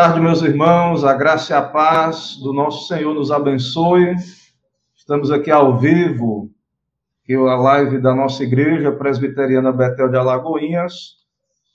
Tarde, 0.00 0.20
meus 0.20 0.42
irmãos. 0.42 1.02
A 1.02 1.12
graça 1.12 1.52
e 1.52 1.56
a 1.56 1.60
paz 1.60 2.36
do 2.36 2.52
nosso 2.52 2.86
Senhor 2.86 3.12
nos 3.12 3.32
abençoe. 3.32 4.14
Estamos 4.94 5.28
aqui 5.32 5.50
ao 5.50 5.76
vivo, 5.76 6.52
que 7.24 7.32
é 7.32 7.36
a 7.36 7.56
live 7.56 8.00
da 8.00 8.14
nossa 8.14 8.44
igreja 8.44 8.92
presbiteriana 8.92 9.72
Betel 9.72 10.08
de 10.08 10.16
Alagoinhas, 10.16 11.16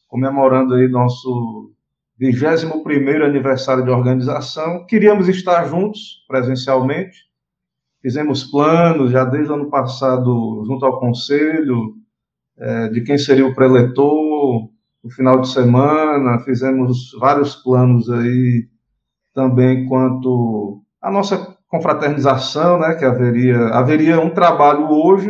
comemorando 0.08 0.74
aí 0.74 0.88
nosso 0.88 1.74
21º 2.18 3.26
aniversário 3.26 3.84
de 3.84 3.90
organização. 3.90 4.86
Queríamos 4.86 5.28
estar 5.28 5.66
juntos 5.66 6.24
presencialmente. 6.26 7.26
Fizemos 8.02 8.46
planos 8.46 9.12
já 9.12 9.26
desde 9.26 9.52
o 9.52 9.56
ano 9.56 9.70
passado 9.70 10.64
junto 10.66 10.86
ao 10.86 10.98
conselho 10.98 11.94
é, 12.58 12.88
de 12.88 13.02
quem 13.02 13.18
seria 13.18 13.46
o 13.46 13.54
preletor, 13.54 14.70
no 15.04 15.12
final 15.12 15.42
de 15.42 15.52
semana, 15.52 16.40
fizemos 16.40 17.12
vários 17.20 17.56
planos 17.56 18.10
aí 18.10 18.68
também 19.34 19.86
quanto 19.88 20.82
a 21.02 21.12
nossa 21.12 21.58
confraternização, 21.68 22.80
né, 22.80 22.96
que 22.96 23.04
haveria, 23.04 23.68
haveria 23.70 24.22
um 24.22 24.30
trabalho 24.30 24.90
hoje 24.90 25.30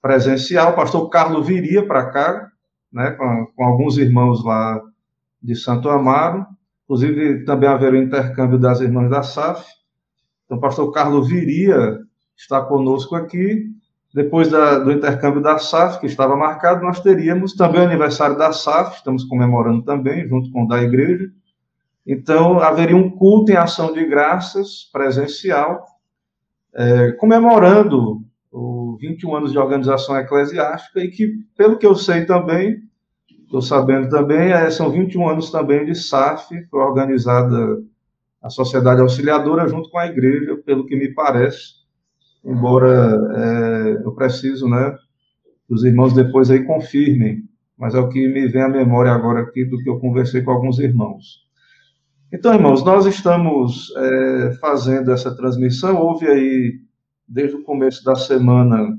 presencial, 0.00 0.72
o 0.72 0.76
pastor 0.76 1.08
Carlos 1.08 1.46
viria 1.46 1.86
para 1.86 2.10
cá, 2.10 2.48
né, 2.92 3.10
com, 3.12 3.46
com, 3.56 3.64
alguns 3.64 3.96
irmãos 3.96 4.44
lá 4.44 4.80
de 5.42 5.56
Santo 5.56 5.88
Amaro, 5.88 6.46
inclusive 6.84 7.44
também 7.44 7.68
haveria 7.68 7.98
um 7.98 8.04
intercâmbio 8.04 8.58
das 8.58 8.80
irmãs 8.80 9.10
da 9.10 9.22
SAF, 9.22 9.66
então 10.44 10.58
o 10.58 10.60
pastor 10.60 10.92
Carlos 10.92 11.28
viria 11.28 11.98
estar 12.36 12.62
conosco 12.66 13.16
aqui, 13.16 13.64
depois 14.14 14.48
da, 14.48 14.78
do 14.78 14.92
intercâmbio 14.92 15.42
da 15.42 15.58
SAF, 15.58 15.98
que 15.98 16.06
estava 16.06 16.36
marcado, 16.36 16.84
nós 16.84 17.00
teríamos 17.00 17.54
também 17.54 17.80
o 17.80 17.84
aniversário 17.84 18.38
da 18.38 18.52
SAF, 18.52 18.98
estamos 18.98 19.24
comemorando 19.24 19.82
também, 19.82 20.24
junto 20.28 20.52
com 20.52 20.62
o 20.62 20.68
da 20.68 20.80
igreja. 20.80 21.28
Então, 22.06 22.60
haveria 22.60 22.96
um 22.96 23.10
culto 23.10 23.50
em 23.50 23.56
ação 23.56 23.92
de 23.92 24.04
graças 24.04 24.88
presencial, 24.92 25.84
é, 26.72 27.10
comemorando 27.12 28.22
os 28.52 29.00
21 29.00 29.34
anos 29.34 29.50
de 29.50 29.58
organização 29.58 30.16
eclesiástica 30.16 31.00
e 31.00 31.10
que, 31.10 31.32
pelo 31.56 31.76
que 31.76 31.86
eu 31.86 31.96
sei 31.96 32.24
também, 32.24 32.84
estou 33.28 33.60
sabendo 33.60 34.08
também, 34.08 34.52
é, 34.52 34.70
são 34.70 34.92
21 34.92 35.28
anos 35.28 35.50
também 35.50 35.84
de 35.84 35.94
SAF, 35.96 36.54
foi 36.70 36.80
organizada 36.80 37.82
a 38.40 38.48
Sociedade 38.48 39.00
Auxiliadora 39.00 39.66
junto 39.66 39.90
com 39.90 39.98
a 39.98 40.06
igreja, 40.06 40.56
pelo 40.64 40.86
que 40.86 40.94
me 40.94 41.12
parece 41.12 41.83
embora 42.44 43.18
é, 43.34 44.02
eu 44.04 44.12
preciso, 44.12 44.68
né, 44.68 44.96
que 45.66 45.74
os 45.74 45.84
irmãos 45.84 46.12
depois 46.12 46.50
aí 46.50 46.64
confirmem, 46.64 47.42
mas 47.76 47.94
é 47.94 47.98
o 47.98 48.08
que 48.08 48.28
me 48.28 48.46
vem 48.46 48.62
à 48.62 48.68
memória 48.68 49.12
agora 49.12 49.40
aqui 49.40 49.64
do 49.64 49.78
que 49.78 49.88
eu 49.88 49.98
conversei 49.98 50.42
com 50.42 50.50
alguns 50.50 50.78
irmãos. 50.78 51.44
Então, 52.32 52.52
irmãos, 52.52 52.84
nós 52.84 53.06
estamos 53.06 53.92
é, 53.96 54.52
fazendo 54.60 55.12
essa 55.12 55.34
transmissão, 55.36 55.96
houve 55.96 56.26
aí, 56.26 56.80
desde 57.26 57.56
o 57.56 57.62
começo 57.62 58.04
da 58.04 58.14
semana, 58.14 58.98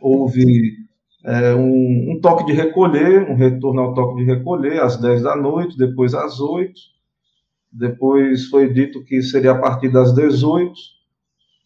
houve 0.00 0.76
é, 1.24 1.54
um, 1.54 2.12
um, 2.12 2.20
toque 2.20 2.44
de 2.44 2.52
recolher, 2.52 3.30
um 3.30 3.34
retorno 3.34 3.80
ao 3.80 3.94
toque 3.94 4.22
de 4.22 4.24
recolher, 4.24 4.80
às 4.80 4.98
10 4.98 5.22
da 5.22 5.34
noite, 5.34 5.78
depois 5.78 6.14
às 6.14 6.38
8, 6.38 6.72
depois 7.72 8.46
foi 8.46 8.72
dito 8.72 9.02
que 9.04 9.22
seria 9.22 9.52
a 9.52 9.58
partir 9.58 9.88
das 9.88 10.14
18, 10.14 10.72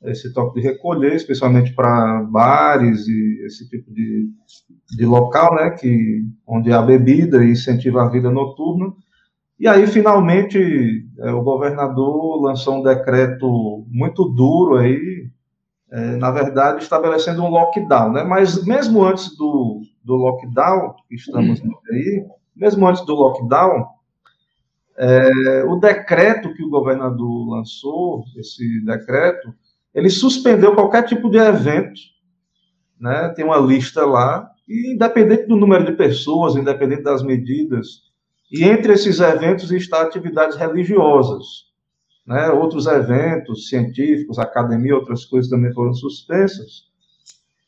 esse 0.02 0.32
toque 0.32 0.60
de 0.60 0.66
recolher, 0.66 1.14
especialmente 1.14 1.74
para 1.74 2.22
bares 2.22 3.06
e 3.08 3.42
esse 3.44 3.68
tipo 3.68 3.92
de, 3.92 4.28
de 4.96 5.04
local, 5.04 5.54
né, 5.56 5.70
que, 5.70 6.24
onde 6.46 6.72
há 6.72 6.80
bebida 6.80 7.44
e 7.44 7.50
incentiva 7.50 8.02
a 8.02 8.08
vida 8.08 8.30
noturna. 8.30 8.92
E 9.58 9.66
aí, 9.66 9.86
finalmente, 9.88 11.04
é, 11.18 11.32
o 11.32 11.42
governador 11.42 12.40
lançou 12.40 12.76
um 12.76 12.82
decreto 12.82 13.84
muito 13.88 14.24
duro 14.26 14.76
aí, 14.76 15.28
é, 15.90 16.16
na 16.16 16.30
verdade, 16.30 16.82
estabelecendo 16.82 17.42
um 17.42 17.48
lockdown, 17.48 18.12
né? 18.12 18.22
Mas 18.22 18.64
mesmo 18.64 19.02
antes 19.02 19.36
do, 19.36 19.80
do 20.04 20.14
lockdown, 20.14 20.94
que 21.08 21.16
estamos 21.16 21.60
aí, 21.90 22.24
mesmo 22.54 22.86
antes 22.86 23.04
do 23.04 23.14
lockdown, 23.14 23.86
é, 24.96 25.64
o 25.64 25.76
decreto 25.76 26.52
que 26.54 26.62
o 26.62 26.70
governador 26.70 27.48
lançou, 27.48 28.22
esse 28.36 28.84
decreto, 28.84 29.52
ele 29.94 30.10
suspendeu 30.10 30.74
qualquer 30.74 31.02
tipo 31.02 31.30
de 31.30 31.38
evento, 31.38 32.00
né? 33.00 33.28
Tem 33.30 33.44
uma 33.44 33.58
lista 33.58 34.04
lá, 34.04 34.50
e 34.68 34.94
independente 34.94 35.46
do 35.46 35.56
número 35.56 35.84
de 35.84 35.92
pessoas, 35.92 36.56
independente 36.56 37.02
das 37.02 37.22
medidas, 37.22 38.02
e 38.50 38.64
entre 38.64 38.92
esses 38.92 39.20
eventos 39.20 39.70
está 39.72 40.02
atividades 40.02 40.56
religiosas, 40.56 41.68
né? 42.26 42.50
Outros 42.50 42.86
eventos 42.86 43.68
científicos, 43.68 44.38
academia, 44.38 44.94
outras 44.94 45.24
coisas 45.24 45.50
também 45.50 45.72
foram 45.72 45.94
suspensas. 45.94 46.88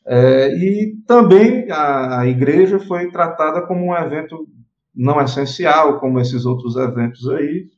É, 0.05 0.55
e 0.55 0.95
também 1.07 1.69
a, 1.71 2.21
a 2.21 2.27
igreja 2.27 2.79
foi 2.79 3.11
tratada 3.11 3.61
como 3.61 3.85
um 3.85 3.95
evento 3.95 4.47
não 4.93 5.21
essencial, 5.21 5.99
como 5.99 6.19
esses 6.19 6.45
outros 6.45 6.75
eventos 6.75 7.27
aí, 7.29 7.69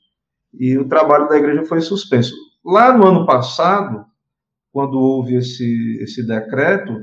e 0.54 0.78
o 0.78 0.88
trabalho 0.88 1.28
da 1.28 1.38
igreja 1.38 1.66
foi 1.66 1.82
suspenso. 1.82 2.34
Lá 2.64 2.96
no 2.96 3.08
ano 3.08 3.26
passado, 3.26 4.06
quando 4.74 5.00
houve 5.00 5.36
esse, 5.36 6.00
esse 6.02 6.26
decreto, 6.26 7.00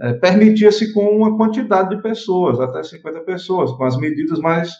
é, 0.00 0.12
permitia-se 0.14 0.92
com 0.92 1.04
uma 1.16 1.36
quantidade 1.36 1.94
de 1.94 2.02
pessoas, 2.02 2.58
até 2.58 2.82
50 2.82 3.20
pessoas, 3.20 3.70
com 3.70 3.84
as 3.84 3.96
medidas, 3.96 4.40
mas 4.40 4.72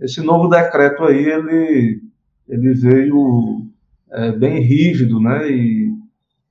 esse 0.00 0.20
novo 0.20 0.48
decreto 0.48 1.04
aí, 1.04 1.24
ele, 1.24 2.02
ele 2.48 2.74
veio 2.74 3.62
é, 4.10 4.32
bem 4.32 4.60
rígido, 4.60 5.20
né, 5.20 5.48
e, 5.48 5.92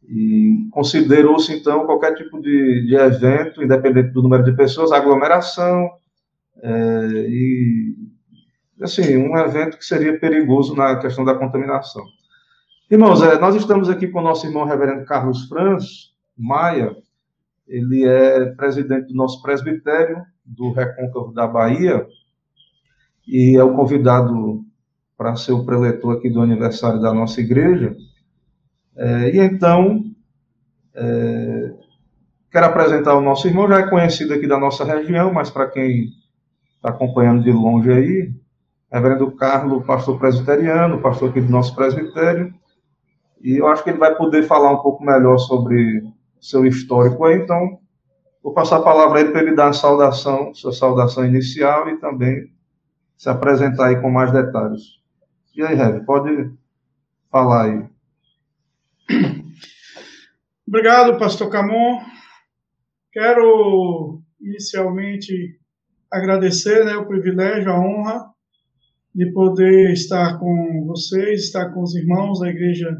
e 0.07 0.67
considerou-se, 0.71 1.51
então, 1.51 1.85
qualquer 1.85 2.15
tipo 2.15 2.41
de, 2.41 2.85
de 2.87 2.95
evento, 2.95 3.61
independente 3.61 4.13
do 4.13 4.23
número 4.23 4.43
de 4.43 4.55
pessoas, 4.55 4.93
aglomeração, 4.93 5.89
é, 6.63 7.07
e, 7.27 7.95
assim, 8.81 9.17
um 9.17 9.37
evento 9.37 9.77
que 9.77 9.85
seria 9.85 10.17
perigoso 10.17 10.73
na 10.73 10.97
questão 10.97 11.25
da 11.25 11.35
contaminação. 11.35 12.03
Irmãos, 12.89 13.19
é, 13.23 13.39
nós 13.39 13.55
estamos 13.55 13.89
aqui 13.89 14.07
com 14.07 14.19
o 14.19 14.23
nosso 14.23 14.45
irmão 14.45 14.63
reverendo 14.63 15.05
Carlos 15.05 15.47
Franz 15.47 16.11
Maia, 16.37 16.95
ele 17.67 18.05
é 18.05 18.45
presidente 18.51 19.07
do 19.07 19.15
nosso 19.15 19.41
presbitério 19.41 20.23
do 20.45 20.71
Recôncavo 20.71 21.33
da 21.33 21.47
Bahia 21.47 22.05
e 23.27 23.57
é 23.57 23.63
o 23.63 23.75
convidado 23.75 24.63
para 25.17 25.35
ser 25.35 25.53
o 25.53 25.65
preletor 25.65 26.15
aqui 26.15 26.29
do 26.29 26.41
aniversário 26.41 27.01
da 27.01 27.11
nossa 27.11 27.41
igreja. 27.41 27.95
É, 28.95 29.31
e 29.31 29.39
então, 29.39 30.03
é, 30.93 31.73
quero 32.51 32.67
apresentar 32.67 33.15
o 33.15 33.21
nosso 33.21 33.47
irmão, 33.47 33.67
já 33.67 33.79
é 33.79 33.89
conhecido 33.89 34.31
aqui 34.31 34.45
da 34.45 34.59
nossa 34.59 34.85
região, 34.85 35.33
mas 35.33 35.49
para 35.49 35.67
quem 35.71 36.09
está 36.75 36.89
acompanhando 36.89 37.43
de 37.43 37.51
longe 37.51 37.91
aí, 37.91 38.31
reverendo 38.91 39.31
Carlos, 39.31 39.83
pastor 39.87 40.19
presbiteriano, 40.19 41.01
pastor 41.01 41.31
aqui 41.31 41.41
do 41.41 41.51
nosso 41.51 41.75
presbitério, 41.75 42.53
e 43.45 43.57
eu 43.57 43.67
acho 43.67 43.83
que 43.83 43.91
ele 43.91 43.99
vai 43.99 44.15
poder 44.15 44.41
falar 44.41 44.71
um 44.71 44.81
pouco 44.81 45.05
melhor 45.05 45.37
sobre 45.37 46.03
seu 46.41 46.65
histórico 46.65 47.23
aí, 47.23 47.37
então 47.37 47.79
vou 48.41 48.53
passar 48.53 48.77
a 48.77 48.81
palavra 48.81 49.23
para 49.31 49.41
ele 49.41 49.55
dar 49.55 49.69
a 49.69 49.73
saudação, 49.73 50.51
sua 50.55 50.71
saudação 50.71 51.23
inicial 51.23 51.87
e 51.87 51.99
também 51.99 52.51
se 53.15 53.29
apresentar 53.29 53.89
aí 53.89 54.01
com 54.01 54.09
mais 54.09 54.31
detalhes. 54.31 54.81
E 55.55 55.61
aí, 55.61 55.75
Rev, 55.75 56.03
pode 56.05 56.51
falar 57.31 57.65
aí. 57.65 57.85
Obrigado, 60.67 61.19
pastor 61.19 61.47
Camon. 61.51 62.01
Quero 63.13 64.21
inicialmente 64.41 65.59
agradecer 66.11 66.83
né, 66.83 66.95
o 66.95 67.07
privilégio, 67.07 67.71
a 67.71 67.79
honra 67.79 68.25
de 69.13 69.31
poder 69.31 69.93
estar 69.93 70.39
com 70.39 70.85
vocês, 70.87 71.43
estar 71.43 71.69
com 71.69 71.83
os 71.83 71.95
irmãos 71.95 72.39
da 72.39 72.49
Igreja 72.49 72.97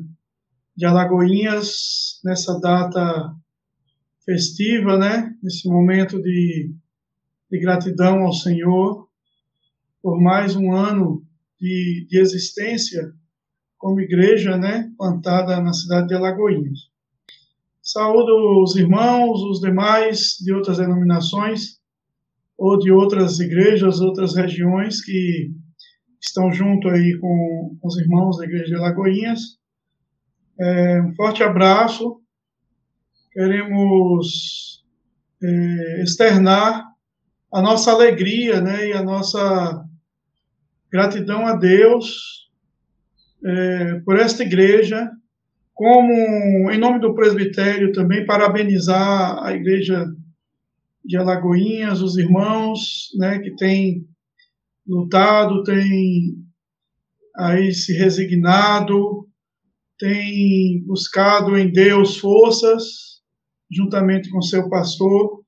de 0.76 0.86
Alagoinhas 0.86 2.20
nessa 2.24 2.60
data 2.60 3.34
festiva, 4.26 4.98
né? 4.98 5.34
Nesse 5.42 5.68
momento 5.68 6.22
de, 6.22 6.74
de 7.50 7.60
gratidão 7.60 8.26
ao 8.26 8.34
Senhor 8.34 9.08
por 10.02 10.22
mais 10.22 10.56
um 10.56 10.72
ano 10.72 11.24
de, 11.60 12.06
de 12.10 12.20
existência 12.20 13.12
como 13.78 14.02
igreja, 14.02 14.58
né? 14.58 14.92
Plantada 14.98 15.60
na 15.62 15.74
cidade 15.74 16.10
de 16.10 16.14
Alagoinhas. 16.14 16.90
Saúdo 17.82 18.64
os 18.64 18.76
irmãos, 18.76 19.42
os 19.44 19.60
demais 19.60 20.38
de 20.40 20.54
outras 20.54 20.78
denominações 20.78 21.80
ou 22.58 22.78
de 22.80 22.92
outras 22.92 23.40
igrejas, 23.40 24.00
outras 24.00 24.36
regiões 24.36 25.04
que 25.04 25.52
estão 26.22 26.52
junto 26.52 26.88
aí 26.88 27.18
com, 27.20 27.78
os 27.84 27.98
irmãos 27.98 28.38
da 28.38 28.46
igreja 28.46 28.66
de 28.66 28.76
Alagoinhas 28.76 29.58
é, 30.60 31.02
um 31.02 31.14
forte 31.16 31.44
abraço. 31.44 32.22
Queremos 33.32 34.84
é, 35.44 36.04
externar 36.04 36.86
a 37.52 37.62
nossa 37.62 37.92
alegria 37.92 38.62
né, 38.62 38.90
e 38.90 38.94
a 38.94 39.04
nossa 39.04 39.84
gratidão 40.92 41.46
a 41.46 41.56
Deus 41.56 42.50
é, 43.44 44.00
por 44.00 44.18
esta 44.18 44.44
igreja, 44.44 45.10
como, 45.74 46.72
em 46.72 46.78
nome 46.78 47.00
do 47.00 47.14
presbitério, 47.14 47.92
também 47.92 48.26
parabenizar 48.26 49.44
a 49.44 49.54
igreja 49.54 50.06
de 51.04 51.18
Alagoinhas, 51.18 52.02
os 52.02 52.18
irmãos, 52.18 53.12
né, 53.20 53.40
que 53.40 53.56
têm 53.56 54.08
lutado, 54.88 55.64
têm 55.64 56.44
aí 57.38 57.74
se 57.74 57.94
resignado, 57.94 59.15
têm 59.98 60.84
buscado 60.86 61.58
em 61.58 61.72
Deus 61.72 62.18
forças, 62.18 63.22
juntamente 63.72 64.30
com 64.30 64.42
seu 64.42 64.70
pastor, 64.70 65.44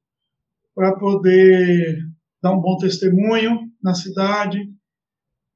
para 0.73 0.95
poder 0.97 1.99
dar 2.41 2.53
um 2.53 2.61
bom 2.61 2.77
testemunho 2.77 3.71
na 3.81 3.93
cidade 3.93 4.71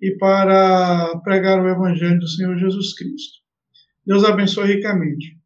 e 0.01 0.17
para 0.17 1.19
pregar 1.23 1.63
o 1.63 1.69
Evangelho 1.69 2.19
do 2.19 2.27
Senhor 2.27 2.57
Jesus 2.57 2.93
Cristo. 2.95 3.39
Deus 4.05 4.23
abençoe 4.23 4.75
ricamente. 4.75 5.39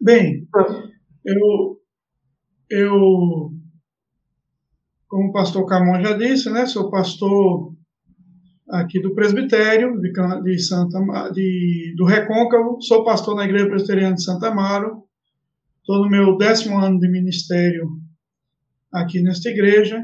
Bem, 0.00 0.48
eu, 1.24 1.80
eu 2.68 3.52
como 5.06 5.28
o 5.28 5.32
pastor 5.32 5.64
Camon 5.66 6.02
já 6.02 6.16
disse, 6.16 6.50
né, 6.50 6.66
sou 6.66 6.90
pastor 6.90 7.73
aqui 8.68 9.00
do 9.00 9.14
presbitério 9.14 10.00
de, 10.00 10.12
de 10.42 10.58
Santa 10.58 10.98
de, 11.30 11.94
do 11.96 12.04
Recôncavo, 12.04 12.80
sou 12.80 13.04
pastor 13.04 13.36
na 13.36 13.44
igreja 13.44 13.66
presbiteriana 13.66 14.14
de 14.14 14.22
Santa 14.22 14.48
Amaro, 14.48 15.04
estou 15.80 16.02
no 16.02 16.10
meu 16.10 16.36
décimo 16.36 16.78
ano 16.78 16.98
de 16.98 17.08
ministério 17.08 17.88
aqui 18.92 19.20
nesta 19.20 19.50
igreja, 19.50 20.02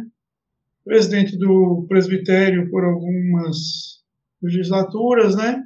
presidente 0.85 1.39
do 1.39 1.87
presbitério 1.89 2.71
por 2.71 2.85
algumas 2.85 4.01
legislaturas, 4.43 5.37
né? 5.37 5.63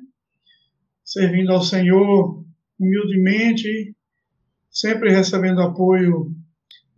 Servindo 1.05 1.53
ao 1.53 1.63
Senhor 1.63 2.45
humildemente, 2.79 3.95
sempre 4.71 5.11
recebendo 5.11 5.63
apoio 5.63 6.35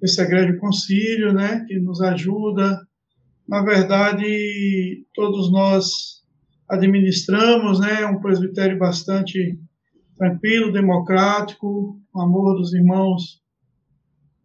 desse 0.00 0.20
egrégio 0.20 0.58
concílio, 0.58 1.32
né? 1.32 1.64
Que 1.66 1.78
nos 1.78 2.00
ajuda. 2.00 2.86
Na 3.48 3.62
verdade, 3.62 5.04
todos 5.14 5.50
nós 5.50 6.22
administramos, 6.68 7.80
né? 7.80 8.06
Um 8.06 8.20
presbitério 8.20 8.78
bastante 8.78 9.58
tranquilo, 10.16 10.72
democrático, 10.72 12.00
o 12.12 12.20
amor 12.20 12.56
dos 12.56 12.72
irmãos 12.74 13.40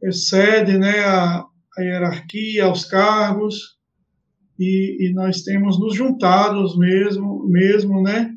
excede, 0.04 0.78
né? 0.78 1.00
A, 1.00 1.46
a 1.78 1.82
hierarquia, 1.82 2.66
aos 2.66 2.86
cargos, 2.86 3.80
e, 4.60 5.08
e, 5.08 5.14
nós 5.14 5.42
temos 5.42 5.80
nos 5.80 5.96
juntados 5.96 6.78
mesmo, 6.78 7.48
mesmo 7.48 8.04
né, 8.04 8.32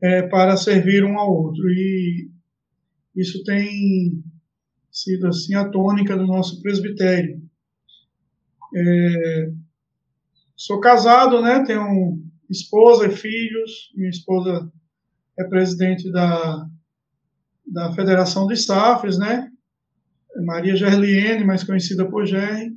é, 0.00 0.22
para 0.22 0.56
servir 0.56 1.04
um 1.04 1.18
ao 1.18 1.32
outro. 1.32 1.68
E 1.68 2.30
isso 3.16 3.42
tem 3.42 4.22
sido 4.92 5.26
assim 5.26 5.54
a 5.54 5.68
tônica 5.68 6.16
do 6.16 6.26
nosso 6.26 6.62
presbitério. 6.62 7.42
É, 8.76 9.52
sou 10.56 10.80
casado, 10.80 11.40
né, 11.40 11.64
tenho 11.64 12.18
esposa 12.50 13.06
e 13.06 13.10
filhos, 13.10 13.90
minha 13.94 14.10
esposa 14.10 14.70
é 15.38 15.44
presidente 15.44 16.10
da, 16.10 16.66
da 17.66 17.92
Federação 17.92 18.46
de 18.46 18.54
Staffs, 18.54 19.18
né, 19.18 19.50
Maria 20.44 20.76
Gerliene, 20.76 21.44
mais 21.44 21.64
conhecida 21.64 22.08
por 22.08 22.26
Gerry, 22.26 22.72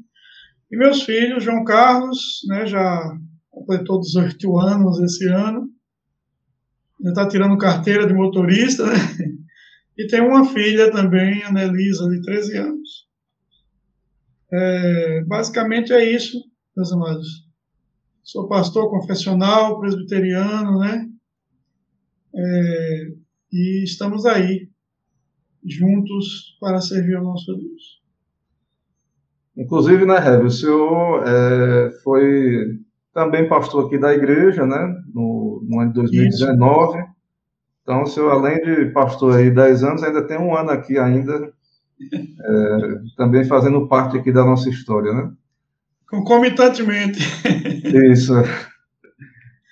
e 0.72 0.78
meus 0.78 1.04
filhos, 1.04 1.44
João 1.44 1.64
Carlos, 1.64 2.42
né, 2.48 2.66
já 2.66 3.18
completou 3.50 4.00
18 4.00 4.60
anos 4.60 5.00
esse 5.00 5.28
ano, 5.28 5.70
já 7.04 7.10
está 7.10 7.28
tirando 7.28 7.58
carteira 7.58 8.08
de 8.08 8.14
motorista, 8.14 8.86
né? 8.86 8.98
e 9.98 10.08
tem 10.08 10.22
uma 10.22 10.46
filha 10.46 10.92
também, 10.92 11.44
a 11.44 11.52
Nelisa, 11.52 12.10
de 12.10 12.22
13 12.22 12.58
anos. 12.58 13.08
É, 14.52 15.24
basicamente 15.26 15.92
é 15.92 16.04
isso, 16.12 16.42
meus 16.76 16.92
amados. 16.92 17.47
Sou 18.28 18.46
pastor 18.46 18.90
confessional, 18.90 19.80
presbiteriano, 19.80 20.80
né? 20.80 21.08
É, 22.36 23.08
e 23.54 23.84
estamos 23.86 24.26
aí 24.26 24.68
juntos 25.66 26.58
para 26.60 26.82
servir 26.82 27.16
ao 27.16 27.24
nosso 27.24 27.56
Deus. 27.56 28.02
Inclusive, 29.56 30.06
né, 30.06 30.20
Rev, 30.20 30.44
o 30.44 30.52
senhor 30.52 31.24
é, 31.26 31.90
foi 32.04 32.78
também 33.14 33.48
pastor 33.48 33.86
aqui 33.86 33.98
da 33.98 34.14
igreja, 34.14 34.66
né, 34.66 35.02
no, 35.14 35.66
no 35.66 35.80
ano 35.80 35.94
de 35.94 36.02
2019. 36.02 37.00
Isso. 37.00 37.08
Então, 37.82 38.04
o 38.04 38.08
senhor, 38.08 38.30
além 38.30 38.60
de 38.60 38.92
pastor 38.92 39.38
aí 39.38 39.50
10 39.50 39.84
anos, 39.86 40.04
ainda 40.04 40.22
tem 40.22 40.38
um 40.38 40.54
ano 40.54 40.72
aqui 40.72 41.00
ainda, 41.00 41.50
é, 42.12 43.00
também 43.16 43.46
fazendo 43.46 43.88
parte 43.88 44.18
aqui 44.18 44.34
da 44.34 44.44
nossa 44.44 44.70
história, 44.70 45.14
né? 45.14 45.32
Concomitantemente. 46.10 47.20
Isso. 48.12 48.34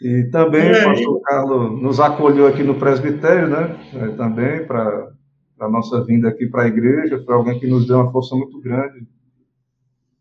E 0.01 0.25
também 0.25 0.67
é, 0.67 0.85
o 0.85 0.89
pastor 0.89 1.21
Carlos 1.21 1.81
nos 1.81 1.99
acolheu 1.99 2.47
aqui 2.47 2.61
no 2.63 2.75
presbitério, 2.75 3.47
né? 3.47 3.77
É, 3.93 4.07
também 4.09 4.65
para 4.65 5.11
a 5.59 5.69
nossa 5.69 6.03
vinda 6.03 6.27
aqui 6.27 6.47
para 6.47 6.63
a 6.63 6.67
igreja, 6.67 7.23
foi 7.25 7.33
alguém 7.33 7.59
que 7.59 7.67
nos 7.67 7.87
deu 7.87 7.97
uma 7.97 8.11
força 8.11 8.35
muito 8.35 8.59
grande 8.59 9.07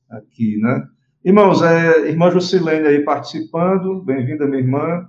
aqui, 0.08 0.56
né? 0.58 0.86
Irmãos, 1.24 1.62
é, 1.62 2.08
irmã 2.08 2.30
Jusilene 2.30 2.86
aí 2.86 3.00
participando, 3.02 4.02
bem-vinda, 4.02 4.46
minha 4.46 4.60
irmã. 4.60 5.08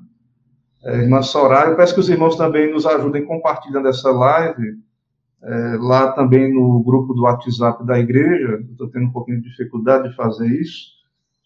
É, 0.84 1.02
irmã 1.02 1.22
Soraya, 1.22 1.70
eu 1.70 1.76
peço 1.76 1.94
que 1.94 2.00
os 2.00 2.10
irmãos 2.10 2.36
também 2.36 2.72
nos 2.72 2.86
ajudem 2.86 3.26
compartilhando 3.26 3.88
essa 3.88 4.12
live, 4.12 4.78
é, 5.44 5.78
lá 5.80 6.12
também 6.14 6.52
no 6.54 6.84
grupo 6.84 7.14
do 7.14 7.24
WhatsApp 7.24 7.86
da 7.86 8.00
igreja, 8.00 8.64
estou 8.72 8.90
tendo 8.90 9.06
um 9.06 9.12
pouquinho 9.12 9.42
de 9.42 9.50
dificuldade 9.50 10.10
de 10.10 10.16
fazer 10.16 10.48
isso. 10.48 10.95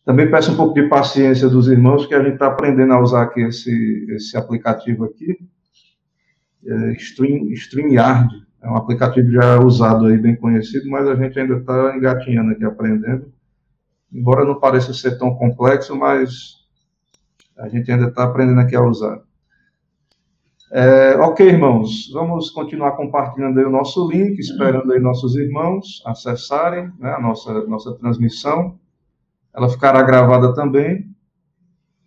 Também 0.05 0.29
peço 0.29 0.51
um 0.51 0.55
pouco 0.55 0.73
de 0.73 0.87
paciência 0.87 1.47
dos 1.47 1.67
irmãos, 1.67 2.05
que 2.05 2.15
a 2.15 2.23
gente 2.23 2.33
está 2.33 2.47
aprendendo 2.47 2.93
a 2.93 3.01
usar 3.01 3.23
aqui 3.23 3.41
esse, 3.41 4.07
esse 4.11 4.37
aplicativo 4.37 5.05
aqui, 5.05 5.37
é, 6.65 6.91
Stream, 6.93 7.51
StreamYard. 7.51 8.29
É 8.61 8.69
um 8.69 8.75
aplicativo 8.75 9.31
já 9.31 9.59
usado 9.59 10.07
aí, 10.07 10.17
bem 10.17 10.35
conhecido, 10.35 10.89
mas 10.89 11.07
a 11.07 11.15
gente 11.15 11.39
ainda 11.39 11.57
está 11.57 11.95
engatinhando 11.95 12.51
aqui, 12.51 12.65
aprendendo. 12.65 13.31
Embora 14.11 14.43
não 14.43 14.59
pareça 14.59 14.93
ser 14.93 15.17
tão 15.17 15.35
complexo, 15.35 15.95
mas 15.95 16.55
a 17.57 17.67
gente 17.69 17.91
ainda 17.91 18.07
está 18.07 18.23
aprendendo 18.23 18.59
aqui 18.59 18.75
a 18.75 18.81
usar. 18.81 19.21
É, 20.71 21.15
ok, 21.17 21.47
irmãos, 21.47 22.09
vamos 22.13 22.51
continuar 22.51 22.91
compartilhando 22.91 23.59
aí 23.59 23.65
o 23.65 23.71
nosso 23.71 24.09
link, 24.09 24.37
esperando 24.39 24.91
aí 24.91 24.99
nossos 24.99 25.35
irmãos 25.35 26.01
acessarem 26.05 26.91
né, 26.99 27.11
a 27.11 27.19
nossa, 27.19 27.65
nossa 27.65 27.93
transmissão. 27.95 28.78
Ela 29.59 29.67
ficará 29.67 30.01
gravada 30.01 30.53
também, 30.53 31.13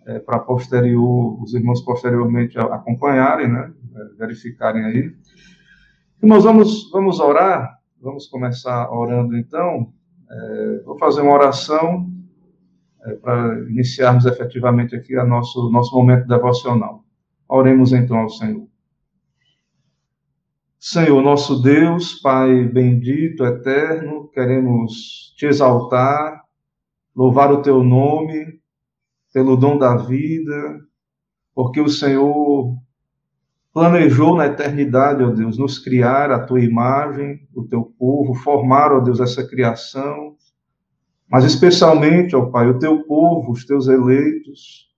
é, 0.07 0.19
para 0.19 0.39
posterior, 0.39 1.39
os 1.43 1.53
irmãos 1.53 1.83
posteriormente 1.83 2.59
acompanharem, 2.59 3.47
né, 3.47 3.71
verificarem 4.19 4.85
aí. 4.85 5.15
Irmãos, 6.23 6.45
vamos, 6.45 6.91
vamos 6.91 7.21
orar. 7.21 7.79
Vamos 8.01 8.27
começar 8.27 8.91
orando 8.91 9.37
então. 9.37 9.93
É, 10.31 10.83
vou 10.87 10.97
fazer 10.99 11.21
uma 11.21 11.35
oração 11.35 12.11
é, 13.05 13.17
para 13.17 13.61
iniciarmos 13.69 14.25
efetivamente 14.25 14.97
aqui 14.97 15.15
a 15.15 15.25
nosso, 15.27 15.71
nosso 15.71 15.95
momento 15.95 16.27
devocional. 16.27 17.05
Oremos 17.47 17.93
então 17.93 18.17
ao 18.17 18.31
Senhor. 18.31 18.67
Senhor, 20.81 21.23
nosso 21.23 21.61
Deus, 21.63 22.15
Pai 22.15 22.65
bendito, 22.65 23.45
eterno, 23.45 24.29
queremos 24.29 25.35
te 25.37 25.45
exaltar, 25.47 26.42
louvar 27.14 27.52
o 27.52 27.62
teu 27.62 27.83
nome 27.83 28.61
pelo 29.33 29.57
dom 29.57 29.78
da 29.78 29.97
vida, 29.97 30.81
porque 31.54 31.81
o 31.81 31.88
Senhor 31.88 32.76
planejou 33.73 34.37
na 34.37 34.47
eternidade, 34.47 35.23
ó 35.23 35.31
Deus, 35.31 35.57
nos 35.57 35.78
criar 35.78 36.31
a 36.31 36.45
tua 36.45 36.61
imagem, 36.61 37.47
o 37.54 37.64
teu 37.64 37.85
povo, 37.99 38.35
formar, 38.35 38.92
ó 38.92 39.00
Deus, 39.00 39.21
essa 39.21 39.47
criação, 39.47 40.37
mas 41.28 41.45
especialmente, 41.45 42.37
ó 42.37 42.47
Pai, 42.47 42.69
o 42.69 42.78
teu 42.78 43.04
povo, 43.04 43.52
os 43.52 43.64
teus 43.64 43.88
eleitos. 43.88 44.90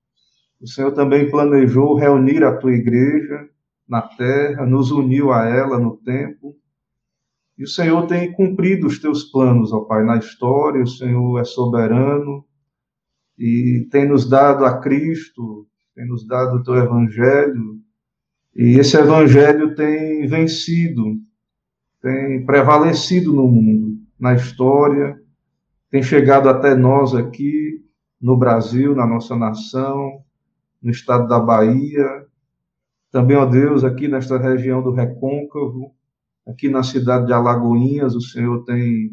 O 0.60 0.66
Senhor 0.66 0.90
também 0.92 1.30
planejou 1.30 1.94
reunir 1.94 2.42
a 2.42 2.56
tua 2.56 2.72
igreja 2.72 3.48
na 3.88 4.02
terra, 4.02 4.66
nos 4.66 4.90
uniu 4.90 5.32
a 5.32 5.46
ela 5.46 5.78
no 5.78 5.96
tempo. 5.98 6.56
E 7.56 7.64
o 7.64 7.68
Senhor 7.68 8.06
tem 8.06 8.32
cumprido 8.32 8.86
os 8.86 8.98
teus 8.98 9.24
planos, 9.24 9.72
ó 9.72 9.80
Pai, 9.80 10.04
na 10.04 10.16
história, 10.16 10.82
o 10.82 10.86
Senhor 10.86 11.40
é 11.40 11.44
soberano 11.44 12.44
e 13.38 13.86
tem 13.90 14.08
nos 14.08 14.28
dado 14.28 14.64
a 14.64 14.78
Cristo, 14.80 15.66
tem 15.94 16.06
nos 16.06 16.26
dado 16.26 16.56
o 16.56 16.62
teu 16.62 16.74
evangelho, 16.74 17.80
e 18.54 18.78
esse 18.78 18.96
evangelho 18.96 19.74
tem 19.74 20.26
vencido, 20.26 21.16
tem 22.00 22.44
prevalecido 22.44 23.32
no 23.32 23.48
mundo, 23.48 23.98
na 24.18 24.34
história, 24.34 25.20
tem 25.90 26.02
chegado 26.02 26.48
até 26.48 26.74
nós 26.74 27.14
aqui 27.14 27.84
no 28.20 28.36
Brasil, 28.36 28.94
na 28.94 29.06
nossa 29.06 29.36
nação, 29.36 30.24
no 30.82 30.90
estado 30.90 31.28
da 31.28 31.38
Bahia, 31.38 32.24
Também, 33.14 33.36
ó 33.36 33.46
Deus, 33.46 33.84
aqui 33.84 34.08
nesta 34.08 34.36
região 34.36 34.82
do 34.82 34.90
Recôncavo, 34.90 35.94
aqui 36.46 36.68
na 36.68 36.82
cidade 36.82 37.26
de 37.26 37.32
Alagoinhas, 37.32 38.14
o 38.14 38.20
Senhor 38.20 38.64
tem 38.64 39.10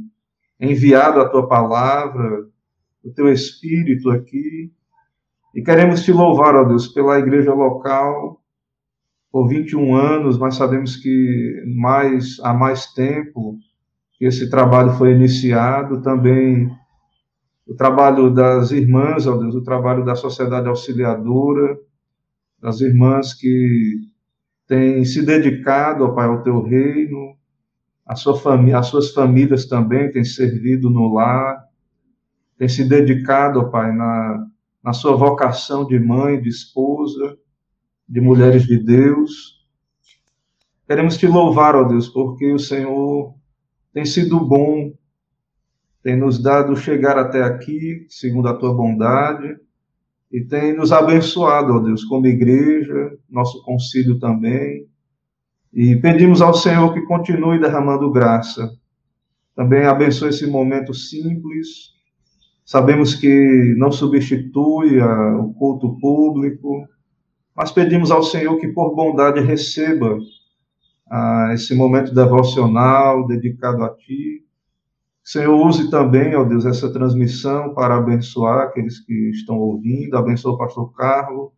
enviado 0.59 1.19
a 1.19 1.29
tua 1.29 1.47
palavra, 1.47 2.47
o 3.03 3.11
teu 3.11 3.31
espírito 3.31 4.09
aqui, 4.09 4.71
e 5.55 5.61
queremos 5.61 6.03
te 6.03 6.11
louvar, 6.11 6.55
ó 6.55 6.63
Deus, 6.63 6.87
pela 6.87 7.19
igreja 7.19 7.53
local, 7.53 8.41
por 9.31 9.47
21 9.47 9.95
anos, 9.95 10.37
mas 10.37 10.55
sabemos 10.55 10.95
que 10.95 11.63
mais 11.75 12.39
há 12.41 12.53
mais 12.53 12.87
tempo 12.93 13.57
que 14.13 14.25
esse 14.25 14.49
trabalho 14.49 14.91
foi 14.93 15.13
iniciado, 15.13 16.01
também 16.01 16.69
o 17.65 17.73
trabalho 17.75 18.29
das 18.29 18.71
irmãs, 18.71 19.25
ó 19.25 19.37
Deus, 19.37 19.55
o 19.55 19.63
trabalho 19.63 20.03
da 20.03 20.15
sociedade 20.15 20.67
auxiliadora, 20.67 21.77
das 22.61 22.81
irmãs 22.81 23.33
que 23.33 24.10
têm 24.71 25.03
se 25.03 25.21
dedicado, 25.21 26.05
ó 26.05 26.13
Pai, 26.13 26.27
ao 26.27 26.43
teu 26.43 26.61
reino, 26.61 27.35
a 28.05 28.15
sua 28.15 28.39
família, 28.39 28.79
as 28.79 28.87
suas 28.87 29.11
famílias 29.11 29.65
também 29.65 30.09
têm 30.09 30.23
servido 30.23 30.89
no 30.89 31.13
lar, 31.13 31.61
têm 32.57 32.69
se 32.69 32.85
dedicado, 32.85 33.59
ó 33.59 33.65
Pai, 33.65 33.93
na, 33.93 34.47
na 34.81 34.93
sua 34.93 35.13
vocação 35.17 35.85
de 35.85 35.99
mãe, 35.99 36.41
de 36.41 36.47
esposa, 36.47 37.37
de 38.07 38.21
mulheres 38.21 38.63
de 38.63 38.81
Deus. 38.81 39.67
Queremos 40.87 41.17
te 41.17 41.27
louvar, 41.27 41.75
ó 41.75 41.83
Deus, 41.83 42.07
porque 42.07 42.53
o 42.53 42.59
Senhor 42.59 43.35
tem 43.91 44.05
sido 44.05 44.39
bom, 44.39 44.93
tem 46.01 46.15
nos 46.15 46.41
dado 46.41 46.77
chegar 46.77 47.17
até 47.17 47.43
aqui, 47.43 48.05
segundo 48.07 48.47
a 48.47 48.55
tua 48.55 48.73
bondade, 48.73 49.53
e 50.31 50.41
tem 50.45 50.73
nos 50.75 50.91
abençoado, 50.91 51.73
ó 51.73 51.79
Deus, 51.79 52.05
como 52.05 52.25
igreja, 52.25 53.11
nosso 53.29 53.61
concílio 53.63 54.17
também. 54.17 54.87
E 55.73 55.97
pedimos 55.97 56.41
ao 56.41 56.53
Senhor 56.53 56.93
que 56.93 57.01
continue 57.01 57.59
derramando 57.59 58.11
graça. 58.11 58.71
Também 59.55 59.83
abençoe 59.83 60.29
esse 60.29 60.47
momento 60.47 60.93
simples. 60.93 61.91
Sabemos 62.63 63.13
que 63.13 63.75
não 63.77 63.91
substitui 63.91 65.01
o 65.01 65.53
culto 65.53 65.97
público, 65.99 66.87
mas 67.55 67.71
pedimos 67.71 68.09
ao 68.11 68.23
Senhor 68.23 68.57
que, 68.57 68.69
por 68.69 68.95
bondade, 68.95 69.41
receba 69.41 70.17
ah, 71.09 71.51
esse 71.53 71.75
momento 71.75 72.13
devocional 72.13 73.27
dedicado 73.27 73.83
a 73.83 73.89
Ti. 73.89 74.45
Senhor, 75.23 75.55
use 75.55 75.89
também, 75.89 76.35
ó 76.35 76.43
Deus, 76.43 76.65
essa 76.65 76.91
transmissão 76.91 77.73
para 77.73 77.95
abençoar 77.95 78.67
aqueles 78.67 78.99
que 78.99 79.29
estão 79.29 79.57
ouvindo. 79.57 80.17
Abençoa 80.17 80.53
o 80.53 80.57
pastor 80.57 80.91
Carlos, 80.93 81.51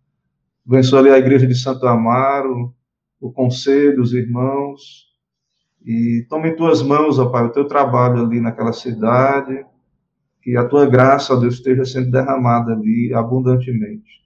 abençoa 0.68 1.00
ali 1.00 1.10
a 1.10 1.18
igreja 1.18 1.48
de 1.48 1.56
Santo 1.56 1.88
Amaro, 1.88 2.74
o 3.22 3.32
conselho, 3.32 4.02
os 4.02 4.14
irmãos. 4.14 5.08
E 5.86 6.26
tome 6.30 6.50
em 6.50 6.56
tuas 6.56 6.82
mãos, 6.82 7.20
ó 7.20 7.30
Pai, 7.30 7.46
o 7.46 7.52
teu 7.52 7.66
trabalho 7.66 8.26
ali 8.26 8.40
naquela 8.40 8.74
cidade. 8.74 9.66
Que 10.42 10.58
a 10.58 10.68
tua 10.68 10.86
graça, 10.86 11.34
ó 11.34 11.38
Deus, 11.38 11.56
esteja 11.56 11.86
sendo 11.86 12.12
derramada 12.12 12.74
ali 12.74 13.14
abundantemente. 13.14 14.24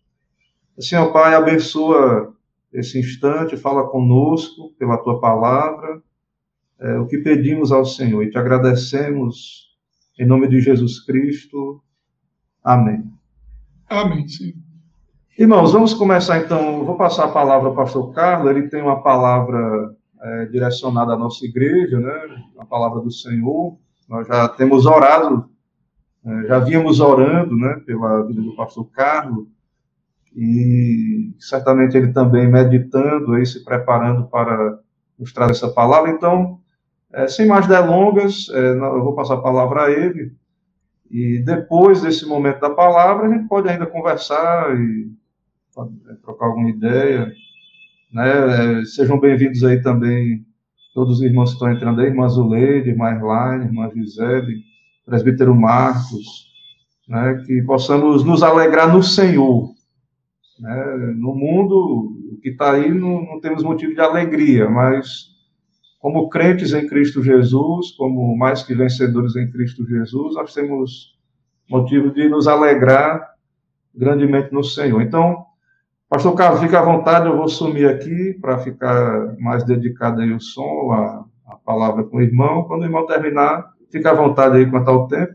Assim, 0.77 0.95
ó 0.95 1.11
Pai, 1.11 1.35
abençoa 1.35 2.33
esse 2.73 2.99
instante, 2.99 3.55
fala 3.55 3.87
conosco 3.87 4.73
pela 4.77 4.97
tua 4.97 5.19
palavra, 5.19 6.01
é, 6.79 6.97
o 6.97 7.07
que 7.07 7.17
pedimos 7.19 7.71
ao 7.71 7.85
Senhor 7.85 8.23
e 8.23 8.29
te 8.29 8.37
agradecemos 8.37 9.67
em 10.19 10.25
nome 10.25 10.47
de 10.47 10.59
Jesus 10.59 10.99
Cristo. 11.03 11.81
Amém. 12.63 13.11
Amém, 13.89 14.27
sim. 14.27 14.53
Irmãos, 15.37 15.71
vamos 15.71 15.93
começar 15.93 16.39
então. 16.39 16.83
Vou 16.83 16.97
passar 16.97 17.25
a 17.25 17.31
palavra 17.31 17.69
ao 17.69 17.75
pastor 17.75 18.11
Carlos, 18.13 18.49
ele 18.49 18.69
tem 18.69 18.81
uma 18.81 19.01
palavra 19.01 19.95
é, 20.21 20.45
direcionada 20.47 21.13
à 21.13 21.17
nossa 21.17 21.45
igreja, 21.45 21.99
né? 21.99 22.43
A 22.57 22.65
palavra 22.65 23.01
do 23.01 23.11
Senhor. 23.11 23.77
Nós 24.09 24.27
já 24.27 24.47
temos 24.47 24.85
orado, 24.85 25.49
é, 26.25 26.47
já 26.47 26.59
vínhamos 26.59 26.99
orando, 26.99 27.55
né, 27.55 27.81
pela 27.85 28.23
vida 28.25 28.41
do 28.41 28.55
pastor 28.55 28.89
Carlos 28.91 29.47
e 30.35 31.33
certamente 31.39 31.97
ele 31.97 32.13
também 32.13 32.47
meditando 32.47 33.33
aí, 33.33 33.45
se 33.45 33.63
preparando 33.63 34.27
para 34.27 34.79
nos 35.17 35.33
trazer 35.33 35.53
essa 35.53 35.69
palavra. 35.69 36.11
Então, 36.11 36.59
é, 37.13 37.27
sem 37.27 37.47
mais 37.47 37.67
delongas, 37.67 38.49
é, 38.49 38.71
eu 38.71 39.03
vou 39.03 39.15
passar 39.15 39.35
a 39.35 39.41
palavra 39.41 39.85
a 39.85 39.91
ele, 39.91 40.33
e 41.09 41.39
depois 41.39 42.01
desse 42.01 42.25
momento 42.25 42.59
da 42.59 42.69
palavra, 42.69 43.27
a 43.27 43.33
gente 43.33 43.47
pode 43.47 43.69
ainda 43.69 43.85
conversar 43.85 44.77
e 44.77 45.09
é, 46.09 46.13
trocar 46.21 46.47
alguma 46.47 46.69
ideia. 46.69 47.31
Né? 48.11 48.81
É, 48.81 48.85
sejam 48.85 49.19
bem-vindos 49.19 49.63
aí 49.63 49.81
também 49.81 50.45
todos 50.93 51.17
os 51.17 51.21
irmãos 51.21 51.51
que 51.51 51.55
estão 51.55 51.71
entrando 51.71 52.01
aí, 52.01 52.07
irmã 52.07 52.27
Zuleide, 52.27 52.89
irmã 52.89 53.11
Erlaine, 53.11 53.65
irmã 53.65 53.89
Gisele, 53.93 54.63
presbítero 55.05 55.55
Marcos, 55.55 56.51
né? 57.07 57.41
que 57.45 57.61
possamos 57.61 58.23
nos 58.25 58.43
alegrar 58.43 58.91
no 58.91 59.01
Senhor, 59.01 59.71
né? 60.59 61.13
No 61.15 61.35
mundo, 61.35 62.17
o 62.33 62.39
que 62.41 62.49
está 62.49 62.73
aí, 62.73 62.91
não, 62.91 63.23
não 63.23 63.39
temos 63.39 63.63
motivo 63.63 63.93
de 63.93 64.01
alegria, 64.01 64.69
mas 64.69 65.36
como 65.99 66.29
crentes 66.29 66.73
em 66.73 66.87
Cristo 66.87 67.23
Jesus, 67.23 67.91
como 67.91 68.35
mais 68.37 68.63
que 68.63 68.75
vencedores 68.75 69.35
em 69.35 69.49
Cristo 69.49 69.85
Jesus, 69.85 70.35
nós 70.35 70.53
temos 70.53 71.17
motivo 71.69 72.11
de 72.11 72.29
nos 72.29 72.47
alegrar 72.47 73.35
grandemente 73.93 74.53
no 74.53 74.63
Senhor. 74.63 75.01
Então, 75.01 75.45
Pastor 76.09 76.35
Carlos, 76.35 76.61
fique 76.61 76.75
à 76.75 76.81
vontade, 76.81 77.25
eu 77.27 77.35
vou 77.35 77.49
sumir 77.49 77.89
aqui 77.89 78.33
para 78.39 78.59
ficar 78.59 79.35
mais 79.39 79.65
dedicado 79.65 80.21
aí 80.21 80.31
o 80.31 80.39
som, 80.39 80.91
a, 80.91 81.25
a, 81.51 81.55
palavra 81.57 82.03
com 82.03 82.17
o 82.17 82.21
irmão. 82.21 82.63
Quando 82.63 82.83
o 82.83 82.85
irmão 82.85 83.05
terminar, 83.05 83.73
fique 83.91 84.07
à 84.07 84.13
vontade 84.13 84.55
aí 84.55 84.69
quanto 84.69 84.89
ao 84.89 85.07
tempo. 85.07 85.33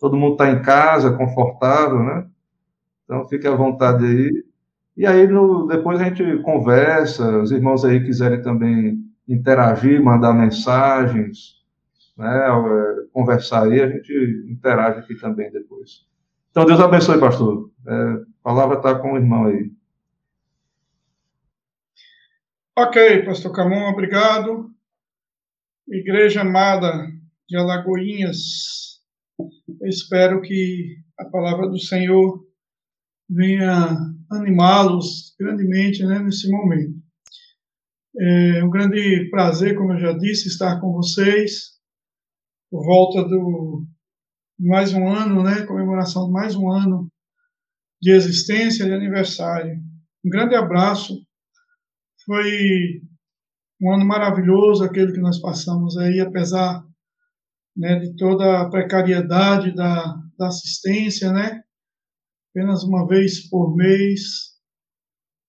Todo 0.00 0.16
mundo 0.16 0.32
está 0.32 0.50
em 0.50 0.60
casa, 0.60 1.12
confortável, 1.12 2.02
né? 2.02 2.26
Então, 3.04 3.28
fique 3.28 3.46
à 3.46 3.54
vontade 3.54 4.04
aí. 4.04 4.44
E 4.96 5.06
aí, 5.06 5.28
no, 5.28 5.66
depois 5.68 6.00
a 6.00 6.04
gente 6.04 6.38
conversa, 6.38 7.38
os 7.38 7.52
irmãos 7.52 7.84
aí 7.84 8.04
quiserem 8.04 8.42
também 8.42 8.98
interagir, 9.28 10.02
mandar 10.02 10.32
mensagens, 10.32 11.62
né, 12.16 12.46
é, 12.48 13.06
conversar 13.12 13.64
aí, 13.64 13.80
a 13.80 13.88
gente 13.88 14.12
interage 14.48 15.00
aqui 15.00 15.14
também 15.14 15.50
depois. 15.50 16.06
Então, 16.50 16.66
Deus 16.66 16.80
abençoe, 16.80 17.18
pastor. 17.18 17.70
É, 17.86 17.92
a 17.92 18.24
palavra 18.42 18.76
está 18.76 18.98
com 18.98 19.12
o 19.12 19.16
irmão 19.16 19.46
aí. 19.46 19.70
Ok, 22.78 23.24
pastor 23.24 23.52
Camon, 23.52 23.90
obrigado. 23.90 24.70
Igreja 25.88 26.40
amada 26.40 27.06
de 27.48 27.56
Alagoinhas, 27.56 29.02
eu 29.38 29.88
espero 29.88 30.40
que 30.40 30.96
a 31.18 31.24
palavra 31.26 31.68
do 31.68 31.78
Senhor 31.78 32.46
venha 33.28 33.96
animá-los 34.30 35.34
grandemente 35.38 36.04
né, 36.04 36.18
nesse 36.18 36.50
momento. 36.50 37.02
É 38.18 38.64
um 38.64 38.70
grande 38.70 39.28
prazer, 39.30 39.76
como 39.76 39.92
eu 39.92 39.98
já 39.98 40.12
disse, 40.12 40.48
estar 40.48 40.80
com 40.80 40.92
vocês 40.92 41.72
por 42.70 42.84
volta 42.84 43.24
do 43.24 43.86
mais 44.58 44.92
um 44.92 45.08
ano, 45.08 45.42
né, 45.42 45.66
comemoração 45.66 46.26
de 46.26 46.32
mais 46.32 46.54
um 46.54 46.70
ano 46.70 47.10
de 48.00 48.10
existência, 48.12 48.84
de 48.84 48.92
aniversário. 48.92 49.78
Um 50.24 50.30
grande 50.30 50.54
abraço. 50.54 51.24
Foi 52.24 53.02
um 53.80 53.92
ano 53.92 54.04
maravilhoso 54.04 54.84
aquele 54.84 55.12
que 55.12 55.20
nós 55.20 55.40
passamos 55.40 55.96
aí, 55.96 56.20
apesar 56.20 56.84
né, 57.76 57.98
de 57.98 58.14
toda 58.16 58.60
a 58.60 58.68
precariedade 58.68 59.74
da, 59.74 60.14
da 60.38 60.48
assistência, 60.48 61.32
né? 61.32 61.62
apenas 62.54 62.84
uma 62.84 63.06
vez 63.08 63.48
por 63.48 63.74
mês, 63.74 64.52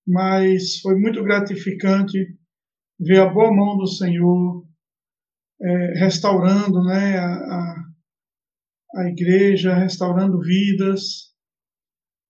mas 0.07 0.79
foi 0.79 0.95
muito 0.95 1.21
gratificante 1.21 2.17
ver 2.99 3.21
a 3.21 3.29
boa 3.29 3.53
mão 3.53 3.77
do 3.77 3.87
Senhor 3.87 4.65
é, 5.61 5.99
restaurando 5.99 6.83
né, 6.83 7.17
a, 7.17 7.33
a, 7.33 7.85
a 8.95 9.09
igreja, 9.09 9.73
restaurando 9.73 10.39
vidas, 10.39 11.33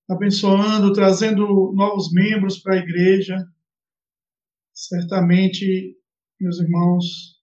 abençoando, 0.10 0.93
trazendo 0.93 1.74
novos 1.74 2.12
membros 2.12 2.60
para 2.60 2.75
a 2.75 2.79
igreja. 2.79 3.38
Certamente, 4.74 5.98
meus 6.39 6.60
irmãos, 6.60 7.39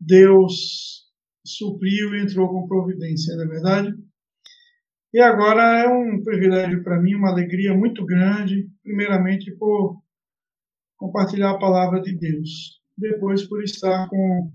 Deus 0.00 1.06
supriu 1.44 2.14
e 2.14 2.22
entrou 2.22 2.48
com 2.48 2.68
providência, 2.68 3.34
não 3.36 3.44
é 3.44 3.48
verdade? 3.48 3.94
E 5.12 5.20
agora 5.20 5.80
é 5.80 5.88
um 5.88 6.22
privilégio 6.22 6.82
para 6.84 7.00
mim, 7.00 7.14
uma 7.14 7.30
alegria 7.30 7.74
muito 7.74 8.04
grande, 8.04 8.68
primeiramente 8.82 9.50
por 9.56 10.02
compartilhar 10.98 11.52
a 11.52 11.58
palavra 11.58 12.02
de 12.02 12.14
Deus, 12.18 12.80
depois 12.96 13.46
por 13.48 13.62
estar 13.62 14.08
com, 14.08 14.52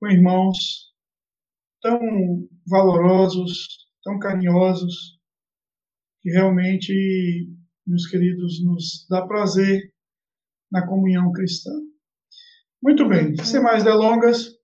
com 0.00 0.08
irmãos 0.08 0.92
tão 1.82 2.00
valorosos, 2.66 3.86
tão 4.02 4.18
carinhosos, 4.18 5.20
que 6.22 6.30
realmente, 6.30 7.48
meus 7.86 8.06
queridos, 8.06 8.64
nos 8.64 9.06
dá 9.08 9.24
prazer 9.26 9.92
na 10.72 10.84
comunhão 10.86 11.30
cristã. 11.30 11.70
Muito 12.82 13.08
bem, 13.08 13.36
sem 13.44 13.60
mais 13.60 13.84
delongas, 13.84 14.56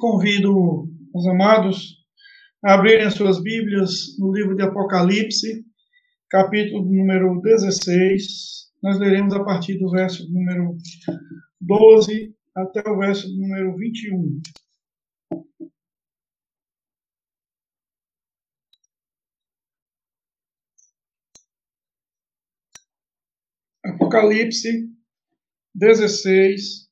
convido 0.00 0.88
os 1.14 1.26
amados 1.26 1.98
a 2.64 2.74
abrirem 2.74 3.06
as 3.06 3.14
suas 3.14 3.40
Bíblias 3.40 4.18
no 4.18 4.32
livro 4.32 4.56
de 4.56 4.62
Apocalipse, 4.62 5.64
capítulo 6.28 6.84
número 6.84 7.40
16. 7.40 8.67
Nós 8.82 8.98
leremos 8.98 9.34
a 9.34 9.44
partir 9.44 9.78
do 9.78 9.90
verso 9.90 10.30
número 10.32 10.76
12 11.60 12.34
até 12.54 12.88
o 12.88 12.98
verso 12.98 13.28
número 13.36 13.76
21. 13.76 14.40
Apocalipse 23.84 24.88
16, 25.74 26.88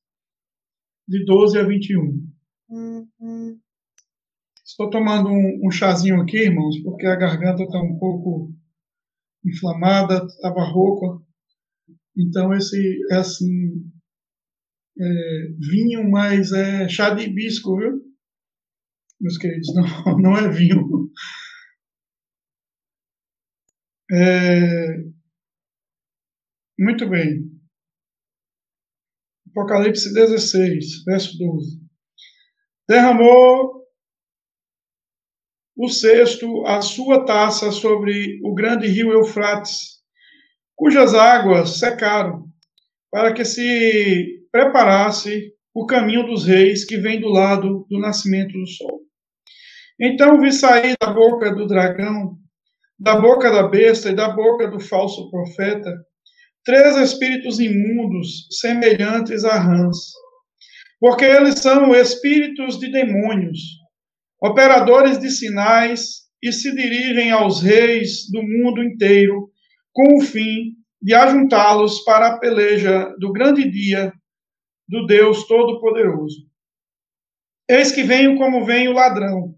de 1.08 1.24
12 1.24 1.58
a 1.58 1.62
21. 1.64 2.30
Uhum. 2.68 3.60
Estou 4.64 4.90
tomando 4.90 5.28
um, 5.28 5.66
um, 5.66 5.70
chazinho 5.70 6.20
aqui, 6.20 6.36
irmãos, 6.36 6.78
porque 6.82 7.06
a 7.06 7.16
garganta 7.16 7.62
está 7.62 7.80
um 7.80 7.98
pouco 7.98 8.52
inflamada, 9.44 10.24
estava 10.26 10.64
rouca. 10.64 11.25
Então, 12.16 12.54
esse 12.54 12.98
é 13.10 13.16
assim, 13.16 13.90
é, 14.98 15.04
vinho, 15.58 16.10
mas 16.10 16.52
é 16.52 16.88
chá 16.88 17.10
de 17.10 17.24
hibisco, 17.24 17.76
viu? 17.76 18.00
Meus 19.20 19.38
queridos, 19.38 19.68
não, 19.74 20.18
não 20.18 20.36
é 20.36 20.48
vinho. 20.48 21.10
É, 24.10 24.98
muito 26.78 27.08
bem. 27.08 27.50
Apocalipse 29.50 30.12
16, 30.12 31.04
verso 31.04 31.38
12. 31.38 31.80
Derramou 32.88 33.86
o 35.76 35.88
sexto 35.88 36.64
a 36.66 36.80
sua 36.80 37.24
taça 37.24 37.70
sobre 37.70 38.40
o 38.44 38.54
grande 38.54 38.86
rio 38.86 39.12
Eufrates, 39.12 39.95
cujas 40.76 41.14
águas 41.14 41.78
secaram, 41.78 42.44
para 43.10 43.32
que 43.32 43.44
se 43.44 44.46
preparasse 44.52 45.52
o 45.74 45.86
caminho 45.86 46.26
dos 46.26 46.44
reis 46.44 46.84
que 46.84 46.98
vem 46.98 47.20
do 47.20 47.28
lado 47.28 47.86
do 47.90 47.98
nascimento 47.98 48.52
do 48.52 48.66
sol. 48.66 49.00
Então 49.98 50.40
vi 50.40 50.52
sair 50.52 50.94
da 51.00 51.10
boca 51.10 51.54
do 51.54 51.66
dragão, 51.66 52.36
da 52.98 53.18
boca 53.18 53.50
da 53.50 53.66
besta 53.66 54.10
e 54.10 54.14
da 54.14 54.28
boca 54.28 54.68
do 54.68 54.78
falso 54.78 55.30
profeta, 55.30 55.92
três 56.64 56.96
espíritos 56.96 57.58
imundos, 57.58 58.46
semelhantes 58.50 59.44
a 59.44 59.58
rãs, 59.58 59.96
porque 61.00 61.24
eles 61.24 61.60
são 61.60 61.94
espíritos 61.94 62.78
de 62.78 62.90
demônios, 62.90 63.58
operadores 64.42 65.18
de 65.18 65.30
sinais, 65.30 66.26
e 66.42 66.52
se 66.52 66.74
dirigem 66.74 67.30
aos 67.30 67.62
reis 67.62 68.30
do 68.30 68.42
mundo 68.42 68.82
inteiro, 68.82 69.50
com 69.96 70.18
o 70.18 70.20
fim 70.20 70.74
de 71.00 71.14
ajuntá-los 71.14 72.04
para 72.04 72.26
a 72.26 72.38
peleja 72.38 73.08
do 73.18 73.32
grande 73.32 73.66
dia 73.70 74.12
do 74.86 75.06
Deus 75.06 75.46
Todo-Poderoso. 75.46 76.46
Eis 77.66 77.92
que 77.92 78.02
venho 78.02 78.36
como 78.36 78.66
vem 78.66 78.88
o 78.88 78.92
ladrão. 78.92 79.54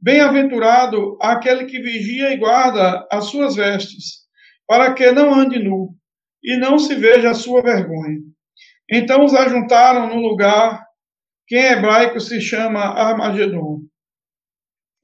Bem-aventurado 0.00 1.18
aquele 1.20 1.66
que 1.66 1.82
vigia 1.82 2.32
e 2.32 2.38
guarda 2.38 3.06
as 3.12 3.26
suas 3.26 3.56
vestes, 3.56 4.26
para 4.66 4.94
que 4.94 5.12
não 5.12 5.34
ande 5.34 5.58
nu 5.58 5.94
e 6.42 6.56
não 6.56 6.78
se 6.78 6.94
veja 6.94 7.30
a 7.30 7.34
sua 7.34 7.60
vergonha. 7.60 8.20
Então 8.90 9.22
os 9.22 9.34
ajuntaram 9.34 10.08
no 10.08 10.16
lugar 10.16 10.82
que 11.46 11.56
em 11.56 11.72
hebraico 11.72 12.18
se 12.20 12.40
chama 12.40 12.80
Armagedon. 12.80 13.80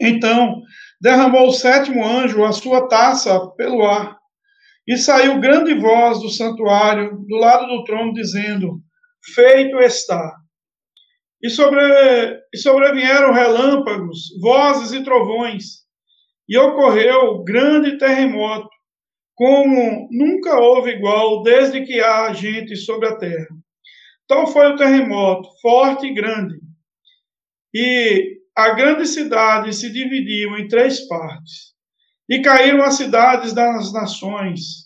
Então 0.01 0.63
derramou 0.99 1.49
o 1.49 1.53
sétimo 1.53 2.03
anjo 2.03 2.43
a 2.43 2.53
sua 2.53 2.89
taça 2.89 3.47
pelo 3.57 3.85
ar, 3.85 4.24
e 4.87 4.97
saiu 4.97 5.41
grande 5.41 5.75
voz 5.75 6.21
do 6.21 6.29
santuário 6.29 7.17
do 7.27 7.37
lado 7.37 7.67
do 7.67 7.85
trono, 7.85 8.13
dizendo: 8.13 8.81
Feito 9.35 9.79
está. 9.79 10.35
E, 11.43 11.51
sobre, 11.51 11.83
e 12.53 12.59
sobrevieram 12.59 13.33
relâmpagos, 13.33 14.21
vozes 14.41 14.93
e 14.93 15.05
trovões, 15.05 15.85
e 16.49 16.57
ocorreu 16.59 17.43
grande 17.43 17.99
terremoto, 17.99 18.69
como 19.35 20.09
nunca 20.11 20.59
houve 20.59 20.93
igual 20.93 21.43
desde 21.43 21.85
que 21.85 22.01
há 22.01 22.33
gente 22.33 22.77
sobre 22.77 23.09
a 23.09 23.17
terra. 23.17 23.49
Tal 24.27 24.47
foi 24.47 24.73
o 24.73 24.77
terremoto, 24.77 25.49
forte 25.61 26.07
e 26.07 26.15
grande. 26.15 26.55
E 27.75 28.39
a 28.57 28.71
grande 28.71 29.07
cidade 29.07 29.75
se 29.75 29.93
dividiu 29.93 30.57
em 30.57 30.69
três 30.69 31.07
partes. 31.07 31.74
E 32.29 32.41
caíram 32.41 32.83
as 32.83 32.95
cidades 32.95 33.53
das 33.53 33.93
nações. 33.93 34.85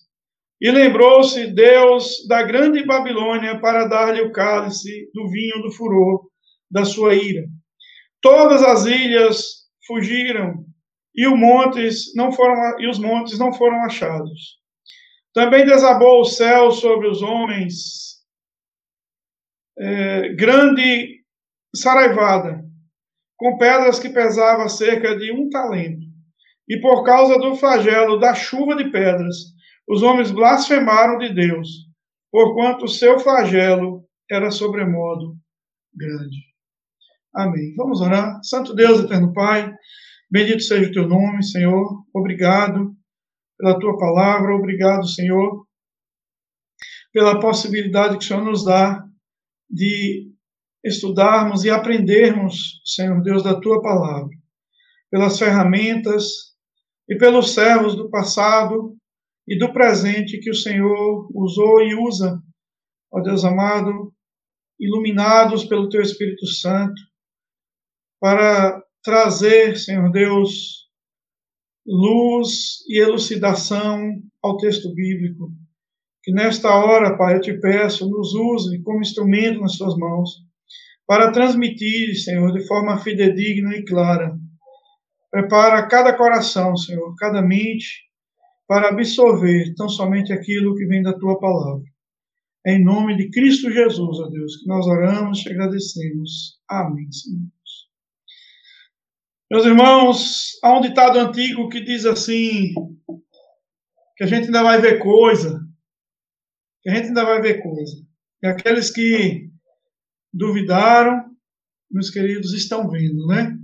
E 0.61 0.71
lembrou-se 0.71 1.47
Deus 1.47 2.27
da 2.27 2.43
grande 2.43 2.85
Babilônia 2.85 3.61
para 3.61 3.87
dar-lhe 3.87 4.23
o 4.23 4.33
cálice 4.33 5.09
do 5.15 5.29
vinho 5.29 5.63
do 5.63 5.71
furor 5.73 6.29
da 6.71 6.85
sua 6.85 7.15
ira. 7.15 7.45
Todas 8.21 8.63
as 8.63 8.85
ilhas 8.87 9.59
fugiram 9.87 10.65
e, 11.15 11.27
os 11.27 11.39
montes 11.39 12.15
não 12.15 12.33
foram, 12.33 12.81
e 12.81 12.89
os 12.89 12.99
montes 12.99 13.39
não 13.39 13.53
foram 13.53 13.85
achados. 13.85 14.59
Também 15.33 15.65
desabou 15.65 16.21
o 16.21 16.25
céu 16.25 16.71
sobre 16.71 17.09
os 17.09 17.23
homens, 17.23 18.19
é, 19.79 20.35
grande 20.35 21.23
saraivada, 21.75 22.65
com 23.37 23.57
pedras 23.57 24.01
que 24.01 24.09
pesavam 24.09 24.69
cerca 24.69 25.17
de 25.17 25.33
um 25.33 25.49
talento. 25.49 26.08
E 26.69 26.81
por 26.81 27.05
causa 27.05 27.39
do 27.39 27.55
flagelo 27.55 28.19
da 28.19 28.35
chuva 28.35 28.77
de 28.77 28.91
pedras, 28.91 29.37
os 29.89 30.03
homens 30.03 30.31
blasfemaram 30.31 31.19
de 31.19 31.35
Deus, 31.35 31.69
porquanto 32.31 32.85
o 32.85 32.89
seu 32.89 33.19
flagelo 33.19 34.05
era 34.31 34.51
sobremodo 34.51 35.35
grande. 35.95 36.37
Amém. 37.35 37.75
Vamos 37.77 38.01
orar. 38.01 38.39
Santo 38.43 38.75
Deus, 38.75 39.01
eterno 39.01 39.33
Pai, 39.33 39.73
Bendito 40.31 40.63
seja 40.63 40.91
o 40.91 40.93
teu 40.93 41.09
nome, 41.09 41.43
Senhor. 41.43 42.05
Obrigado 42.15 42.95
pela 43.57 43.79
tua 43.79 43.97
palavra. 43.97 44.55
Obrigado, 44.55 45.09
Senhor, 45.09 45.67
pela 47.11 47.41
possibilidade 47.41 48.19
que 48.19 48.25
o 48.25 48.29
Senhor 48.29 48.45
nos 48.45 48.63
dá 48.63 49.03
de 49.71 50.31
estudarmos 50.85 51.65
e 51.65 51.71
aprendermos, 51.71 52.83
Senhor 52.85 53.23
Deus, 53.23 53.43
da 53.43 53.59
tua 53.59 53.81
palavra. 53.81 54.29
Pelas 55.11 55.39
ferramentas 55.39 56.48
e 57.09 57.17
pelos 57.17 57.55
servos 57.55 57.97
do 57.97 58.11
passado 58.11 58.97
e 59.47 59.59
do 59.59 59.73
presente 59.73 60.39
que 60.39 60.51
o 60.51 60.55
Senhor 60.55 61.29
usou 61.35 61.81
e 61.81 61.95
usa, 61.95 62.39
ó 63.11 63.21
Deus 63.21 63.45
amado, 63.45 64.13
iluminados 64.79 65.65
pelo 65.65 65.89
teu 65.89 66.03
Espírito 66.03 66.47
Santo, 66.47 67.01
para 68.21 68.83
trazer, 69.03 69.77
Senhor 69.77 70.11
Deus, 70.11 70.87
luz 71.87 72.85
e 72.89 73.01
elucidação 73.01 74.21
ao 74.43 74.59
texto 74.59 74.93
bíblico. 74.95 75.51
Que 76.23 76.33
nesta 76.33 76.69
hora, 76.69 77.17
Pai, 77.17 77.37
eu 77.37 77.41
te 77.41 77.59
peço, 77.59 78.09
nos 78.09 78.35
use 78.35 78.83
como 78.83 79.01
instrumento 79.01 79.61
nas 79.61 79.77
suas 79.77 79.97
mãos, 79.97 80.31
para 81.07 81.33
transmitir, 81.33 82.15
Senhor, 82.23 82.53
de 82.53 82.67
forma 82.67 82.99
fidedigna 82.99 83.75
e 83.75 83.85
clara. 83.85 84.39
Prepara 85.31 85.87
cada 85.87 86.17
coração, 86.17 86.77
Senhor, 86.77 87.15
cada 87.17 87.43
mente, 87.43 88.09
para 88.67 88.89
absorver 88.89 89.75
tão 89.75 89.89
somente 89.89 90.33
aquilo 90.33 90.75
que 90.75 90.87
vem 90.87 91.03
da 91.03 91.19
tua 91.19 91.39
palavra. 91.39 91.85
Em 92.67 92.83
nome 92.83 93.17
de 93.17 93.31
Cristo 93.31 93.71
Jesus, 93.71 94.19
ó 94.19 94.29
Deus, 94.29 94.57
que 94.57 94.67
nós 94.67 94.87
oramos 94.87 95.45
e 95.45 95.51
agradecemos. 95.51 96.59
Amém, 96.69 97.11
Senhor. 97.13 97.47
Meus 99.51 99.65
irmãos, 99.65 100.59
há 100.63 100.77
um 100.77 100.83
ditado 100.83 101.19
antigo 101.19 101.71
que 101.71 101.83
diz 101.83 102.05
assim: 102.05 102.75
que 104.15 104.25
a 104.25 104.27
gente 104.27 104.47
ainda 104.47 104.63
vai 104.63 104.81
ver 104.81 104.99
coisa, 104.99 105.61
que 106.83 106.91
a 106.91 106.95
gente 106.95 107.09
ainda 107.09 107.25
vai 107.25 107.41
ver 107.41 107.63
coisa. 107.63 107.97
E 108.43 108.47
aqueles 108.47 108.91
que 108.91 109.51
duvidaram, 110.33 111.25
meus 111.91 112.11
queridos, 112.11 112.53
estão 112.53 112.91
vendo, 112.91 113.27
né? 113.29 113.58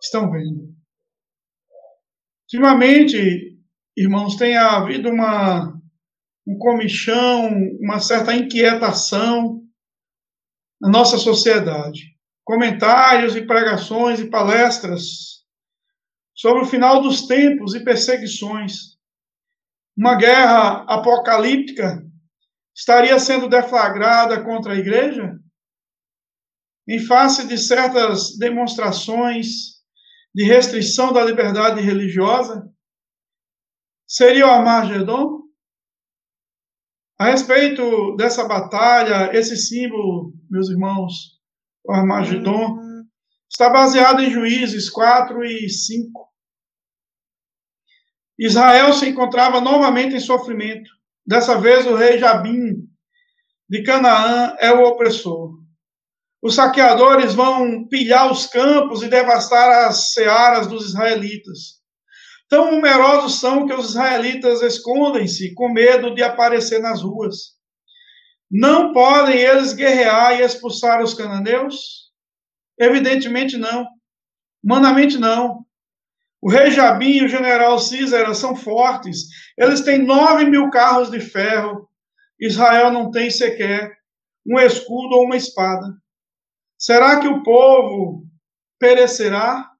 Estão 0.00 0.30
vendo. 0.30 0.74
Ultimamente, 2.44 3.58
irmãos, 3.96 4.36
tem 4.36 4.56
havido 4.56 5.08
uma 5.10 5.78
um 6.46 6.58
comichão, 6.58 7.48
uma 7.80 8.00
certa 8.00 8.34
inquietação 8.34 9.62
na 10.80 10.88
nossa 10.88 11.18
sociedade 11.18 12.10
comentários 12.50 13.36
e 13.36 13.46
pregações 13.46 14.18
e 14.18 14.28
palestras 14.28 15.44
sobre 16.34 16.62
o 16.62 16.66
final 16.66 17.00
dos 17.00 17.28
tempos 17.28 17.76
e 17.76 17.84
perseguições. 17.84 18.98
Uma 19.96 20.16
guerra 20.16 20.84
apocalíptica 20.88 22.04
estaria 22.74 23.16
sendo 23.20 23.48
deflagrada 23.48 24.42
contra 24.42 24.72
a 24.72 24.76
igreja? 24.76 25.38
Em 26.88 26.98
face 26.98 27.46
de 27.46 27.56
certas 27.56 28.36
demonstrações 28.36 29.79
de 30.34 30.44
restrição 30.44 31.12
da 31.12 31.24
liberdade 31.24 31.80
religiosa? 31.80 32.68
Seria 34.06 34.46
o 34.46 34.50
Armagedon? 34.50 35.40
A 37.18 37.26
respeito 37.26 38.16
dessa 38.16 38.48
batalha, 38.48 39.36
esse 39.36 39.56
símbolo, 39.56 40.32
meus 40.50 40.70
irmãos, 40.70 41.38
o 41.84 41.92
Armagedon, 41.92 42.78
está 43.50 43.68
baseado 43.68 44.22
em 44.22 44.30
Juízes 44.30 44.88
4 44.88 45.44
e 45.44 45.68
5. 45.68 46.30
Israel 48.38 48.92
se 48.94 49.06
encontrava 49.08 49.60
novamente 49.60 50.14
em 50.14 50.20
sofrimento. 50.20 50.90
Dessa 51.26 51.60
vez, 51.60 51.86
o 51.86 51.94
rei 51.94 52.18
Jabim 52.18 52.88
de 53.68 53.82
Canaã 53.82 54.56
é 54.58 54.72
o 54.72 54.82
opressor. 54.84 55.59
Os 56.42 56.54
saqueadores 56.54 57.34
vão 57.34 57.86
pilhar 57.86 58.32
os 58.32 58.46
campos 58.46 59.02
e 59.02 59.08
devastar 59.08 59.86
as 59.86 60.12
searas 60.12 60.66
dos 60.66 60.86
israelitas. 60.86 61.80
Tão 62.48 62.72
numerosos 62.72 63.38
são 63.38 63.66
que 63.66 63.74
os 63.74 63.90
israelitas 63.90 64.62
escondem-se 64.62 65.54
com 65.54 65.68
medo 65.68 66.14
de 66.14 66.22
aparecer 66.22 66.80
nas 66.80 67.02
ruas. 67.02 67.54
Não 68.50 68.92
podem 68.92 69.38
eles 69.38 69.72
guerrear 69.74 70.40
e 70.40 70.42
expulsar 70.42 71.02
os 71.02 71.14
cananeus? 71.14 72.10
Evidentemente 72.78 73.56
não. 73.56 73.86
Humanamente 74.64 75.18
não. 75.18 75.64
O 76.42 76.50
rei 76.50 76.70
Jabim 76.70 77.18
e 77.18 77.24
o 77.24 77.28
general 77.28 77.78
Císera 77.78 78.34
são 78.34 78.56
fortes. 78.56 79.26
Eles 79.56 79.82
têm 79.82 79.98
nove 79.98 80.46
mil 80.46 80.70
carros 80.70 81.10
de 81.10 81.20
ferro. 81.20 81.86
Israel 82.40 82.90
não 82.90 83.10
tem 83.10 83.30
sequer 83.30 83.92
um 84.46 84.58
escudo 84.58 85.16
ou 85.16 85.26
uma 85.26 85.36
espada. 85.36 85.86
Será 86.80 87.20
que 87.20 87.28
o 87.28 87.42
povo 87.42 88.26
perecerá? 88.78 89.70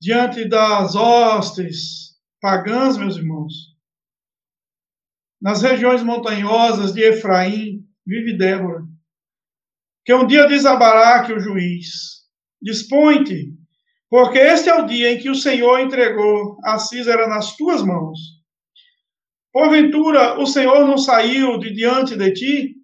diante 0.00 0.48
das 0.48 0.94
hostes 0.94 2.16
pagãs, 2.40 2.96
meus 2.96 3.16
irmãos. 3.16 3.52
Nas 5.40 5.62
regiões 5.62 6.02
montanhosas 6.02 6.92
de 6.92 7.02
Efraim 7.02 7.84
vive 8.06 8.36
Débora, 8.36 8.82
que 10.04 10.14
um 10.14 10.26
dia 10.26 10.46
diz 10.46 10.64
a 10.64 10.76
Baraque, 10.76 11.32
o 11.32 11.40
juiz: 11.40 12.24
Dispõe-te, 12.60 13.52
porque 14.08 14.38
este 14.38 14.68
é 14.68 14.74
o 14.74 14.86
dia 14.86 15.12
em 15.12 15.18
que 15.18 15.30
o 15.30 15.34
Senhor 15.34 15.80
entregou 15.80 16.58
a 16.64 16.78
Císera 16.78 17.28
nas 17.28 17.56
tuas 17.56 17.82
mãos. 17.82 18.18
Porventura, 19.52 20.38
o 20.40 20.46
Senhor 20.46 20.86
não 20.86 20.98
saiu 20.98 21.58
de 21.58 21.72
diante 21.72 22.16
de 22.16 22.32
ti? 22.32 22.74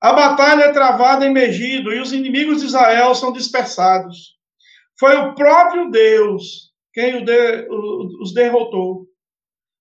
A 0.00 0.12
batalha 0.12 0.64
é 0.64 0.72
travada 0.72 1.26
em 1.26 1.32
Megido 1.32 1.92
e 1.92 2.00
os 2.00 2.12
inimigos 2.12 2.60
de 2.60 2.66
Israel 2.66 3.14
são 3.14 3.32
dispersados. 3.32 4.36
Foi 4.98 5.16
o 5.16 5.34
próprio 5.34 5.90
Deus 5.90 6.72
quem 6.92 7.24
os 8.20 8.32
derrotou. 8.32 9.06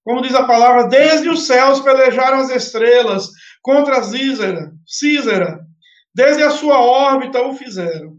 Como 0.03 0.21
diz 0.21 0.35
a 0.35 0.45
palavra, 0.45 0.87
desde 0.87 1.29
os 1.29 1.47
céus 1.47 1.79
pelejaram 1.79 2.37
as 2.37 2.49
estrelas 2.49 3.29
contra 3.61 4.03
Císera, 4.03 4.71
Císera. 4.85 5.65
Desde 6.13 6.43
a 6.43 6.51
sua 6.51 6.79
órbita 6.79 7.41
o 7.41 7.53
fizeram. 7.53 8.17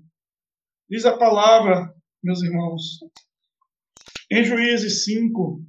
Diz 0.89 1.05
a 1.05 1.17
palavra, 1.17 1.95
meus 2.23 2.43
irmãos, 2.43 2.83
em 4.31 4.45
Juízes 4.45 5.05
5, 5.05 5.61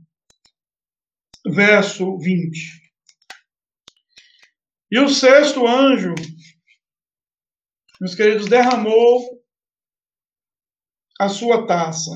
verso 1.47 2.17
20. 2.17 2.86
E 4.89 4.99
o 4.99 5.09
sexto 5.09 5.67
anjo, 5.67 6.15
meus 7.99 8.15
queridos, 8.15 8.47
derramou 8.47 9.43
a 11.19 11.27
sua 11.27 11.67
taça. 11.67 12.11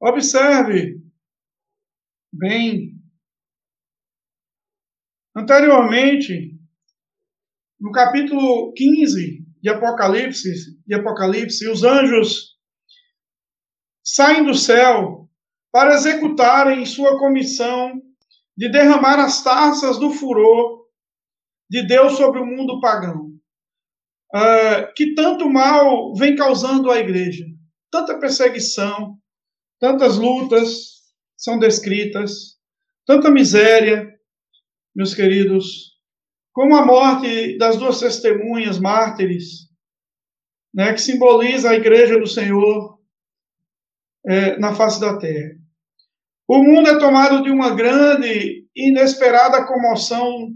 Observe 0.00 1.02
bem. 2.32 2.94
Anteriormente, 5.34 6.56
no 7.80 7.90
capítulo 7.90 8.72
15 8.74 9.44
de 9.60 9.68
Apocalipse, 9.68 10.80
de 10.86 10.94
Apocalipse, 10.94 11.68
os 11.68 11.82
anjos 11.82 12.56
saem 14.04 14.44
do 14.44 14.54
céu 14.54 15.28
para 15.72 15.94
executarem 15.94 16.86
sua 16.86 17.18
comissão 17.18 18.00
de 18.60 18.68
derramar 18.68 19.18
as 19.18 19.42
taças 19.42 19.96
do 19.96 20.10
furor 20.10 20.84
de 21.70 21.82
Deus 21.86 22.18
sobre 22.18 22.40
o 22.40 22.44
mundo 22.44 22.78
pagão 22.78 23.30
uh, 24.34 24.92
que 24.94 25.14
tanto 25.14 25.48
mal 25.48 26.14
vem 26.14 26.36
causando 26.36 26.90
à 26.90 26.98
igreja. 26.98 27.46
Tanta 27.90 28.18
perseguição, 28.18 29.16
tantas 29.80 30.18
lutas 30.18 30.90
são 31.38 31.58
descritas, 31.58 32.58
tanta 33.06 33.30
miséria, 33.30 34.14
meus 34.94 35.14
queridos, 35.14 35.96
como 36.52 36.76
a 36.76 36.84
morte 36.84 37.56
das 37.56 37.78
duas 37.78 37.98
testemunhas 37.98 38.78
mártires, 38.78 39.70
né, 40.74 40.92
que 40.92 41.00
simboliza 41.00 41.70
a 41.70 41.76
igreja 41.76 42.20
do 42.20 42.26
Senhor 42.26 43.00
é, 44.26 44.58
na 44.58 44.74
face 44.74 45.00
da 45.00 45.16
terra. 45.16 45.59
O 46.52 46.64
mundo 46.64 46.88
é 46.88 46.98
tomado 46.98 47.44
de 47.44 47.50
uma 47.52 47.70
grande, 47.76 48.68
inesperada 48.74 49.64
comoção, 49.68 50.48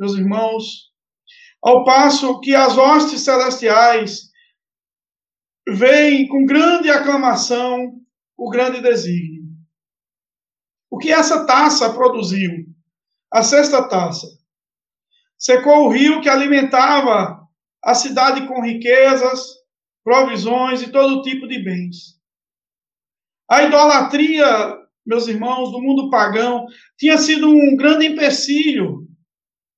meus 0.00 0.14
irmãos, 0.14 0.90
ao 1.62 1.84
passo 1.84 2.40
que 2.40 2.54
as 2.54 2.78
hostes 2.78 3.20
celestiais 3.20 4.30
veem 5.68 6.26
com 6.28 6.46
grande 6.46 6.88
aclamação 6.88 7.92
o 8.38 8.48
grande 8.48 8.80
desígnio. 8.80 9.44
O 10.90 10.96
que 10.96 11.12
essa 11.12 11.44
taça 11.44 11.92
produziu? 11.92 12.50
A 13.30 13.42
sexta 13.42 13.86
taça. 13.86 14.26
Secou 15.38 15.84
o 15.84 15.90
rio 15.90 16.22
que 16.22 16.28
alimentava 16.30 17.46
a 17.84 17.92
cidade 17.92 18.48
com 18.48 18.62
riquezas, 18.62 19.44
provisões 20.02 20.80
e 20.80 20.90
todo 20.90 21.20
tipo 21.20 21.46
de 21.46 21.62
bens. 21.62 22.18
A 23.46 23.62
idolatria, 23.64 24.82
meus 25.06 25.26
irmãos, 25.28 25.70
do 25.70 25.80
mundo 25.80 26.10
pagão, 26.10 26.66
tinha 26.98 27.18
sido 27.18 27.48
um 27.48 27.76
grande 27.76 28.06
empecilho 28.06 29.06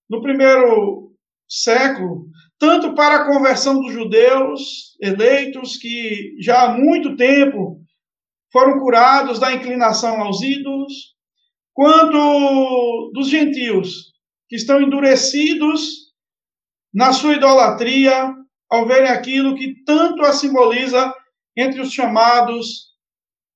no 0.09 0.23
primeiro 0.23 1.13
século, 1.49 2.27
tanto 2.59 2.95
para 2.95 3.17
a 3.17 3.27
conversão 3.27 3.81
dos 3.81 3.93
judeus 3.93 4.97
eleitos, 5.01 5.77
que 5.77 6.37
já 6.41 6.65
há 6.65 6.79
muito 6.79 7.17
tempo 7.17 7.81
foram 8.53 8.79
curados 8.79 9.39
da 9.39 9.53
inclinação 9.53 10.21
aos 10.23 10.41
ídolos, 10.43 11.15
quanto 11.75 13.11
dos 13.13 13.29
gentios, 13.29 14.13
que 14.49 14.57
estão 14.57 14.81
endurecidos 14.81 16.07
na 16.95 17.13
sua 17.13 17.35
idolatria 17.35 18.33
ao 18.71 18.87
verem 18.87 19.11
aquilo 19.11 19.55
que 19.55 19.85
tanto 19.85 20.23
a 20.23 20.33
simboliza 20.33 21.13
entre 21.57 21.81
os 21.81 21.93
chamados 21.93 22.95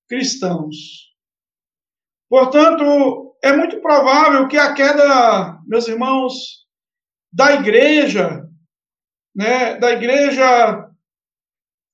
cristãos. 0.08 1.09
Portanto, 2.30 3.36
é 3.42 3.56
muito 3.56 3.80
provável 3.80 4.46
que 4.46 4.56
a 4.56 4.72
queda, 4.72 5.58
meus 5.66 5.88
irmãos, 5.88 6.64
da 7.32 7.54
igreja, 7.54 8.48
né, 9.34 9.76
da 9.76 9.90
igreja 9.90 10.88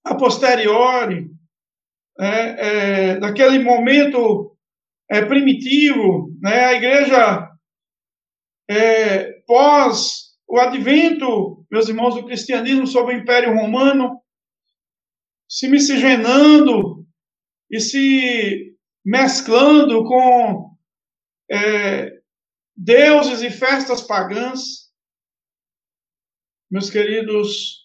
a 0.04 0.14
posteriori, 0.14 1.30
é, 2.20 2.28
é, 2.28 3.18
daquele 3.18 3.58
momento 3.64 4.54
é, 5.10 5.24
primitivo, 5.24 6.30
né, 6.42 6.66
a 6.66 6.72
igreja 6.74 7.50
é, 8.68 9.40
pós 9.46 10.26
o 10.48 10.60
advento, 10.60 11.66
meus 11.70 11.88
irmãos, 11.88 12.14
do 12.14 12.24
cristianismo 12.24 12.86
sob 12.86 13.12
o 13.12 13.16
Império 13.16 13.54
Romano, 13.54 14.20
se 15.48 15.68
miscigenando 15.68 17.04
e 17.70 17.80
se 17.80 18.75
mesclando 19.06 20.02
com 20.02 20.76
é, 21.48 22.10
deuses 22.76 23.40
e 23.40 23.50
festas 23.50 24.02
pagãs, 24.02 24.90
meus 26.68 26.90
queridos, 26.90 27.84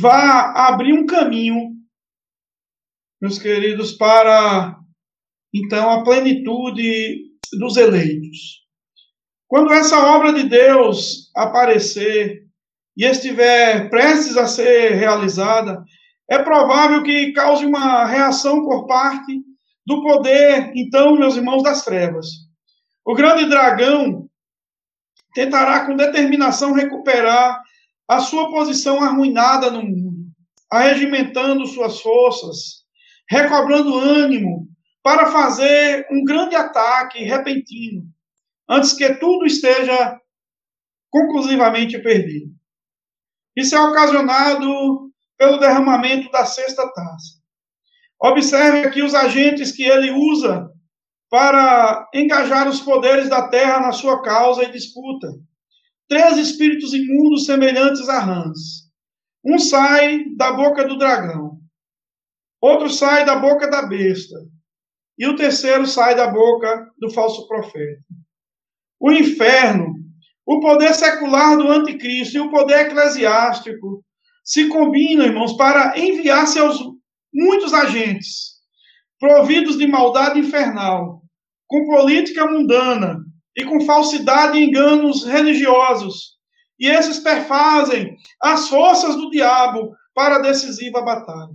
vá 0.00 0.50
abrir 0.66 0.92
um 0.92 1.06
caminho, 1.06 1.76
meus 3.22 3.38
queridos, 3.38 3.92
para 3.92 4.76
então 5.54 5.88
a 5.88 6.02
plenitude 6.02 7.30
dos 7.56 7.76
eleitos. 7.76 8.64
Quando 9.46 9.72
essa 9.72 10.04
obra 10.16 10.32
de 10.32 10.48
Deus 10.48 11.30
aparecer 11.36 12.44
e 12.96 13.04
estiver 13.04 13.88
prestes 13.88 14.36
a 14.36 14.48
ser 14.48 14.94
realizada, 14.94 15.84
é 16.28 16.42
provável 16.42 17.04
que 17.04 17.32
cause 17.32 17.64
uma 17.64 18.04
reação 18.04 18.64
por 18.64 18.88
parte 18.88 19.53
do 19.86 20.02
poder, 20.02 20.72
então, 20.74 21.16
meus 21.16 21.36
irmãos 21.36 21.62
das 21.62 21.84
trevas. 21.84 22.26
O 23.04 23.14
grande 23.14 23.48
dragão 23.48 24.28
tentará 25.34 25.84
com 25.84 25.96
determinação 25.96 26.72
recuperar 26.72 27.60
a 28.08 28.20
sua 28.20 28.50
posição 28.50 29.02
arruinada 29.02 29.70
no 29.70 29.82
mundo, 29.82 30.26
arregimentando 30.70 31.66
suas 31.66 32.00
forças, 32.00 32.84
recobrando 33.28 33.98
ânimo 33.98 34.68
para 35.02 35.30
fazer 35.30 36.06
um 36.10 36.24
grande 36.24 36.54
ataque 36.54 37.22
repentino, 37.24 38.04
antes 38.68 38.92
que 38.92 39.14
tudo 39.16 39.44
esteja 39.44 40.18
conclusivamente 41.10 41.98
perdido. 41.98 42.52
Isso 43.56 43.76
é 43.76 43.80
ocasionado 43.80 45.12
pelo 45.36 45.58
derramamento 45.58 46.30
da 46.30 46.44
sexta 46.44 46.90
taça. 46.92 47.43
Observe 48.20 48.86
aqui 48.86 49.02
os 49.02 49.14
agentes 49.14 49.72
que 49.72 49.84
ele 49.84 50.10
usa 50.10 50.70
para 51.30 52.08
engajar 52.14 52.68
os 52.68 52.80
poderes 52.80 53.28
da 53.28 53.48
terra 53.48 53.80
na 53.80 53.92
sua 53.92 54.22
causa 54.22 54.62
e 54.62 54.70
disputa. 54.70 55.28
Três 56.08 56.38
espíritos 56.38 56.94
imundos 56.94 57.46
semelhantes 57.46 58.08
a 58.08 58.20
rãs. 58.20 58.84
Um 59.44 59.58
sai 59.58 60.24
da 60.36 60.52
boca 60.52 60.86
do 60.86 60.96
dragão, 60.96 61.58
outro 62.60 62.88
sai 62.88 63.26
da 63.26 63.36
boca 63.36 63.68
da 63.68 63.82
besta, 63.82 64.36
e 65.18 65.26
o 65.26 65.36
terceiro 65.36 65.86
sai 65.86 66.14
da 66.14 66.28
boca 66.28 66.90
do 66.98 67.10
falso 67.10 67.46
profeta. 67.46 68.00
O 68.98 69.12
inferno, 69.12 69.96
o 70.46 70.60
poder 70.60 70.94
secular 70.94 71.58
do 71.58 71.70
anticristo 71.70 72.36
e 72.36 72.40
o 72.40 72.50
poder 72.50 72.86
eclesiástico 72.86 74.02
se 74.42 74.68
combinam, 74.68 75.26
irmãos, 75.26 75.54
para 75.54 75.98
enviar 75.98 76.46
seus 76.46 76.78
muitos 77.34 77.74
agentes, 77.74 78.54
providos 79.18 79.76
de 79.76 79.86
maldade 79.86 80.38
infernal, 80.38 81.22
com 81.66 81.86
política 81.86 82.46
mundana 82.46 83.18
e 83.56 83.64
com 83.64 83.80
falsidade 83.80 84.58
e 84.58 84.64
enganos 84.64 85.24
religiosos. 85.24 86.34
E 86.78 86.88
esses 86.88 87.18
perfazem 87.18 88.16
as 88.40 88.68
forças 88.68 89.16
do 89.16 89.30
diabo 89.30 89.94
para 90.14 90.36
a 90.36 90.42
decisiva 90.42 91.02
batalha. 91.02 91.52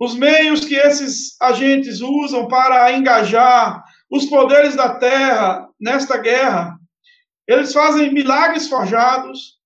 Os 0.00 0.14
meios 0.14 0.64
que 0.64 0.74
esses 0.74 1.40
agentes 1.40 2.00
usam 2.00 2.48
para 2.48 2.92
engajar 2.92 3.84
os 4.10 4.26
poderes 4.26 4.74
da 4.74 4.96
terra 4.96 5.68
nesta 5.80 6.18
guerra, 6.18 6.76
eles 7.46 7.72
fazem 7.72 8.12
milagres 8.12 8.68
forjados, 8.68 9.58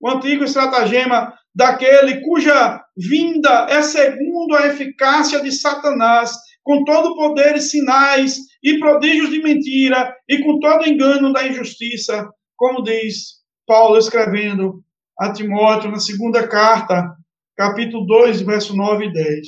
o 0.00 0.08
antigo 0.08 0.44
estratagema 0.44 1.34
daquele 1.54 2.20
cuja 2.22 2.82
vinda 3.08 3.66
é 3.70 3.82
segundo 3.82 4.54
a 4.54 4.66
eficácia 4.66 5.40
de 5.40 5.50
Satanás, 5.50 6.32
com 6.62 6.84
todo 6.84 7.16
poder 7.16 7.56
e 7.56 7.60
sinais 7.60 8.36
e 8.62 8.78
prodígios 8.78 9.30
de 9.30 9.42
mentira 9.42 10.14
e 10.28 10.42
com 10.44 10.58
todo 10.58 10.86
engano 10.86 11.32
da 11.32 11.46
injustiça, 11.46 12.28
como 12.56 12.82
diz 12.82 13.40
Paulo 13.66 13.96
escrevendo 13.96 14.82
a 15.18 15.32
Timóteo 15.32 15.90
na 15.90 15.98
segunda 15.98 16.46
carta, 16.46 17.10
capítulo 17.56 18.06
2, 18.06 18.42
verso 18.42 18.76
9 18.76 19.06
e 19.06 19.12
10. 19.12 19.46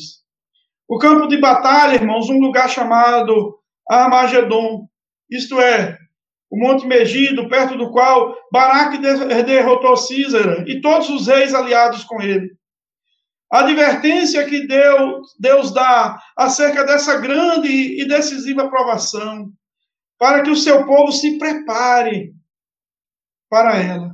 O 0.88 0.98
campo 0.98 1.26
de 1.26 1.38
batalha, 1.38 1.94
irmãos, 1.94 2.28
um 2.28 2.38
lugar 2.38 2.68
chamado 2.68 3.58
Armagedon, 3.88 4.86
isto 5.30 5.60
é, 5.60 5.98
o 6.50 6.58
Monte 6.58 6.86
Megido, 6.86 7.48
perto 7.48 7.76
do 7.76 7.90
qual 7.90 8.34
Baraque 8.52 8.98
derrotou 8.98 9.96
Císara 9.96 10.64
e 10.66 10.80
todos 10.80 11.08
os 11.08 11.26
reis 11.26 11.54
aliados 11.54 12.04
com 12.04 12.20
ele. 12.20 12.50
A 13.52 13.60
advertência 13.60 14.46
que 14.46 14.66
Deus, 14.66 15.34
Deus 15.38 15.74
dá 15.74 16.18
acerca 16.36 16.84
dessa 16.84 17.18
grande 17.18 17.68
e 17.68 18.06
decisiva 18.08 18.70
provação, 18.70 19.52
para 20.18 20.42
que 20.42 20.50
o 20.50 20.56
seu 20.56 20.86
povo 20.86 21.12
se 21.12 21.38
prepare 21.38 22.32
para 23.50 23.76
ela. 23.76 24.12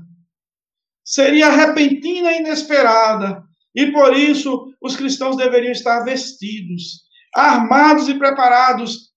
Seria 1.05 1.51
repentina 1.51 2.33
e 2.33 2.40
inesperada, 2.40 3.42
e 3.74 3.92
por 3.92 4.16
isso 4.16 4.74
os 4.83 4.96
cristãos 4.96 5.37
deveriam 5.37 5.72
estar 5.72 6.01
vestidos, 6.01 7.05
armados 7.35 8.09
e 8.09 8.18
preparados 8.18 9.12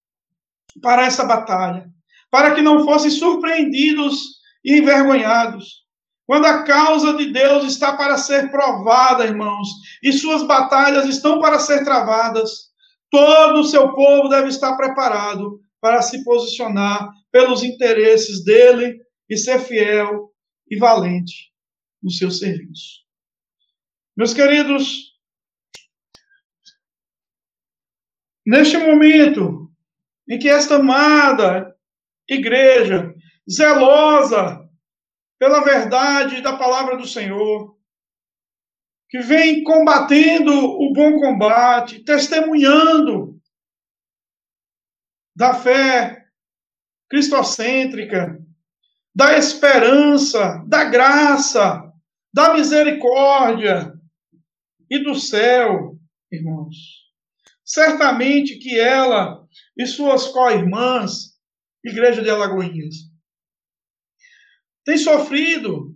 para 0.81 1.05
essa 1.05 1.25
batalha 1.25 1.91
para 2.31 2.55
que 2.55 2.61
não 2.61 2.85
fossem 2.85 3.11
surpreendidos 3.11 4.39
e 4.63 4.77
envergonhados. 4.77 5.80
Quando 6.31 6.45
a 6.45 6.63
causa 6.63 7.17
de 7.17 7.29
Deus 7.29 7.65
está 7.65 7.97
para 7.97 8.17
ser 8.17 8.49
provada, 8.49 9.25
irmãos, 9.25 9.67
e 10.01 10.13
suas 10.13 10.43
batalhas 10.43 11.03
estão 11.03 11.41
para 11.41 11.59
ser 11.59 11.83
travadas, 11.83 12.71
todo 13.09 13.59
o 13.59 13.63
seu 13.65 13.93
povo 13.93 14.29
deve 14.29 14.47
estar 14.47 14.77
preparado 14.77 15.59
para 15.81 16.01
se 16.01 16.23
posicionar 16.23 17.11
pelos 17.33 17.63
interesses 17.63 18.45
dele 18.45 19.01
e 19.29 19.35
ser 19.35 19.59
fiel 19.59 20.33
e 20.69 20.79
valente 20.79 21.51
no 22.01 22.09
seu 22.09 22.31
serviço. 22.31 23.01
Meus 24.15 24.33
queridos, 24.33 25.19
neste 28.47 28.77
momento 28.77 29.69
em 30.29 30.39
que 30.39 30.47
esta 30.47 30.75
amada 30.77 31.75
igreja 32.29 33.13
zelosa 33.51 34.60
pela 35.41 35.63
verdade 35.63 36.39
da 36.39 36.55
palavra 36.55 36.95
do 36.95 37.07
Senhor, 37.07 37.75
que 39.09 39.17
vem 39.21 39.63
combatendo 39.63 40.53
o 40.53 40.93
bom 40.93 41.19
combate, 41.19 42.03
testemunhando 42.03 43.41
da 45.35 45.55
fé 45.55 46.27
cristocêntrica, 47.09 48.39
da 49.15 49.35
esperança, 49.35 50.63
da 50.67 50.83
graça, 50.83 51.91
da 52.31 52.53
misericórdia 52.53 53.91
e 54.91 55.03
do 55.03 55.15
céu, 55.15 55.97
irmãos. 56.31 56.75
Certamente 57.65 58.59
que 58.59 58.79
ela 58.79 59.43
e 59.75 59.87
suas 59.87 60.27
co-irmãs 60.27 61.31
Igreja 61.83 62.21
de 62.21 62.29
Alagoinhas. 62.29 63.10
Tem 64.83 64.97
sofrido 64.97 65.95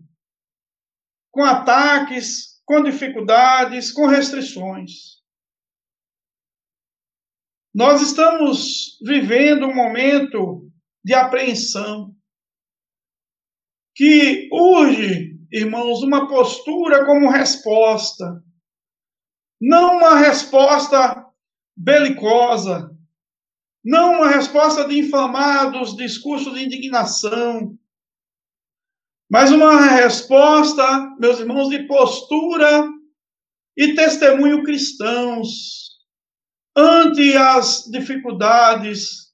com 1.32 1.44
ataques, 1.44 2.62
com 2.66 2.84
dificuldades, 2.84 3.92
com 3.92 4.08
restrições. 4.08 5.16
Nós 7.74 8.02
estamos 8.02 8.98
vivendo 9.02 9.66
um 9.66 9.76
momento 9.76 10.72
de 11.04 11.14
apreensão 11.14 12.16
que 13.94 14.50
urge, 14.52 15.38
irmãos, 15.52 16.02
uma 16.02 16.28
postura 16.28 17.06
como 17.06 17.30
resposta. 17.30 18.42
Não 19.60 19.98
uma 19.98 20.20
resposta 20.20 21.26
belicosa, 21.76 22.96
não 23.84 24.16
uma 24.16 24.30
resposta 24.30 24.88
de 24.88 25.00
inflamados 25.00 25.96
discursos 25.96 26.54
de 26.54 26.64
indignação, 26.64 27.78
mas 29.36 29.52
uma 29.52 29.82
resposta, 29.88 31.14
meus 31.20 31.42
irmãos, 31.42 31.68
de 31.68 31.86
postura 31.88 32.88
e 33.76 33.94
testemunho 33.94 34.64
cristãos 34.64 35.90
ante 36.74 37.36
as 37.36 37.84
dificuldades 37.92 39.34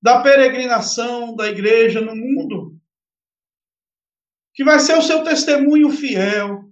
da 0.00 0.22
peregrinação 0.22 1.36
da 1.36 1.48
igreja 1.48 2.00
no 2.00 2.16
mundo. 2.16 2.80
Que 4.54 4.64
vai 4.64 4.80
ser 4.80 4.96
o 4.96 5.02
seu 5.02 5.22
testemunho 5.22 5.90
fiel, 5.90 6.64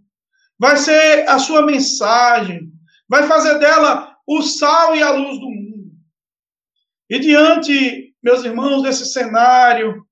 vai 0.59 0.79
ser 0.79 1.29
a 1.29 1.39
sua 1.39 1.61
mensagem, 1.61 2.73
vai 3.07 3.27
fazer 3.27 3.59
dela 3.59 4.17
o 4.27 4.41
sal 4.41 4.97
e 4.97 5.03
a 5.03 5.11
luz 5.11 5.39
do 5.39 5.51
mundo. 5.51 5.93
E 7.11 7.19
diante, 7.19 8.17
meus 8.23 8.43
irmãos, 8.43 8.83
desse 8.83 9.05
cenário, 9.05 10.03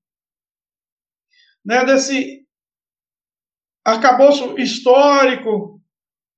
né, 1.65 1.83
desse 1.83 2.38
arcabouço 3.89 4.57
histórico, 4.57 5.81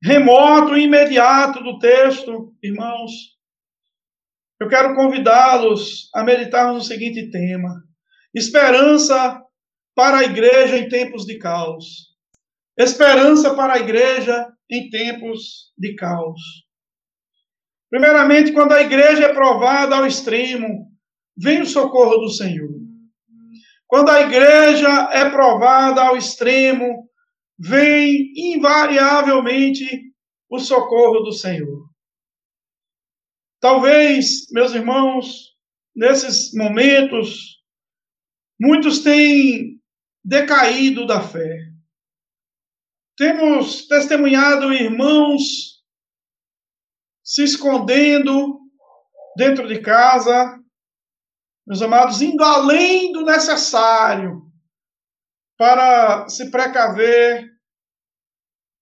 remoto 0.04 0.76
e 0.76 0.84
imediato 0.84 1.64
do 1.64 1.78
texto, 1.80 2.56
irmãos, 2.64 3.12
eu 4.60 4.68
quero 4.68 4.96
convidá-los 4.96 6.10
a 6.14 6.24
meditarmos 6.24 6.76
no 6.76 6.84
seguinte 6.84 7.30
tema: 7.32 7.84
esperança 8.34 9.42
para 9.96 10.20
a 10.20 10.24
igreja 10.24 10.78
em 10.78 10.88
tempos 10.88 11.26
de 11.26 11.38
caos. 11.38 12.12
Esperança 12.78 13.54
para 13.54 13.74
a 13.74 13.80
igreja 13.80 14.48
em 14.70 14.90
tempos 14.90 15.74
de 15.78 15.96
caos. 15.96 16.40
Primeiramente, 17.90 18.54
quando 18.54 18.72
a 18.72 18.82
igreja 18.82 19.26
é 19.26 19.34
provada 19.34 19.98
ao 19.98 20.06
extremo, 20.06 20.90
vem 21.38 21.62
o 21.62 21.66
socorro 21.66 22.18
do 22.18 22.30
Senhor. 22.30 22.70
Quando 23.86 24.10
a 24.10 24.22
igreja 24.22 25.10
é 25.12 25.30
provada 25.30 26.02
ao 26.02 26.16
extremo, 26.16 27.10
vem 27.64 28.34
invariavelmente 28.36 29.86
o 30.50 30.58
socorro 30.58 31.20
do 31.20 31.32
Senhor. 31.32 31.88
Talvez, 33.60 34.50
meus 34.52 34.74
irmãos, 34.74 35.56
nesses 35.96 36.52
momentos 36.56 37.62
muitos 38.60 39.00
têm 39.00 39.80
decaído 40.24 41.06
da 41.06 41.22
fé. 41.22 41.58
Temos 43.16 43.88
testemunhado 43.88 44.74
irmãos 44.74 45.84
se 47.24 47.44
escondendo 47.44 48.60
dentro 49.38 49.68
de 49.68 49.80
casa, 49.80 50.60
meus 51.68 51.82
amados, 51.84 52.22
indo 52.24 52.44
além 52.44 53.12
do 53.12 53.24
necessário 53.24 54.42
para 55.58 56.28
se 56.28 56.50
precaver 56.50 57.51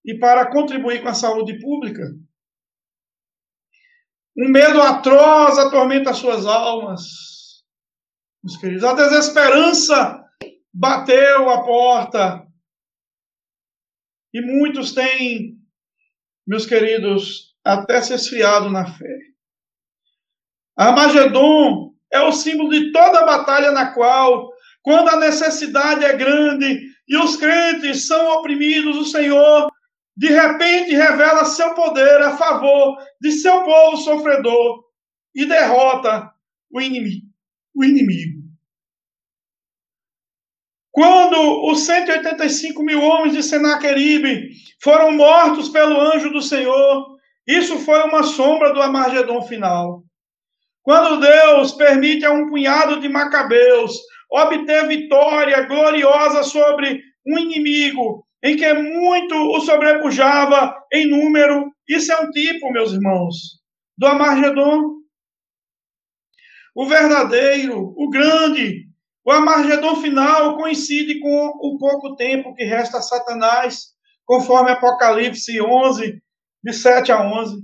e 0.04 0.18
para 0.18 0.50
contribuir 0.50 1.02
com 1.02 1.08
a 1.08 1.14
saúde 1.14 1.58
pública. 1.58 2.02
Um 4.36 4.48
medo 4.48 4.80
atroz 4.80 5.58
atormenta 5.58 6.10
as 6.10 6.18
suas 6.18 6.46
almas, 6.46 7.02
meus 8.42 8.56
queridos. 8.56 8.84
A 8.84 8.94
desesperança 8.94 10.24
bateu 10.72 11.50
a 11.50 11.64
porta. 11.64 12.46
E 14.32 14.40
muitos 14.40 14.92
têm, 14.92 15.58
meus 16.46 16.64
queridos, 16.64 17.56
até 17.64 18.00
se 18.00 18.14
esfriado 18.14 18.70
na 18.70 18.86
fé. 18.86 19.18
Armagedon 20.76 21.92
é 22.12 22.20
o 22.22 22.32
símbolo 22.32 22.70
de 22.70 22.92
toda 22.92 23.26
batalha 23.26 23.72
na 23.72 23.92
qual, 23.92 24.50
quando 24.82 25.08
a 25.08 25.16
necessidade 25.16 26.04
é 26.04 26.16
grande 26.16 26.80
e 27.06 27.16
os 27.16 27.36
crentes 27.36 28.06
são 28.06 28.38
oprimidos, 28.38 28.96
o 28.96 29.04
Senhor 29.04 29.68
de 30.16 30.28
repente 30.28 30.94
revela 30.94 31.44
seu 31.44 31.74
poder 31.74 32.22
a 32.22 32.36
favor 32.36 32.98
de 33.20 33.32
seu 33.32 33.62
povo 33.62 33.96
sofredor 33.96 34.84
e 35.34 35.46
derrota 35.46 36.30
o 36.70 36.80
inimigo. 36.80 37.26
O 37.74 37.84
inimigo. 37.84 38.40
Quando 40.90 41.70
os 41.70 41.86
185 41.86 42.82
mil 42.82 43.00
homens 43.00 43.34
de 43.34 43.42
Senaqueribe 43.42 44.50
foram 44.82 45.12
mortos 45.12 45.68
pelo 45.68 46.00
anjo 46.00 46.30
do 46.30 46.42
Senhor, 46.42 47.16
isso 47.46 47.78
foi 47.78 48.02
uma 48.02 48.22
sombra 48.22 48.72
do 48.74 48.82
Amargedon 48.82 49.40
final. 49.42 50.04
Quando 50.82 51.20
Deus 51.20 51.72
permite 51.72 52.24
a 52.24 52.32
um 52.32 52.48
punhado 52.48 53.00
de 53.00 53.08
macabeus 53.08 53.96
obter 54.30 54.86
vitória 54.88 55.62
gloriosa 55.62 56.42
sobre 56.42 57.00
um 57.26 57.38
inimigo 57.38 58.26
em 58.42 58.56
que 58.56 58.72
muito 58.72 59.34
o 59.34 59.60
sobrepujava 59.60 60.74
em 60.92 61.06
número, 61.06 61.70
isso 61.88 62.12
é 62.12 62.20
um 62.20 62.30
tipo, 62.30 62.72
meus 62.72 62.92
irmãos, 62.92 63.36
do 63.98 64.06
Amargedon. 64.06 65.00
O 66.74 66.86
verdadeiro, 66.86 67.92
o 67.96 68.08
grande, 68.08 68.86
o 69.24 69.30
Amargedon 69.30 69.96
final 69.96 70.56
coincide 70.56 71.20
com 71.20 71.52
o 71.60 71.76
pouco 71.78 72.16
tempo 72.16 72.54
que 72.54 72.64
resta 72.64 72.98
a 72.98 73.02
Satanás, 73.02 73.88
conforme 74.24 74.70
Apocalipse 74.70 75.60
11, 75.60 76.22
de 76.62 76.72
7 76.72 77.12
a 77.12 77.22
11. 77.22 77.56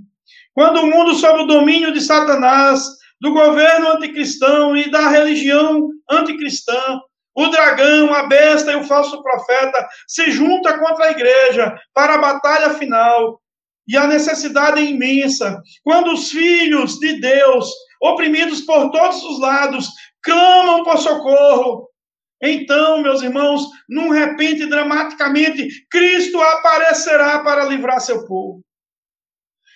Quando 0.53 0.81
o 0.81 0.87
mundo 0.87 1.15
sob 1.15 1.43
o 1.43 1.47
domínio 1.47 1.93
de 1.93 2.01
Satanás, 2.01 2.83
do 3.19 3.31
governo 3.31 3.93
anticristão 3.93 4.75
e 4.77 4.89
da 4.91 5.09
religião 5.09 5.89
anticristã, 6.09 6.99
o 7.37 7.49
dragão, 7.49 8.11
a 8.11 8.23
besta 8.23 8.71
e 8.71 8.75
o 8.75 8.83
falso 8.83 9.21
profeta 9.21 9.87
se 10.07 10.31
juntam 10.31 10.79
contra 10.79 11.05
a 11.05 11.11
igreja 11.11 11.79
para 11.93 12.15
a 12.15 12.17
batalha 12.17 12.71
final. 12.71 13.39
E 13.87 13.95
a 13.95 14.07
necessidade 14.07 14.79
é 14.79 14.85
imensa. 14.85 15.61
Quando 15.83 16.13
os 16.13 16.31
filhos 16.31 16.97
de 16.97 17.21
Deus, 17.21 17.69
oprimidos 18.01 18.61
por 18.61 18.89
todos 18.89 19.23
os 19.23 19.39
lados, 19.39 19.87
clamam 20.23 20.83
por 20.83 20.97
socorro, 20.97 21.87
então, 22.41 23.01
meus 23.01 23.21
irmãos, 23.21 23.67
num 23.87 24.09
repente, 24.09 24.65
dramaticamente, 24.65 25.67
Cristo 25.91 26.41
aparecerá 26.41 27.39
para 27.39 27.65
livrar 27.65 27.99
seu 28.01 28.25
povo. 28.25 28.61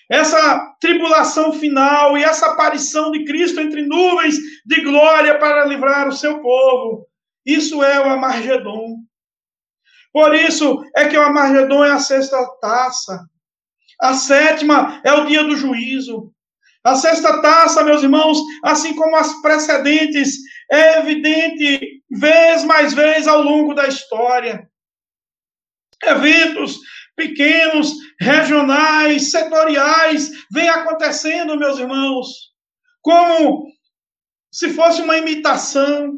Essa 0.10 0.76
tribulação 0.80 1.54
final 1.54 2.17
e 2.17 2.24
essa 2.24 2.47
aparição 2.47 3.12
de 3.12 3.24
Cristo 3.24 3.62
entre 3.62 3.84
nuvens 3.84 4.36
de 4.65 4.82
glória 4.82 5.38
para 5.39 5.65
livrar 5.65 6.08
o 6.08 6.12
seu 6.12 6.39
povo 6.39 7.08
isso 7.45 7.84
é 7.84 7.99
o 7.99 8.10
Amargedon. 8.10 8.97
Por 10.13 10.36
isso 10.36 10.84
é 10.95 11.08
que 11.08 11.17
o 11.17 11.21
Amargedon 11.21 11.84
é 11.84 11.91
a 11.91 11.99
sexta 11.99 12.38
taça. 12.60 13.25
A 13.99 14.13
sétima 14.13 15.01
é 15.04 15.13
o 15.13 15.25
dia 15.25 15.43
do 15.43 15.56
juízo. 15.56 16.34
A 16.84 16.95
sexta 16.95 17.41
taça, 17.41 17.84
meus 17.84 18.01
irmãos, 18.01 18.39
assim 18.63 18.95
como 18.95 19.15
as 19.15 19.41
precedentes, 19.41 20.38
é 20.69 20.99
evidente 20.99 22.01
vez 22.10 22.63
mais 22.63 22.93
vez 22.93 23.27
ao 23.27 23.41
longo 23.41 23.73
da 23.73 23.88
história. 23.88 24.67
Eventos 26.04 26.80
pequenos, 27.15 27.93
regionais, 28.19 29.30
setoriais, 29.30 30.32
vêm 30.51 30.69
acontecendo, 30.69 31.58
meus 31.58 31.77
irmãos, 31.77 32.27
como 33.01 33.67
se 34.51 34.73
fosse 34.73 35.01
uma 35.01 35.17
imitação 35.17 36.17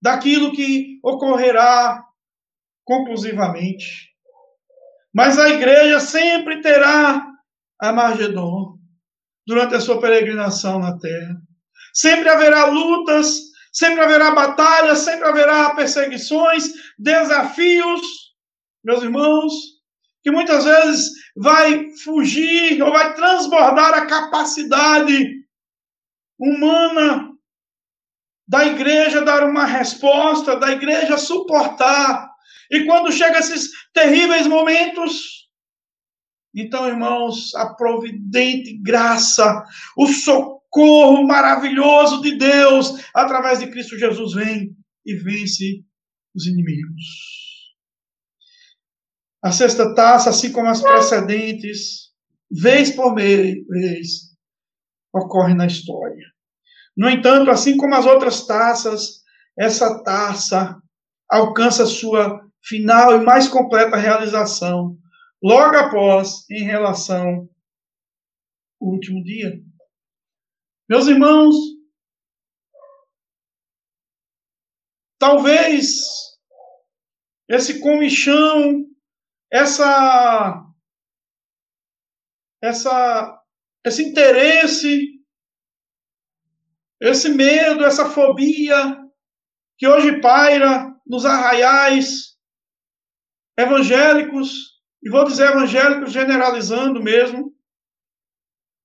daquilo 0.00 0.52
que 0.52 0.98
ocorrerá 1.02 2.02
conclusivamente. 2.84 4.08
Mas 5.12 5.38
a 5.38 5.48
igreja 5.48 6.00
sempre 6.00 6.60
terá 6.60 7.26
a 7.80 7.92
Margedon 7.92 8.78
durante 9.46 9.74
a 9.74 9.80
sua 9.80 10.00
peregrinação 10.00 10.78
na 10.78 10.98
terra. 10.98 11.36
Sempre 11.92 12.28
haverá 12.28 12.66
lutas, 12.66 13.40
sempre 13.72 14.00
haverá 14.00 14.30
batalhas, 14.30 14.98
sempre 15.00 15.26
haverá 15.26 15.74
perseguições, 15.74 16.68
desafios, 16.98 18.00
meus 18.84 19.02
irmãos, 19.02 19.52
que 20.22 20.30
muitas 20.30 20.64
vezes 20.64 21.10
vai 21.36 21.90
fugir 22.04 22.82
ou 22.82 22.90
vai 22.92 23.14
transbordar 23.14 23.94
a 23.94 24.06
capacidade 24.06 25.44
humana 26.38 27.27
da 28.48 28.64
igreja 28.66 29.22
dar 29.22 29.44
uma 29.44 29.66
resposta, 29.66 30.56
da 30.56 30.72
igreja 30.72 31.18
suportar. 31.18 32.28
E 32.70 32.84
quando 32.84 33.12
chegam 33.12 33.38
esses 33.38 33.68
terríveis 33.92 34.46
momentos, 34.46 35.48
então, 36.54 36.88
irmãos, 36.88 37.54
a 37.54 37.74
providente 37.74 38.78
graça, 38.78 39.64
o 39.96 40.06
socorro 40.06 41.26
maravilhoso 41.26 42.22
de 42.22 42.36
Deus, 42.36 42.94
através 43.14 43.58
de 43.58 43.70
Cristo 43.70 43.98
Jesus, 43.98 44.34
vem 44.34 44.74
e 45.04 45.14
vence 45.14 45.84
os 46.34 46.46
inimigos. 46.46 47.28
A 49.42 49.52
sexta 49.52 49.94
taça, 49.94 50.30
assim 50.30 50.50
como 50.50 50.68
as 50.68 50.82
precedentes, 50.82 52.12
vez 52.50 52.90
por 52.90 53.14
vez, 53.14 54.36
ocorre 55.14 55.54
na 55.54 55.66
história. 55.66 56.27
No 56.98 57.08
entanto, 57.08 57.48
assim 57.48 57.76
como 57.76 57.94
as 57.94 58.04
outras 58.04 58.44
taças, 58.44 59.22
essa 59.56 60.02
taça 60.02 60.82
alcança 61.30 61.86
sua 61.86 62.44
final 62.60 63.14
e 63.14 63.24
mais 63.24 63.46
completa 63.46 63.96
realização 63.96 64.98
logo 65.40 65.76
após 65.76 66.44
em 66.50 66.64
relação 66.64 67.48
ao 68.82 68.88
último 68.88 69.22
dia. 69.22 69.62
Meus 70.90 71.06
irmãos, 71.06 71.54
talvez 75.20 76.00
esse 77.48 77.78
comichão, 77.78 78.84
essa 79.52 80.64
essa 82.60 83.40
esse 83.86 84.02
interesse 84.02 85.17
esse 87.00 87.28
medo, 87.28 87.84
essa 87.84 88.10
fobia 88.10 88.96
que 89.76 89.86
hoje 89.86 90.20
paira 90.20 90.92
nos 91.06 91.24
arraiais 91.24 92.36
evangélicos, 93.56 94.78
e 95.02 95.10
vou 95.10 95.24
dizer 95.24 95.50
evangélicos 95.50 96.12
generalizando 96.12 97.02
mesmo, 97.02 97.56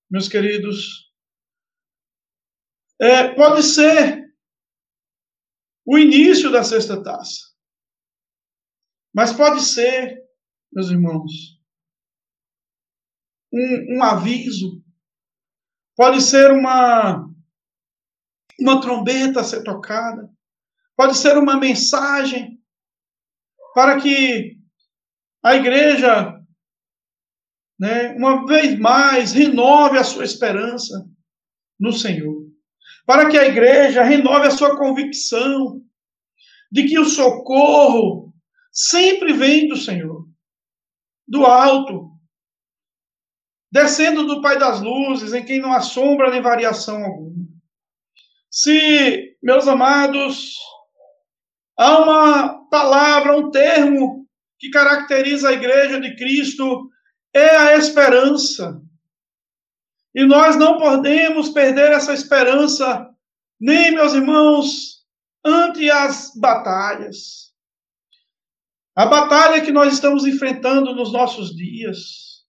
meus 0.10 0.28
queridos, 0.28 1.12
é, 3.02 3.34
pode 3.34 3.64
ser 3.64 4.24
o 5.86 5.98
início 5.98 6.52
da 6.52 6.64
sexta 6.64 7.02
taça. 7.04 7.52
Mas 9.14 9.34
pode 9.34 9.62
ser, 9.62 10.24
meus 10.72 10.90
irmãos, 10.90 11.32
um, 13.52 13.98
um 13.98 14.04
aviso, 14.04 14.84
pode 15.96 16.22
ser 16.22 16.52
uma 16.52 17.33
uma 18.64 18.80
trombeta 18.80 19.42
a 19.42 19.44
ser 19.44 19.62
tocada, 19.62 20.30
pode 20.96 21.18
ser 21.18 21.38
uma 21.38 21.58
mensagem 21.58 22.58
para 23.76 24.00
que 24.00 24.58
a 25.44 25.56
igreja, 25.56 26.40
né, 27.78 28.14
uma 28.14 28.46
vez 28.46 28.80
mais, 28.80 29.34
renove 29.34 29.98
a 29.98 30.04
sua 30.04 30.24
esperança 30.24 31.06
no 31.80 31.92
Senhor. 31.92 32.42
para 33.06 33.30
que 33.30 33.38
a 33.38 33.46
igreja 33.46 34.02
renove 34.02 34.48
a 34.48 34.52
sua 34.52 34.78
convicção 34.78 35.82
de 36.72 36.86
que 36.86 36.98
o 36.98 37.04
socorro 37.04 38.34
sempre 38.72 39.34
vem 39.34 39.68
do 39.68 39.76
Senhor, 39.76 40.26
do 41.28 41.46
alto, 41.46 42.12
descendo 43.70 44.26
do 44.26 44.42
Pai 44.42 44.58
das 44.58 44.80
luzes, 44.80 45.34
em 45.34 45.44
quem 45.44 45.60
não 45.60 45.74
há 45.74 45.82
sombra 45.82 46.32
nem 46.32 46.42
variação 46.42 47.04
alguma. 47.04 47.43
Se, 48.56 49.36
meus 49.42 49.68
amados, 49.68 50.60
há 51.76 51.98
uma 51.98 52.70
palavra, 52.70 53.36
um 53.36 53.50
termo 53.50 54.30
que 54.60 54.70
caracteriza 54.70 55.50
a 55.50 55.54
igreja 55.54 56.00
de 56.00 56.16
Cristo, 56.16 56.88
é 57.34 57.56
a 57.56 57.76
esperança. 57.76 58.80
E 60.14 60.24
nós 60.24 60.56
não 60.56 60.78
podemos 60.78 61.50
perder 61.50 61.94
essa 61.94 62.14
esperança, 62.14 63.10
nem, 63.60 63.92
meus 63.92 64.14
irmãos, 64.14 65.04
ante 65.44 65.90
as 65.90 66.32
batalhas. 66.36 67.52
A 68.96 69.08
batalha 69.08 69.66
que 69.66 69.72
nós 69.72 69.92
estamos 69.92 70.28
enfrentando 70.28 70.94
nos 70.94 71.12
nossos 71.12 71.56
dias, 71.56 72.44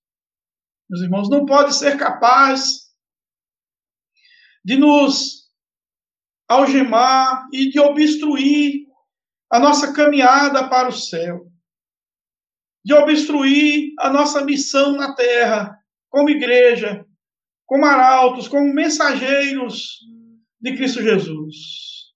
meus 0.90 1.02
irmãos, 1.02 1.30
não 1.30 1.46
pode 1.46 1.74
ser 1.74 1.96
capaz 1.96 2.90
de 4.62 4.76
nos 4.76 5.43
algemar 6.48 7.48
e 7.52 7.70
de 7.70 7.80
obstruir 7.80 8.86
a 9.50 9.58
nossa 9.58 9.92
caminhada 9.92 10.68
para 10.68 10.88
o 10.88 10.92
céu, 10.92 11.46
de 12.84 12.92
obstruir 12.92 13.92
a 13.98 14.10
nossa 14.10 14.44
missão 14.44 14.92
na 14.92 15.14
terra, 15.14 15.78
como 16.10 16.30
igreja, 16.30 17.06
como 17.66 17.86
arautos, 17.86 18.46
como 18.46 18.72
mensageiros 18.72 20.00
de 20.60 20.76
Cristo 20.76 21.02
Jesus, 21.02 22.12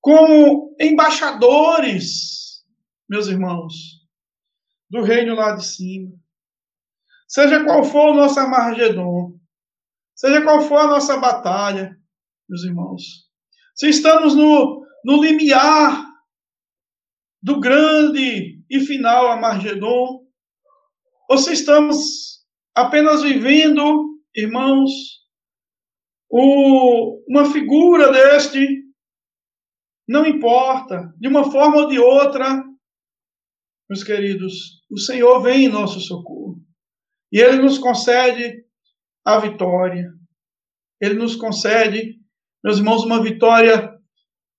como 0.00 0.74
embaixadores, 0.80 2.64
meus 3.08 3.28
irmãos, 3.28 4.02
do 4.90 5.02
reino 5.02 5.34
lá 5.34 5.54
de 5.54 5.64
cima. 5.64 6.12
Seja 7.28 7.64
qual 7.64 7.84
for 7.84 8.10
o 8.10 8.14
nosso 8.14 8.38
Amargedon, 8.40 9.38
seja 10.14 10.42
qual 10.42 10.60
for 10.62 10.78
a 10.78 10.86
nossa 10.86 11.16
batalha, 11.16 11.96
meus 12.52 12.64
irmãos, 12.64 13.02
se 13.74 13.88
estamos 13.88 14.34
no, 14.34 14.86
no 15.02 15.22
limiar 15.22 16.06
do 17.42 17.58
grande 17.58 18.62
e 18.68 18.80
final 18.80 19.32
Amargedon, 19.32 20.20
ou 21.30 21.38
se 21.38 21.54
estamos 21.54 22.44
apenas 22.74 23.22
vivendo 23.22 24.20
irmãos, 24.36 24.90
o, 26.30 27.24
uma 27.26 27.50
figura 27.50 28.12
deste, 28.12 28.84
não 30.06 30.26
importa, 30.26 31.10
de 31.18 31.28
uma 31.28 31.50
forma 31.50 31.78
ou 31.78 31.88
de 31.88 31.98
outra, 31.98 32.62
meus 33.88 34.04
queridos, 34.04 34.82
o 34.90 34.98
Senhor 34.98 35.40
vem 35.42 35.64
em 35.64 35.68
nosso 35.68 36.00
socorro. 36.00 36.62
E 37.32 37.40
Ele 37.40 37.62
nos 37.62 37.78
concede 37.78 38.62
a 39.24 39.38
vitória. 39.38 40.12
Ele 41.02 41.14
nos 41.14 41.34
concede, 41.34 42.21
meus 42.62 42.78
irmãos, 42.78 43.04
uma 43.04 43.22
vitória 43.22 43.98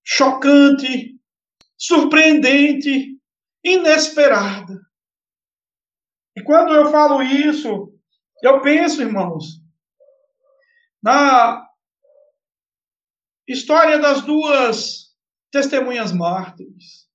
chocante, 0.04 1.18
surpreendente, 1.76 3.18
inesperada. 3.64 4.78
E 6.36 6.42
quando 6.42 6.74
eu 6.74 6.90
falo 6.90 7.22
isso, 7.22 7.92
eu 8.42 8.60
penso, 8.60 9.00
irmãos, 9.00 9.62
na 11.02 11.66
história 13.48 13.98
das 13.98 14.22
duas 14.22 15.14
testemunhas 15.50 16.12
mártires, 16.12 17.08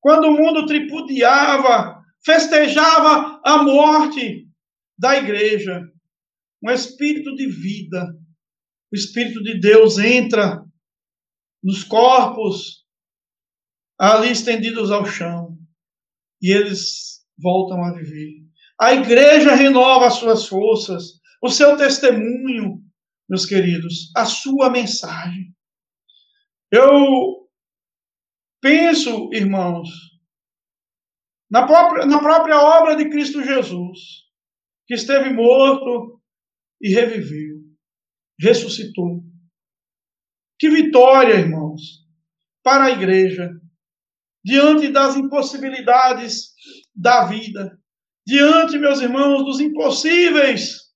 quando 0.00 0.28
o 0.28 0.32
mundo 0.32 0.66
tripudiava, 0.66 2.00
festejava 2.24 3.40
a 3.44 3.62
morte 3.62 4.48
da 4.98 5.16
igreja, 5.16 5.82
um 6.62 6.70
espírito 6.70 7.34
de 7.34 7.48
vida, 7.48 8.14
o 8.92 8.96
espírito 8.96 9.42
de 9.42 9.58
Deus 9.58 9.98
entra 9.98 10.64
nos 11.62 11.82
corpos 11.82 12.84
ali 13.98 14.30
estendidos 14.30 14.90
ao 14.90 15.04
chão 15.04 15.56
e 16.40 16.52
eles 16.52 17.24
voltam 17.38 17.82
a 17.82 17.92
viver. 17.92 18.46
A 18.80 18.92
igreja 18.92 19.54
renova 19.54 20.06
as 20.06 20.14
suas 20.14 20.46
forças, 20.46 21.20
o 21.42 21.48
seu 21.48 21.76
testemunho, 21.76 22.82
meus 23.28 23.46
queridos, 23.46 24.12
a 24.14 24.24
sua 24.24 24.70
mensagem. 24.70 25.54
Eu 26.70 27.48
penso, 28.60 29.30
irmãos, 29.32 29.88
na 31.50 31.66
própria, 31.66 32.04
na 32.06 32.18
própria 32.18 32.60
obra 32.60 32.96
de 32.96 33.08
Cristo 33.08 33.42
Jesus, 33.42 34.26
que 34.86 34.94
esteve 34.94 35.32
morto 35.32 36.20
e 36.80 36.92
reviveu, 36.92 37.45
ressuscitou. 38.40 39.22
Que 40.58 40.68
vitória, 40.70 41.34
irmãos, 41.34 41.82
para 42.62 42.84
a 42.84 42.90
igreja, 42.90 43.50
diante 44.44 44.88
das 44.88 45.16
impossibilidades 45.16 46.52
da 46.94 47.26
vida, 47.26 47.78
diante, 48.26 48.78
meus 48.78 49.00
irmãos, 49.00 49.44
dos 49.44 49.60
impossíveis 49.60 50.86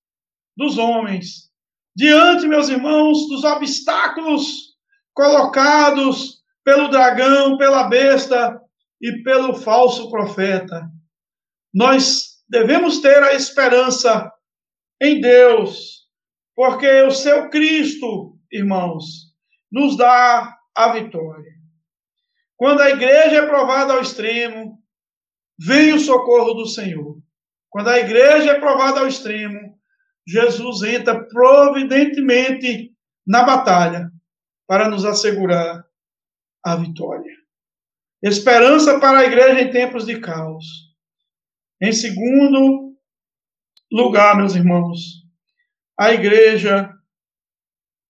dos 0.56 0.78
homens 0.78 1.50
diante, 1.96 2.46
meus 2.46 2.68
irmãos, 2.68 3.28
dos 3.28 3.44
obstáculos 3.44 4.74
colocados 5.12 6.40
pelo 6.64 6.88
dragão, 6.88 7.56
pela 7.58 7.88
besta 7.88 8.60
e 9.00 9.22
pelo 9.22 9.54
falso 9.54 10.10
profeta. 10.10 10.88
Nós 11.74 12.38
devemos 12.48 13.00
ter 13.00 13.22
a 13.22 13.34
esperança 13.34 14.30
em 15.00 15.20
Deus, 15.20 15.99
porque 16.60 17.04
o 17.04 17.10
seu 17.10 17.48
Cristo, 17.48 18.38
irmãos, 18.52 19.34
nos 19.72 19.96
dá 19.96 20.58
a 20.76 20.92
vitória. 20.92 21.54
Quando 22.54 22.82
a 22.82 22.90
igreja 22.90 23.36
é 23.36 23.46
provada 23.46 23.94
ao 23.94 24.02
extremo, 24.02 24.78
vem 25.58 25.94
o 25.94 25.98
socorro 25.98 26.52
do 26.52 26.66
Senhor. 26.66 27.16
Quando 27.70 27.88
a 27.88 27.98
igreja 27.98 28.50
é 28.50 28.60
provada 28.60 29.00
ao 29.00 29.08
extremo, 29.08 29.80
Jesus 30.28 30.82
entra 30.82 31.26
providentemente 31.28 32.94
na 33.26 33.42
batalha 33.42 34.10
para 34.66 34.86
nos 34.86 35.06
assegurar 35.06 35.82
a 36.62 36.76
vitória. 36.76 37.32
Esperança 38.22 39.00
para 39.00 39.20
a 39.20 39.24
igreja 39.24 39.62
em 39.62 39.70
tempos 39.70 40.04
de 40.04 40.20
caos. 40.20 40.66
Em 41.80 41.90
segundo 41.90 42.94
lugar, 43.90 44.36
meus 44.36 44.54
irmãos, 44.54 45.19
a 46.00 46.14
igreja 46.14 46.90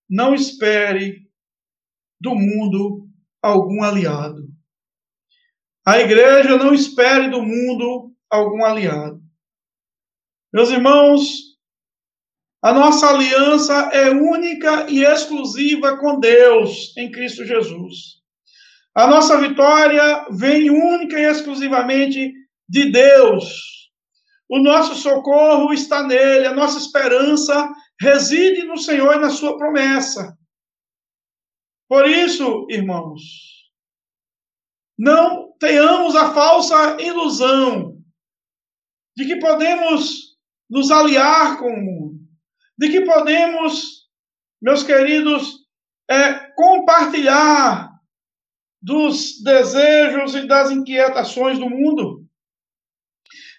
não 0.08 0.32
espere 0.32 1.28
do 2.20 2.36
mundo 2.36 3.08
algum 3.42 3.82
aliado. 3.82 4.46
A 5.84 5.98
igreja 5.98 6.56
não 6.56 6.72
espere 6.72 7.28
do 7.30 7.42
mundo 7.42 8.14
algum 8.30 8.64
aliado. 8.64 9.20
Meus 10.52 10.70
irmãos, 10.70 11.58
a 12.62 12.72
nossa 12.72 13.08
aliança 13.08 13.74
é 13.92 14.10
única 14.10 14.88
e 14.88 15.02
exclusiva 15.02 15.98
com 15.98 16.20
Deus 16.20 16.96
em 16.96 17.10
Cristo 17.10 17.44
Jesus. 17.44 18.20
A 18.94 19.08
nossa 19.08 19.36
vitória 19.40 20.28
vem 20.30 20.70
única 20.70 21.18
e 21.18 21.24
exclusivamente 21.24 22.32
de 22.68 22.92
Deus. 22.92 23.79
O 24.50 24.58
nosso 24.58 24.94
socorro 24.96 25.72
está 25.72 26.02
nele, 26.02 26.46
a 26.46 26.54
nossa 26.54 26.78
esperança 26.78 27.70
reside 28.00 28.64
no 28.64 28.76
Senhor 28.76 29.14
e 29.14 29.20
na 29.20 29.30
sua 29.30 29.56
promessa. 29.56 30.36
Por 31.88 32.08
isso, 32.08 32.66
irmãos, 32.68 33.20
não 34.98 35.52
tenhamos 35.58 36.16
a 36.16 36.34
falsa 36.34 37.00
ilusão 37.00 37.96
de 39.16 39.26
que 39.26 39.36
podemos 39.36 40.36
nos 40.68 40.90
aliar 40.90 41.58
com 41.58 41.68
o 41.68 41.80
mundo 41.80 42.20
de 42.80 42.88
que 42.88 43.02
podemos, 43.02 44.08
meus 44.58 44.82
queridos, 44.82 45.66
é, 46.08 46.32
compartilhar 46.56 47.92
dos 48.80 49.38
desejos 49.42 50.34
e 50.34 50.46
das 50.46 50.70
inquietações 50.70 51.58
do 51.58 51.68
mundo. 51.68 52.19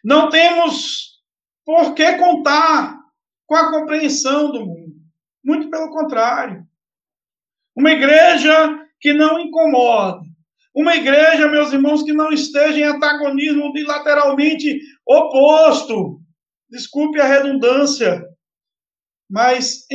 Não 0.04 0.30
temos 0.30 1.22
por 1.66 1.93
que 1.93 2.18
contar 2.18 2.97
com 3.45 3.56
a 3.56 3.72
compreensão 3.72 4.52
do 4.52 4.66
mundo. 4.66 4.95
Muito 5.43 5.70
pelo 5.70 5.89
contrário. 5.89 6.64
Uma 7.76 7.91
igreja 7.91 8.80
que 8.99 9.14
não 9.14 9.39
incomoda. 9.39 10.22
Uma 10.74 10.95
igreja, 10.95 11.49
meus 11.49 11.74
irmãos, 11.74 12.04
que 12.04 12.14
não 12.14 12.32
esteja 12.32 12.80
em 12.80 12.84
antagonismo 12.84 13.74
bilateralmente 13.74 14.80
oposto. 15.06 16.22
Desculpe 16.70 17.20
a 17.20 17.26
redundância 17.26 18.24
mas 19.32 19.86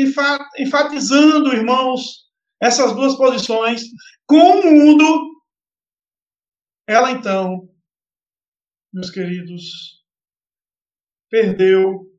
enfatizando, 0.59 1.52
irmãos, 1.52 2.24
essas 2.59 2.94
duas 2.96 3.14
posições 3.18 3.82
com 4.24 4.61
o 4.61 4.64
mundo, 4.64 5.42
ela 6.88 7.11
então, 7.11 7.68
meus 8.90 9.11
queridos, 9.11 9.95
perdeu 11.37 12.11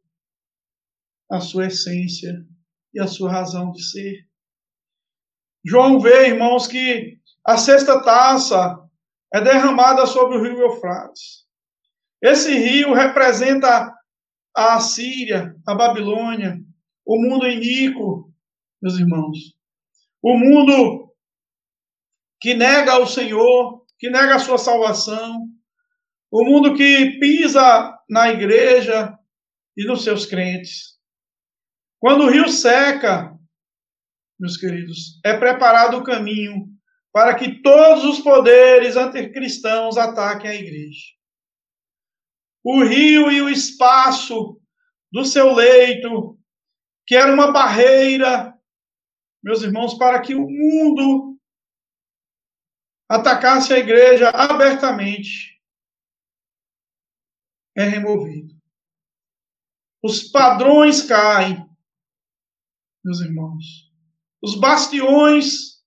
a 1.32 1.40
sua 1.40 1.66
essência 1.66 2.46
e 2.94 3.00
a 3.00 3.08
sua 3.08 3.32
razão 3.32 3.72
de 3.72 3.82
ser. 3.84 4.28
João 5.66 6.00
vê, 6.00 6.28
irmãos, 6.28 6.68
que 6.68 7.20
a 7.44 7.58
sexta 7.58 8.00
taça 8.04 8.78
é 9.34 9.42
derramada 9.42 10.06
sobre 10.06 10.38
o 10.38 10.44
rio 10.44 10.62
Eufrates. 10.62 11.48
Esse 12.22 12.54
rio 12.54 12.94
representa 12.94 13.92
a 14.56 14.76
Assíria, 14.76 15.56
a 15.66 15.74
Babilônia, 15.74 16.60
o 17.04 17.20
mundo 17.20 17.48
iníquo, 17.48 18.32
meus 18.80 19.00
irmãos. 19.00 19.38
O 20.22 20.38
mundo 20.38 21.12
que 22.40 22.54
nega 22.54 23.00
o 23.00 23.08
Senhor, 23.08 23.84
que 23.98 24.12
nega 24.12 24.36
a 24.36 24.40
sua 24.40 24.60
salvação. 24.60 25.48
O 26.30 26.46
mundo 26.46 26.76
que 26.76 27.18
pisa 27.20 27.97
na 28.10 28.30
igreja 28.30 29.18
e 29.76 29.86
nos 29.86 30.04
seus 30.04 30.26
crentes. 30.26 30.98
Quando 32.00 32.26
o 32.26 32.30
rio 32.30 32.48
seca, 32.50 33.38
meus 34.40 34.58
queridos, 34.58 35.20
é 35.26 35.38
preparado 35.38 35.98
o 35.98 36.04
caminho 36.04 36.68
para 37.12 37.36
que 37.36 37.62
todos 37.62 38.04
os 38.04 38.20
poderes 38.20 38.96
anticristãos 38.96 39.98
ataquem 39.98 40.50
a 40.52 40.56
igreja. 40.56 41.18
O 42.64 42.84
rio 42.84 43.32
e 43.32 43.42
o 43.42 43.50
espaço 43.50 44.62
do 45.12 45.26
seu 45.26 45.54
leito, 45.54 46.38
que 47.08 47.16
era 47.16 47.34
uma 47.34 47.52
barreira, 47.52 48.54
meus 49.42 49.64
irmãos, 49.64 49.98
para 49.98 50.22
que 50.22 50.36
o 50.36 50.48
mundo 50.48 51.40
atacasse 53.10 53.74
a 53.74 53.80
igreja 53.80 54.30
abertamente, 54.30 55.57
é 57.78 57.84
removido. 57.84 58.56
Os 60.04 60.24
padrões 60.32 61.04
caem, 61.04 61.64
meus 63.04 63.20
irmãos. 63.20 63.92
Os 64.42 64.60
bastiões 64.60 65.78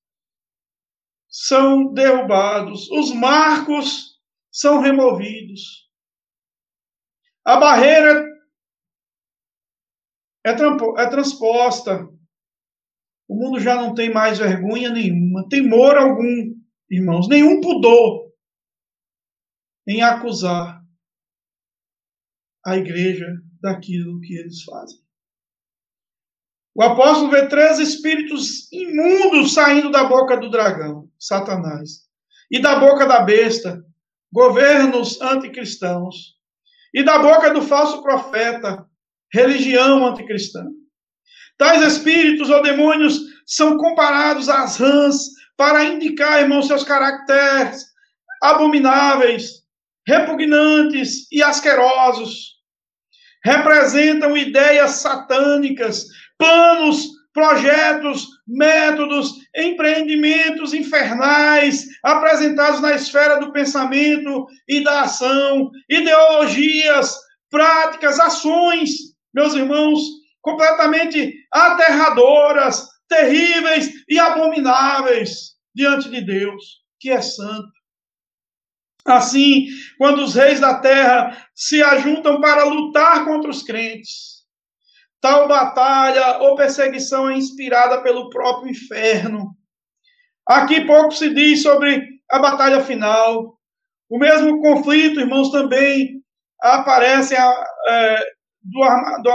são 1.29 1.93
derrubados, 1.93 2.89
os 2.91 3.13
marcos 3.13 4.21
são 4.53 4.81
removidos. 4.81 5.91
A 7.45 7.59
barreira 7.59 8.25
é, 10.45 10.51
é 10.51 11.11
transposta. 11.11 12.09
O 13.29 13.35
mundo 13.35 13.61
já 13.61 13.77
não 13.77 13.95
tem 13.95 14.13
mais 14.13 14.39
vergonha 14.39 14.91
nenhuma, 14.91 15.49
temor 15.49 15.97
algum, 15.97 16.55
irmãos, 16.91 17.29
nenhum 17.29 17.61
pudor 17.61 18.33
em 19.87 20.03
acusar 20.03 20.80
a 22.65 22.77
igreja 22.77 23.27
daquilo 23.61 24.21
que 24.21 24.35
eles 24.37 24.63
fazem. 24.63 24.99
O 26.75 26.83
apóstolo 26.83 27.31
vê 27.31 27.47
três 27.47 27.79
espíritos 27.79 28.71
imundos 28.73 29.55
saindo 29.55 29.91
da 29.91 30.05
boca 30.05 30.37
do 30.37 30.51
dragão, 30.51 31.09
Satanás, 31.19 32.03
e 32.51 32.61
da 32.61 32.79
boca 32.79 33.07
da 33.07 33.21
besta, 33.21 33.85
governos 34.33 35.21
anticristãos, 35.21 36.37
e 36.95 37.03
da 37.03 37.19
boca 37.19 37.53
do 37.53 37.63
falso 37.63 38.03
profeta, 38.03 38.87
religião 39.33 40.07
anticristã. 40.07 40.67
Tais 41.59 41.83
espíritos 41.83 42.49
ou 42.49 42.63
demônios 42.63 43.21
são 43.47 43.77
comparados 43.77 44.49
às 44.49 44.77
rãs 44.77 45.17
para 45.57 45.85
indicar, 45.85 46.41
irmãos, 46.41 46.67
seus 46.67 46.85
caracteres 46.85 47.85
abomináveis, 48.43 49.60
repugnantes 50.11 51.31
e 51.31 51.41
asquerosos. 51.41 52.59
Representam 53.45 54.37
ideias 54.37 54.91
satânicas 54.93 56.07
planos, 56.37 57.09
projetos, 57.33 58.27
métodos, 58.47 59.35
empreendimentos 59.57 60.75
infernais 60.75 61.87
apresentados 62.03 62.81
na 62.81 62.95
esfera 62.95 63.39
do 63.39 63.53
pensamento 63.53 64.47
e 64.69 64.83
da 64.83 65.03
ação, 65.03 65.71
ideologias, 65.89 67.15
práticas, 67.49 68.19
ações, 68.19 68.91
meus 69.33 69.55
irmãos, 69.55 70.01
completamente 70.43 71.33
aterradoras, 71.53 72.89
terríveis 73.09 73.91
e 74.09 74.19
abomináveis 74.19 75.53
diante 75.75 76.11
de 76.11 76.21
Deus, 76.21 76.81
que 76.99 77.11
é 77.11 77.21
santo. 77.21 77.80
Assim, 79.05 79.67
quando 79.99 80.23
os 80.23 80.35
reis 80.35 80.61
da 80.61 80.75
terra 80.81 81.47
se 81.55 81.83
ajuntam 81.83 82.41
para 82.41 82.65
lutar 82.65 83.25
contra 83.25 83.51
os 83.51 83.63
crentes, 83.63 84.41
Tal 85.21 85.47
batalha 85.47 86.39
ou 86.39 86.57
perseguição 86.57 87.29
é 87.29 87.37
inspirada 87.37 88.03
pelo 88.03 88.31
próprio 88.31 88.71
inferno. 88.71 89.55
Aqui 90.49 90.87
pouco 90.87 91.13
se 91.13 91.33
diz 91.35 91.63
sobre 91.63 92.09
a 92.31 92.39
batalha 92.39 92.83
final. 92.83 93.59
O 94.09 94.19
mesmo 94.19 94.61
conflito, 94.63 95.21
irmãos, 95.21 95.51
também 95.51 96.23
aparece 96.63 97.35
é, 97.37 98.19
do, 98.63 98.81
do 99.23 99.31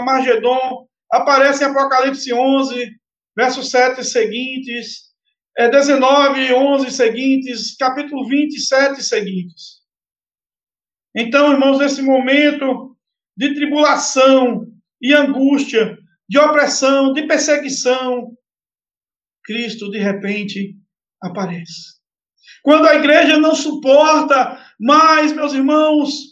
aparece 1.12 1.64
em 1.64 1.68
Apocalipse 1.68 2.34
11, 2.34 2.92
versos 3.38 3.70
7 3.70 4.04
seguintes, 4.04 5.05
é, 5.58 5.70
19, 5.70 6.54
11 6.54 6.92
seguintes, 6.92 7.76
capítulo 7.78 8.28
27 8.28 9.04
seguintes. 9.04 9.82
Então, 11.16 11.52
irmãos, 11.52 11.80
nesse 11.80 12.02
momento 12.02 12.96
de 13.38 13.54
tribulação, 13.54 14.76
e 15.02 15.14
angústia, 15.14 15.98
de 16.28 16.40
opressão, 16.40 17.14
de 17.14 17.28
perseguição, 17.28 18.36
Cristo 19.44 19.92
de 19.92 20.00
repente 20.00 20.76
aparece. 21.22 21.96
Quando 22.64 22.88
a 22.88 22.96
igreja 22.96 23.38
não 23.38 23.54
suporta 23.54 24.60
mais, 24.80 25.32
meus 25.34 25.54
irmãos, 25.54 26.24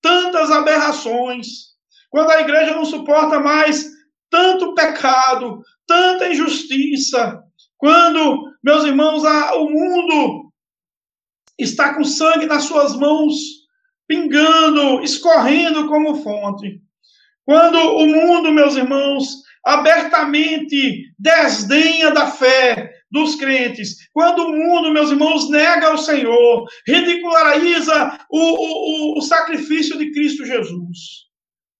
tantas 0.00 0.50
aberrações, 0.50 1.72
quando 2.08 2.30
a 2.30 2.40
igreja 2.40 2.74
não 2.74 2.84
suporta 2.84 3.38
mais 3.38 3.90
tanto 4.30 4.74
pecado, 4.74 5.62
tanta 5.86 6.28
injustiça, 6.28 7.42
quando, 7.76 8.50
meus 8.62 8.84
irmãos, 8.84 9.24
a, 9.24 9.56
o 9.56 9.70
mundo 9.70 10.52
está 11.58 11.94
com 11.94 12.04
sangue 12.04 12.46
nas 12.46 12.64
suas 12.64 12.96
mãos, 12.96 13.34
pingando, 14.06 15.02
escorrendo 15.02 15.88
como 15.88 16.22
fonte. 16.22 16.80
Quando 17.44 17.78
o 17.78 18.06
mundo, 18.06 18.52
meus 18.52 18.76
irmãos, 18.76 19.42
abertamente 19.64 21.12
desdenha 21.18 22.10
da 22.10 22.26
fé 22.26 22.90
dos 23.10 23.36
crentes, 23.36 24.08
quando 24.12 24.42
o 24.42 24.52
mundo, 24.52 24.90
meus 24.90 25.10
irmãos, 25.10 25.50
nega 25.50 25.92
o 25.92 25.98
Senhor, 25.98 26.64
ridiculariza 26.86 28.18
o, 28.30 28.38
o, 28.38 29.18
o 29.18 29.20
sacrifício 29.20 29.98
de 29.98 30.10
Cristo 30.12 30.44
Jesus. 30.44 30.98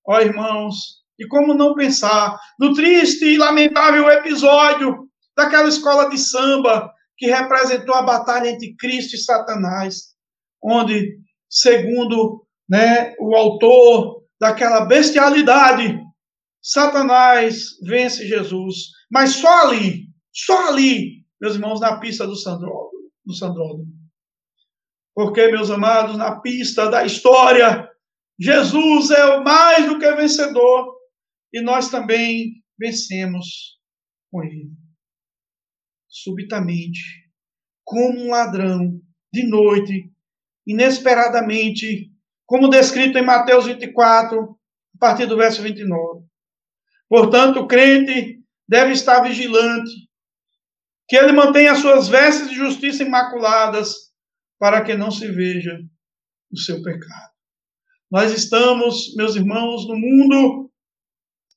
Ó 0.06 0.20
irmãos, 0.20 1.02
e 1.18 1.26
como 1.26 1.54
não 1.54 1.74
pensar 1.74 2.36
no 2.58 2.74
triste 2.74 3.24
e 3.24 3.38
lamentável 3.38 4.08
episódio 4.10 5.08
daquela 5.36 5.68
escola 5.68 6.08
de 6.08 6.18
samba 6.18 6.92
que 7.16 7.26
representou 7.26 7.94
a 7.94 8.02
batalha 8.02 8.48
entre 8.48 8.74
Cristo 8.76 9.14
e 9.14 9.18
Satanás, 9.18 10.14
onde, 10.62 11.18
segundo 11.48 12.46
né, 12.68 13.14
o 13.18 13.36
autor 13.36 14.24
daquela 14.40 14.84
bestialidade, 14.84 16.00
Satanás 16.62 17.78
vence 17.82 18.26
Jesus. 18.26 18.90
Mas 19.10 19.32
só 19.32 19.66
ali, 19.66 20.06
só 20.32 20.68
ali, 20.68 21.24
meus 21.40 21.54
irmãos, 21.54 21.80
na 21.80 21.98
pista 21.98 22.26
do 22.26 22.36
sandródromo. 22.36 23.10
Do 23.24 23.34
sandródromo. 23.34 23.86
Porque, 25.14 25.48
meus 25.48 25.70
amados, 25.70 26.16
na 26.16 26.40
pista 26.40 26.88
da 26.88 27.04
história, 27.04 27.88
Jesus 28.40 29.10
é 29.10 29.36
o 29.36 29.44
mais 29.44 29.86
do 29.86 29.98
que 29.98 30.10
vencedor 30.12 30.96
e 31.52 31.60
nós 31.60 31.90
também 31.90 32.62
vencemos 32.78 33.78
com 34.30 34.42
ele. 34.42 34.81
Subitamente, 36.12 37.00
como 37.82 38.20
um 38.20 38.30
ladrão, 38.30 39.00
de 39.32 39.48
noite, 39.48 40.12
inesperadamente, 40.66 42.12
como 42.44 42.68
descrito 42.68 43.16
em 43.16 43.24
Mateus 43.24 43.64
24, 43.64 44.38
a 44.94 44.98
partir 44.98 45.24
do 45.24 45.38
verso 45.38 45.62
29. 45.62 46.26
Portanto, 47.08 47.60
o 47.60 47.66
crente 47.66 48.42
deve 48.68 48.92
estar 48.92 49.22
vigilante, 49.22 49.90
que 51.08 51.16
ele 51.16 51.32
mantenha 51.32 51.72
as 51.72 51.78
suas 51.78 52.08
vestes 52.08 52.50
de 52.50 52.56
justiça 52.56 53.02
imaculadas, 53.02 54.12
para 54.58 54.82
que 54.84 54.94
não 54.94 55.10
se 55.10 55.26
veja 55.28 55.80
o 56.52 56.58
seu 56.58 56.82
pecado. 56.82 57.32
Nós 58.10 58.30
estamos, 58.32 59.14
meus 59.16 59.34
irmãos, 59.34 59.88
no 59.88 59.96
mundo 59.96 60.70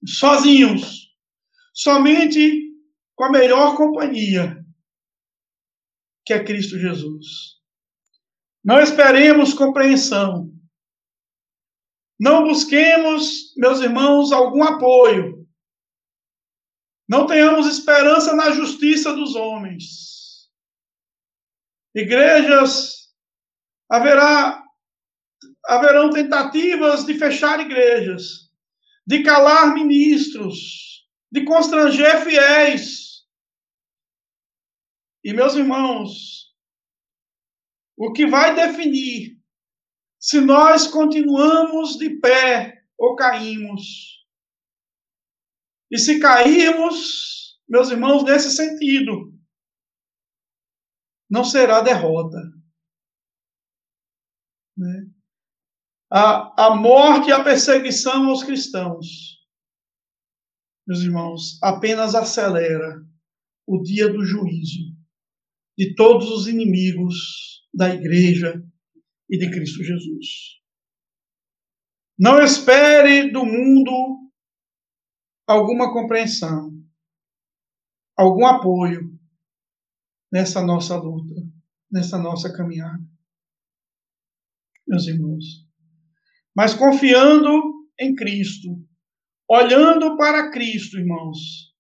sozinhos, 0.08 1.10
somente 1.74 2.65
com 3.16 3.26
a 3.26 3.32
melhor 3.32 3.76
companhia 3.76 4.66
que 6.26 6.34
é 6.34 6.44
Cristo 6.44 6.80
Jesus. 6.80 7.56
Não 8.64 8.80
esperemos 8.80 9.54
compreensão. 9.54 10.52
Não 12.20 12.44
busquemos, 12.46 13.54
meus 13.56 13.80
irmãos, 13.80 14.32
algum 14.32 14.64
apoio. 14.64 15.48
Não 17.08 17.28
tenhamos 17.28 17.68
esperança 17.68 18.36
na 18.36 18.50
justiça 18.52 19.14
dos 19.14 19.36
homens. 19.36 20.50
Igrejas, 21.94 23.12
haverá, 23.88 24.64
haverão 25.66 26.10
tentativas 26.10 27.06
de 27.06 27.14
fechar 27.14 27.60
igrejas, 27.60 28.50
de 29.06 29.22
calar 29.22 29.74
ministros, 29.76 30.95
de 31.36 31.44
constranger 31.44 32.24
fiéis. 32.24 33.26
E, 35.22 35.34
meus 35.34 35.54
irmãos, 35.54 36.56
o 37.98 38.14
que 38.14 38.26
vai 38.26 38.56
definir 38.56 39.38
se 40.18 40.40
nós 40.40 40.88
continuamos 40.88 41.98
de 41.98 42.22
pé 42.22 42.86
ou 42.98 43.18
caímos. 43.18 44.26
E 45.92 45.98
se 45.98 46.22
cairmos, 46.22 47.60
meus 47.68 47.90
irmãos, 47.90 48.24
nesse 48.24 48.52
sentido, 48.52 49.38
não 51.30 51.44
será 51.44 51.82
derrota. 51.82 52.38
Né? 54.78 55.12
A, 56.10 56.68
a 56.68 56.76
morte 56.76 57.28
e 57.28 57.34
a 57.34 57.44
perseguição 57.44 58.30
aos 58.30 58.42
cristãos, 58.42 59.35
meus 60.88 61.02
irmãos, 61.02 61.58
apenas 61.62 62.14
acelera 62.14 63.04
o 63.68 63.82
dia 63.82 64.08
do 64.08 64.24
juízo 64.24 64.96
de 65.78 65.96
todos 65.96 66.30
os 66.30 66.48
inimigos 66.48 67.66
da 67.74 67.94
igreja 67.94 68.64
e 69.30 69.38
de 69.38 69.50
Cristo 69.50 69.84
Jesus. 69.84 70.62
Não 72.18 72.42
espere 72.42 73.32
do 73.32 73.46
mundo 73.46 74.32
alguma 75.48 75.92
compreensão, 75.92 76.72
algum 78.16 78.46
apoio 78.46 79.20
nessa 80.32 80.64
nossa 80.64 80.96
luta, 80.96 81.36
nessa 81.92 82.18
nossa 82.18 82.56
caminhada. 82.56 83.04
Meus 84.88 85.08
irmãos, 85.08 85.68
mas 86.56 86.74
confiando 86.74 87.52
em 88.00 88.16
Cristo, 88.16 88.70
olhando 89.48 90.18
para 90.18 90.52
Cristo, 90.52 90.98
irmãos, 90.98 91.74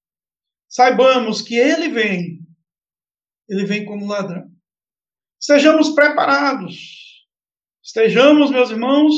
saibamos 0.68 1.42
que 1.42 1.56
Ele 1.56 1.90
vem, 1.90 2.40
Ele 3.50 3.66
vem 3.66 3.86
como 3.86 4.08
ladrão. 4.08 4.52
Sejamos 5.40 5.90
preparados, 5.92 7.06
Estejamos, 7.86 8.50
meus 8.50 8.72
irmãos, 8.72 9.14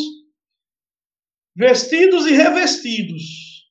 vestidos 1.55 2.25
e 2.25 2.31
revestidos 2.31 3.65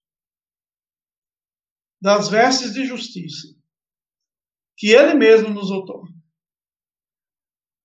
das 2.01 2.31
vestes 2.31 2.73
de 2.73 2.87
justiça 2.87 3.49
que 4.75 4.89
Ele 4.89 5.13
mesmo 5.13 5.51
nos 5.51 5.71
outorga. 5.71 6.11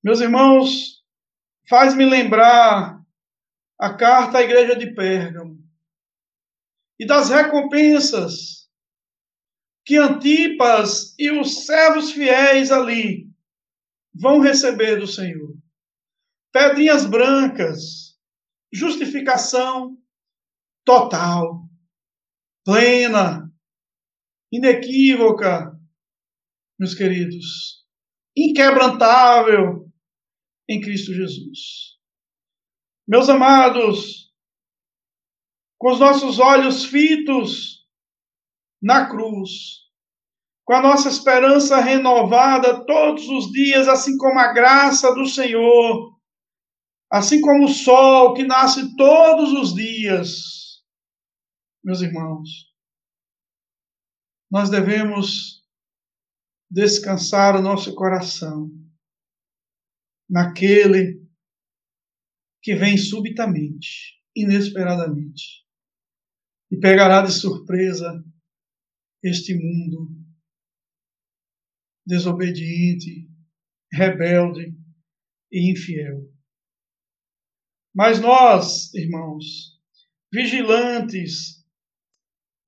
Meus 0.02 0.22
irmãos, 0.22 1.04
faz-me 1.68 2.06
lembrar 2.06 3.06
a 3.78 3.94
carta 3.94 4.38
à 4.38 4.42
igreja 4.42 4.78
de 4.78 4.96
Pérgamo 4.96 5.61
e 7.02 7.06
das 7.08 7.30
recompensas 7.32 8.70
que 9.84 9.97
Antipas 9.97 11.16
e 11.18 11.32
os 11.32 11.66
servos 11.66 12.12
fiéis 12.12 12.72
ali 12.72 13.28
vão 14.14 14.39
receber 14.39 14.99
do 14.99 15.08
Senhor 15.08 15.58
pedrinhas 16.52 17.06
brancas, 17.06 18.16
justificação 18.72 19.97
total, 20.86 21.68
plena, 22.64 23.52
inequívoca, 24.52 25.76
meus 26.78 26.93
queridos, 26.93 27.84
inquebrantável 28.38 29.91
em 30.70 30.82
Cristo 30.82 31.14
Jesus. 31.14 31.97
Meus 33.08 33.28
amados, 33.28 34.31
com 35.82 35.92
os 35.92 36.00
nossos 36.00 36.38
olhos 36.38 36.86
fitos 36.86 37.88
na 38.82 39.10
cruz, 39.10 39.82
com 40.64 40.74
a 40.74 40.82
nossa 40.82 41.10
esperança 41.10 41.78
renovada 41.82 42.86
todos 42.86 43.28
os 43.28 43.52
dias, 43.52 43.88
assim 43.88 44.16
como 44.18 44.40
a 44.40 44.54
graça 44.54 45.14
do 45.14 45.26
Senhor 45.26 46.12
Assim 47.12 47.42
como 47.42 47.66
o 47.66 47.68
sol 47.68 48.34
que 48.34 48.44
nasce 48.44 48.96
todos 48.96 49.52
os 49.52 49.76
dias, 49.76 50.82
meus 51.84 52.00
irmãos, 52.00 52.74
nós 54.50 54.70
devemos 54.70 55.62
descansar 56.70 57.58
o 57.58 57.62
nosso 57.62 57.94
coração 57.96 58.72
naquele 60.30 61.22
que 62.62 62.76
vem 62.76 62.98
subitamente, 62.98 64.18
inesperadamente, 64.34 65.61
e 66.72 66.80
pegará 66.80 67.22
de 67.22 67.34
surpresa 67.34 68.24
este 69.24 69.53
mundo 69.53 70.09
desobediente, 72.05 73.30
rebelde 73.91 74.74
e 75.51 75.72
infiel. 75.72 76.32
Mas 77.93 78.19
nós, 78.19 78.93
irmãos, 78.93 79.78
vigilantes, 80.34 81.61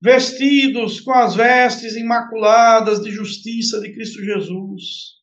vestidos 0.02 1.00
com 1.00 1.12
as 1.12 1.34
vestes 1.34 1.96
imaculadas 1.96 3.02
de 3.02 3.10
justiça 3.10 3.80
de 3.80 3.92
Cristo 3.94 4.22
Jesus, 4.22 5.14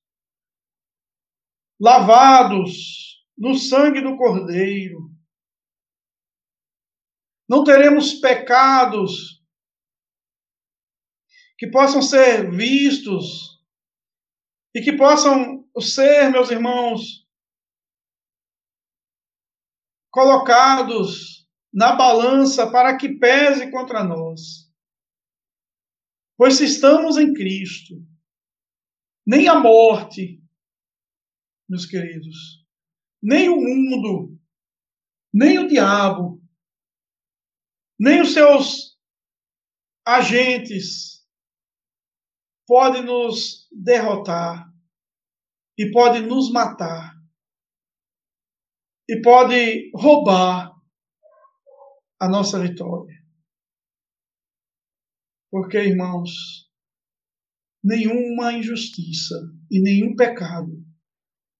lavados 1.80 3.24
no 3.38 3.56
sangue 3.56 4.02
do 4.02 4.18
Cordeiro, 4.18 5.11
não 7.52 7.66
teremos 7.66 8.14
pecados 8.14 9.44
que 11.58 11.68
possam 11.68 12.02
ser 12.02 12.50
vistos 12.50 13.62
e 14.74 14.82
que 14.82 14.96
possam 14.96 15.70
ser, 15.78 16.32
meus 16.32 16.50
irmãos, 16.50 17.28
colocados 20.10 21.46
na 21.74 21.94
balança 21.94 22.72
para 22.72 22.96
que 22.96 23.20
pese 23.20 23.70
contra 23.70 24.02
nós. 24.02 24.72
Pois 26.38 26.56
se 26.56 26.64
estamos 26.64 27.18
em 27.18 27.34
Cristo, 27.34 27.96
nem 29.28 29.50
a 29.50 29.60
morte, 29.60 30.42
meus 31.68 31.86
queridos, 31.86 32.66
nem 33.22 33.50
o 33.50 33.58
mundo, 33.58 34.40
nem 35.34 35.60
o 35.60 35.68
diabo, 35.68 36.41
nem 38.02 38.20
os 38.20 38.34
seus 38.34 38.98
agentes 40.04 41.24
pode 42.68 43.00
nos 43.02 43.68
derrotar 43.72 44.68
e 45.78 45.92
pode 45.92 46.20
nos 46.22 46.52
matar 46.52 47.14
e 49.08 49.22
pode 49.22 49.92
roubar 49.94 50.74
a 52.20 52.28
nossa 52.28 52.60
vitória. 52.60 53.22
Porque, 55.52 55.78
irmãos, 55.78 56.32
nenhuma 57.84 58.54
injustiça 58.54 59.36
e 59.70 59.80
nenhum 59.80 60.16
pecado 60.16 60.84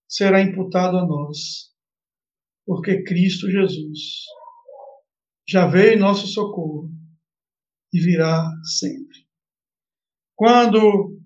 será 0.08 0.40
imputado 0.40 0.98
a 0.98 1.06
nós, 1.06 1.72
porque 2.66 3.04
Cristo 3.04 3.48
Jesus 3.48 4.24
já 5.48 5.66
veio 5.66 5.94
em 5.94 5.98
nosso 5.98 6.26
socorro 6.26 6.90
e 7.92 8.00
virá 8.00 8.50
sempre. 8.64 9.26
Quando 10.34 11.20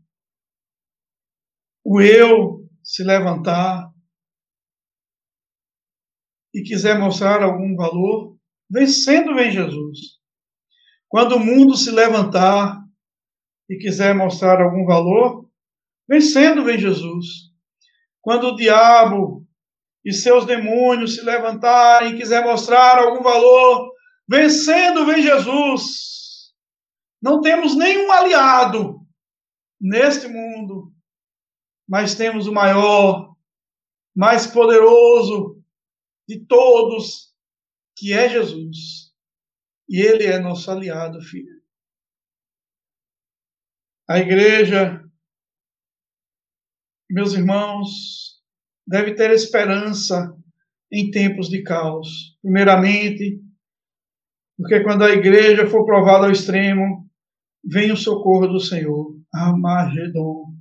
o 1.84 2.00
eu 2.00 2.68
se 2.82 3.04
levantar, 3.04 3.90
e 6.56 6.62
quiser 6.62 6.98
mostrar 6.98 7.42
algum 7.42 7.76
valor, 7.76 8.34
vencendo 8.70 9.34
vem 9.34 9.52
Jesus. 9.52 10.16
Quando 11.06 11.36
o 11.36 11.38
mundo 11.38 11.76
se 11.76 11.90
levantar 11.90 12.82
e 13.68 13.76
quiser 13.76 14.14
mostrar 14.14 14.62
algum 14.62 14.86
valor, 14.86 15.50
vencendo 16.08 16.64
vem 16.64 16.78
Jesus. 16.78 17.52
Quando 18.22 18.48
o 18.48 18.56
diabo 18.56 19.46
e 20.02 20.14
seus 20.14 20.46
demônios 20.46 21.16
se 21.16 21.22
levantarem 21.22 22.14
e 22.14 22.16
quiser 22.16 22.42
mostrar 22.42 23.00
algum 23.00 23.22
valor, 23.22 23.92
vencendo 24.28 25.06
vem 25.06 25.22
Jesus. 25.22 26.54
Não 27.22 27.40
temos 27.40 27.76
nenhum 27.76 28.10
aliado 28.10 29.00
neste 29.80 30.28
mundo 30.28 30.96
mas 31.88 32.16
temos 32.16 32.46
o 32.46 32.52
maior, 32.52 33.36
mais 34.14 34.46
poderoso 34.46 35.62
de 36.28 36.44
todos, 36.44 37.32
que 37.96 38.12
é 38.12 38.28
Jesus. 38.28 39.14
E 39.88 40.00
ele 40.00 40.24
é 40.24 40.38
nosso 40.38 40.70
aliado, 40.70 41.20
filho. 41.22 41.62
A 44.08 44.18
igreja, 44.18 45.04
meus 47.08 47.34
irmãos, 47.34 48.42
deve 48.86 49.14
ter 49.14 49.30
esperança 49.30 50.36
em 50.90 51.10
tempos 51.10 51.48
de 51.48 51.62
caos. 51.62 52.36
Primeiramente, 52.42 53.40
porque 54.56 54.82
quando 54.82 55.02
a 55.04 55.10
igreja 55.10 55.66
for 55.66 55.84
provada 55.84 56.26
ao 56.26 56.32
extremo, 56.32 57.08
vem 57.64 57.92
o 57.92 57.96
socorro 57.96 58.46
do 58.46 58.60
Senhor. 58.60 59.14
Amagedon. 59.34 60.54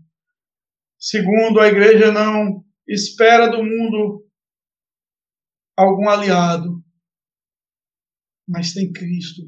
Segundo, 0.99 1.59
a 1.59 1.67
igreja 1.67 2.11
não 2.11 2.65
espera 2.87 3.47
do 3.47 3.63
mundo 3.63 4.25
algum 5.77 6.09
aliado, 6.09 6.83
mas 8.47 8.73
tem 8.73 8.91
Cristo 8.91 9.43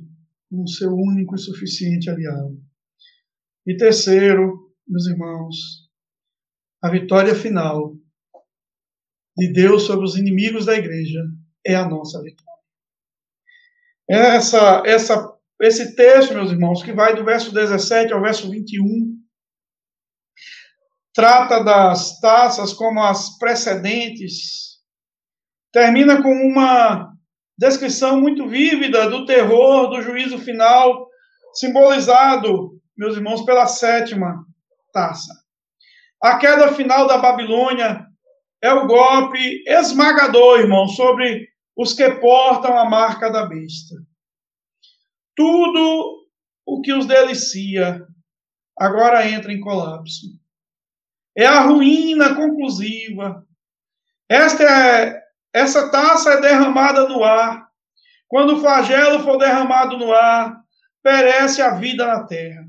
como 0.49 0.67
seu 0.67 0.93
único 0.93 1.35
e 1.35 1.39
suficiente 1.39 2.09
aliado. 2.09 2.61
E 3.65 3.75
terceiro, 3.75 4.73
meus 4.87 5.07
irmãos, 5.07 5.55
a 6.81 6.89
vitória 6.89 7.35
final 7.35 7.95
de 9.35 9.51
Deus 9.51 9.83
sobre 9.83 10.05
os 10.05 10.15
inimigos 10.15 10.65
da 10.65 10.75
igreja 10.75 11.19
é 11.65 11.75
a 11.75 11.87
nossa 11.87 12.21
vitória. 12.21 12.46
Essa, 14.09 14.83
essa, 14.85 15.33
esse 15.61 15.95
texto, 15.95 16.33
meus 16.33 16.51
irmãos, 16.51 16.81
que 16.81 16.93
vai 16.93 17.15
do 17.15 17.25
verso 17.25 17.53
17 17.53 18.13
ao 18.13 18.21
verso 18.21 18.49
21, 18.49 19.17
trata 21.13 21.63
das 21.63 22.19
taças 22.19 22.71
como 22.73 23.01
as 23.01 23.37
precedentes, 23.37 24.77
termina 25.73 26.21
com 26.21 26.29
uma 26.29 27.11
descrição 27.57 28.21
muito 28.21 28.47
vívida 28.47 29.09
do 29.09 29.25
terror 29.25 29.89
do 29.89 30.01
juízo 30.01 30.37
final, 30.37 31.07
simbolizado, 31.53 32.79
meus 32.95 33.15
irmãos, 33.15 33.43
pela 33.43 33.67
sétima 33.67 34.45
taça. 34.93 35.33
A 36.21 36.37
queda 36.37 36.73
final 36.73 37.07
da 37.07 37.17
Babilônia 37.17 38.05
é 38.61 38.71
o 38.73 38.87
golpe 38.87 39.63
esmagador, 39.67 40.59
irmão, 40.59 40.87
sobre 40.87 41.47
os 41.77 41.93
que 41.93 42.09
portam 42.15 42.77
a 42.77 42.89
marca 42.89 43.29
da 43.29 43.45
besta. 43.45 43.95
Tudo 45.35 46.25
o 46.65 46.81
que 46.81 46.91
os 46.91 47.05
delicia 47.05 48.05
agora 48.75 49.29
entra 49.29 49.53
em 49.53 49.59
colapso 49.59 50.25
é 51.37 51.45
a 51.45 51.61
ruína 51.61 52.33
conclusiva. 52.33 53.45
Esta 54.27 54.63
é, 54.63 55.21
essa 55.53 55.91
taça 55.91 56.31
é 56.31 56.41
derramada 56.41 57.07
no 57.07 57.23
ar. 57.23 57.67
Quando 58.27 58.55
o 58.55 58.59
flagelo 58.59 59.19
for 59.19 59.37
derramado 59.37 59.97
no 59.97 60.11
ar, 60.11 60.59
perece 61.03 61.61
a 61.61 61.75
vida 61.75 62.07
na 62.07 62.25
terra. 62.25 62.65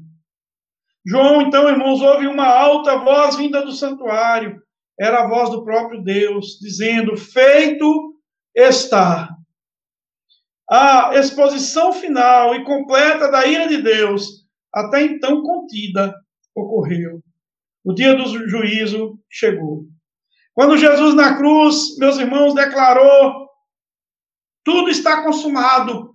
João, 1.04 1.40
então, 1.40 1.66
irmãos, 1.66 2.02
ouve 2.02 2.26
uma 2.26 2.46
alta 2.46 2.98
voz 2.98 3.36
vinda 3.36 3.64
do 3.64 3.72
santuário. 3.72 4.60
Era 5.00 5.24
a 5.24 5.28
voz 5.28 5.48
do 5.48 5.64
próprio 5.64 6.02
Deus, 6.02 6.58
dizendo: 6.60 7.16
Feito 7.16 8.17
está. 8.58 9.28
A 10.70 11.14
exposição 11.14 11.92
final 11.92 12.54
e 12.54 12.64
completa 12.64 13.30
da 13.30 13.46
ira 13.46 13.68
de 13.68 13.80
Deus, 13.80 14.46
até 14.74 15.02
então 15.02 15.42
contida, 15.42 16.14
ocorreu. 16.54 17.22
O 17.84 17.94
dia 17.94 18.14
do 18.14 18.26
juízo 18.48 19.18
chegou. 19.30 19.86
Quando 20.52 20.76
Jesus 20.76 21.14
na 21.14 21.36
cruz, 21.36 21.96
meus 21.98 22.18
irmãos, 22.18 22.52
declarou: 22.52 23.48
tudo 24.64 24.90
está 24.90 25.22
consumado. 25.22 26.14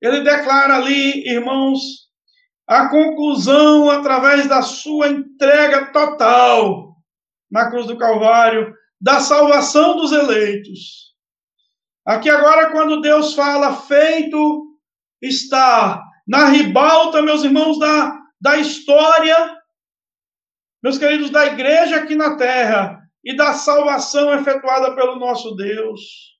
Ele 0.00 0.20
declara 0.22 0.76
ali, 0.76 1.28
irmãos, 1.28 2.06
a 2.66 2.88
conclusão 2.88 3.90
através 3.90 4.48
da 4.48 4.62
sua 4.62 5.08
entrega 5.08 5.92
total 5.92 6.96
na 7.50 7.70
cruz 7.70 7.86
do 7.86 7.98
Calvário, 7.98 8.74
da 9.00 9.20
salvação 9.20 9.96
dos 9.96 10.12
eleitos. 10.12 11.14
Aqui 12.06 12.30
agora, 12.30 12.70
quando 12.70 13.00
Deus 13.00 13.34
fala, 13.34 13.82
feito 13.82 14.78
está, 15.20 16.00
na 16.26 16.48
ribalta, 16.48 17.20
meus 17.20 17.42
irmãos, 17.42 17.80
da, 17.80 18.16
da 18.40 18.58
história, 18.58 19.56
meus 20.80 20.98
queridos, 20.98 21.30
da 21.30 21.46
igreja 21.46 21.96
aqui 21.96 22.14
na 22.14 22.36
terra 22.36 22.96
e 23.24 23.34
da 23.34 23.54
salvação 23.54 24.32
efetuada 24.32 24.94
pelo 24.94 25.18
nosso 25.18 25.56
Deus. 25.56 26.38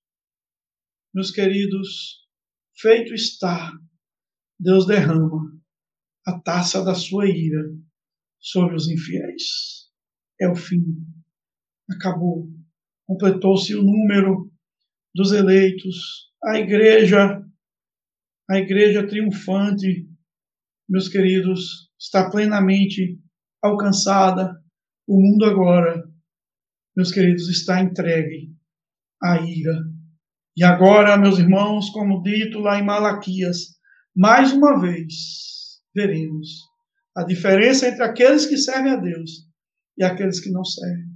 Meus 1.13 1.33
queridos, 1.33 2.25
feito 2.79 3.13
está, 3.13 3.73
Deus 4.61 4.87
derrama 4.87 5.51
a 6.25 6.39
taça 6.41 6.85
da 6.85 6.95
sua 6.95 7.27
ira 7.27 7.63
sobre 8.39 8.77
os 8.77 8.89
infiéis. 8.89 9.91
É 10.41 10.49
o 10.49 10.55
fim. 10.55 10.85
Acabou. 11.91 12.49
Completou-se 13.05 13.75
o 13.75 13.83
número 13.83 14.53
dos 15.17 15.33
eleitos. 15.33 16.31
A 16.45 16.59
igreja, 16.59 17.43
a 18.49 18.59
igreja 18.59 19.07
triunfante, 19.07 20.07
meus 20.89 21.09
queridos, 21.09 21.91
está 21.99 22.31
plenamente 22.31 23.19
alcançada, 23.63 24.55
o 25.09 25.19
mundo 25.19 25.47
agora, 25.47 26.05
meus 26.95 27.11
queridos, 27.11 27.49
está 27.49 27.81
entregue 27.81 28.55
à 29.23 29.41
ira. 29.41 29.85
E 30.57 30.63
agora, 30.63 31.17
meus 31.17 31.39
irmãos, 31.39 31.91
como 31.91 32.23
dito 32.23 32.61
lá 32.61 32.79
em 32.79 32.85
Malaquias, 32.85 33.77
mais 34.15 34.53
uma 34.53 34.81
vez 34.81 35.81
veremos 35.95 36.49
a 37.17 37.25
diferença 37.25 37.89
entre 37.89 38.03
aqueles 38.03 38.47
que 38.47 38.59
servem 38.59 38.93
a 38.93 38.97
Deus 38.97 39.31
e 39.99 40.05
aqueles 40.05 40.41
que 40.41 40.51
não 40.51 40.65
servem. 40.65 41.07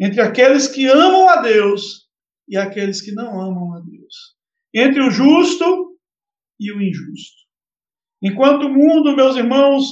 Entre 0.00 0.20
aqueles 0.20 0.66
que 0.68 0.86
amam 0.86 1.28
a 1.28 1.40
Deus 1.40 2.05
e 2.48 2.56
aqueles 2.56 3.00
que 3.00 3.12
não 3.12 3.40
amam 3.40 3.74
a 3.74 3.80
Deus. 3.80 4.36
Entre 4.74 5.00
o 5.00 5.10
justo 5.10 5.98
e 6.58 6.72
o 6.72 6.80
injusto. 6.80 7.36
Enquanto 8.22 8.66
o 8.66 8.72
mundo, 8.72 9.16
meus 9.16 9.36
irmãos, 9.36 9.84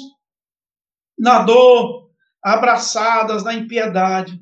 na 1.18 1.42
dor, 1.42 2.10
abraçadas 2.42 3.44
na 3.44 3.54
impiedade, 3.54 4.38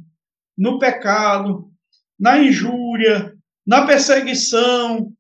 no 0.57 0.79
pecado, 0.79 1.73
na 2.19 2.39
injúria, 2.39 3.37
na 3.67 3.87
perseguição, 3.87 5.13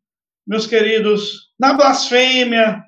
meus 0.46 0.66
queridos, 0.66 1.52
na 1.58 1.74
blasfêmia, 1.74 2.82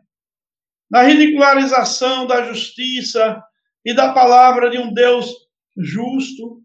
na 0.91 1.03
ridicularização 1.03 2.27
da 2.27 2.45
justiça 2.45 3.43
e 3.85 3.95
da 3.95 4.13
palavra 4.13 4.71
de 4.71 4.79
um 4.79 4.93
Deus 4.93 5.31
justo. 5.77 6.63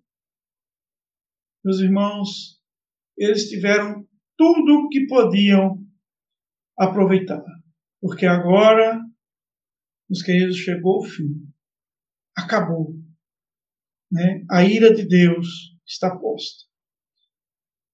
Meus 1.63 1.79
irmãos, 1.79 2.58
eles 3.23 3.49
tiveram 3.49 4.05
tudo 4.37 4.85
o 4.85 4.89
que 4.89 5.05
podiam 5.07 5.77
aproveitar, 6.77 7.43
porque 8.01 8.25
agora, 8.25 8.99
meus 10.09 10.23
queridos, 10.23 10.57
chegou 10.57 10.99
o 10.99 11.03
fim 11.03 11.49
acabou. 12.43 12.93
Né? 14.11 14.43
A 14.49 14.63
ira 14.63 14.93
de 14.93 15.07
Deus 15.07 15.47
está 15.87 16.15
posta. 16.15 16.65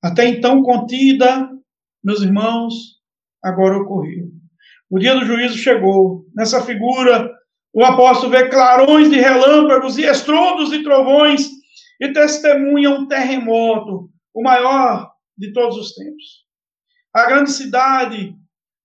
Até 0.01 0.27
então 0.27 0.61
contida, 0.61 1.49
meus 2.03 2.21
irmãos, 2.21 2.73
agora 3.43 3.77
ocorreu. 3.77 4.29
O 4.89 4.99
dia 4.99 5.15
do 5.15 5.25
juízo 5.25 5.57
chegou. 5.57 6.25
Nessa 6.35 6.63
figura, 6.63 7.31
o 7.73 7.83
apóstolo 7.83 8.31
vê 8.31 8.47
clarões 8.49 9.09
de 9.09 9.17
relâmpagos 9.17 9.97
e 9.97 10.03
estrondos 10.03 10.69
de 10.69 10.83
trovões 10.83 11.49
e 11.99 12.13
testemunha 12.13 12.91
um 12.91 13.07
terremoto, 13.07 14.09
o 14.33 14.43
maior 14.43 15.11
de 15.37 15.53
todos 15.53 15.77
os 15.77 15.93
tempos. 15.93 16.45
A 17.13 17.25
grande 17.27 17.51
cidade, 17.51 18.35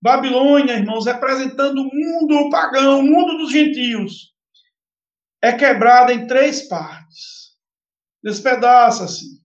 Babilônia, 0.02 0.74
irmãos, 0.74 1.06
representando 1.06 1.78
o 1.78 1.90
mundo 1.92 2.50
pagão, 2.50 3.00
o 3.00 3.02
mundo 3.02 3.38
dos 3.38 3.52
gentios, 3.52 4.32
é 5.42 5.52
quebrada 5.52 6.12
em 6.12 6.26
três 6.26 6.68
partes. 6.68 7.56
Despedaça-se. 8.22 9.40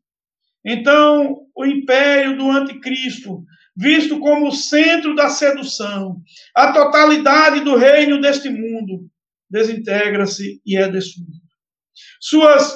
Então, 0.65 1.45
o 1.55 1.65
império 1.65 2.37
do 2.37 2.49
anticristo, 2.49 3.43
visto 3.75 4.19
como 4.19 4.47
o 4.47 4.51
centro 4.51 5.15
da 5.15 5.29
sedução, 5.29 6.21
a 6.55 6.73
totalidade 6.73 7.61
do 7.61 7.75
reino 7.75 8.19
deste 8.19 8.49
mundo, 8.49 9.09
desintegra-se 9.49 10.61
e 10.65 10.77
é 10.77 10.89
destruído. 10.89 11.45
Suas 12.19 12.73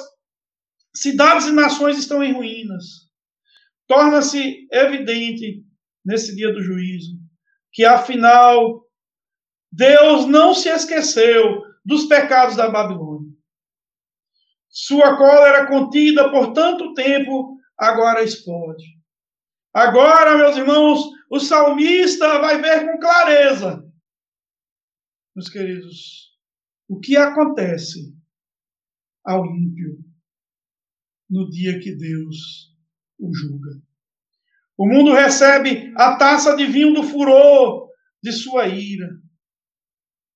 cidades 0.94 1.46
e 1.46 1.52
nações 1.52 1.98
estão 1.98 2.22
em 2.22 2.32
ruínas. 2.32 2.99
Torna-se 3.90 4.68
evidente 4.70 5.66
nesse 6.04 6.36
dia 6.36 6.52
do 6.52 6.62
juízo 6.62 7.18
que, 7.72 7.84
afinal, 7.84 8.86
Deus 9.72 10.26
não 10.26 10.54
se 10.54 10.68
esqueceu 10.68 11.64
dos 11.84 12.06
pecados 12.06 12.54
da 12.54 12.70
Babilônia. 12.70 13.34
Sua 14.68 15.16
cólera 15.18 15.66
contida 15.66 16.30
por 16.30 16.52
tanto 16.52 16.94
tempo 16.94 17.58
agora 17.76 18.22
explode. 18.22 18.84
Agora, 19.74 20.38
meus 20.38 20.56
irmãos, 20.56 21.00
o 21.28 21.40
salmista 21.40 22.38
vai 22.38 22.62
ver 22.62 22.86
com 22.86 23.00
clareza, 23.00 23.84
meus 25.34 25.48
queridos, 25.48 26.38
o 26.88 27.00
que 27.00 27.16
acontece 27.16 28.16
ao 29.24 29.44
ímpio 29.46 29.98
no 31.28 31.50
dia 31.50 31.80
que 31.80 31.92
Deus 31.92 32.69
o 33.20 33.34
julga. 33.34 33.70
O 34.76 34.88
mundo 34.88 35.12
recebe 35.12 35.92
a 35.96 36.16
taça 36.16 36.56
de 36.56 36.66
vinho 36.66 36.94
do 36.94 37.02
furor 37.02 37.88
de 38.22 38.32
sua 38.32 38.66
ira, 38.66 39.08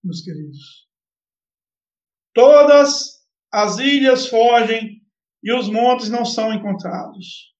meus 0.03 0.20
queridos. 0.22 0.87
Todas 2.35 3.24
as 3.51 3.78
ilhas 3.78 4.26
fogem 4.26 5.03
e 5.43 5.53
os 5.53 5.68
montes 5.68 6.11
não 6.11 6.24
são 6.24 6.53
encontrados. 6.53 7.55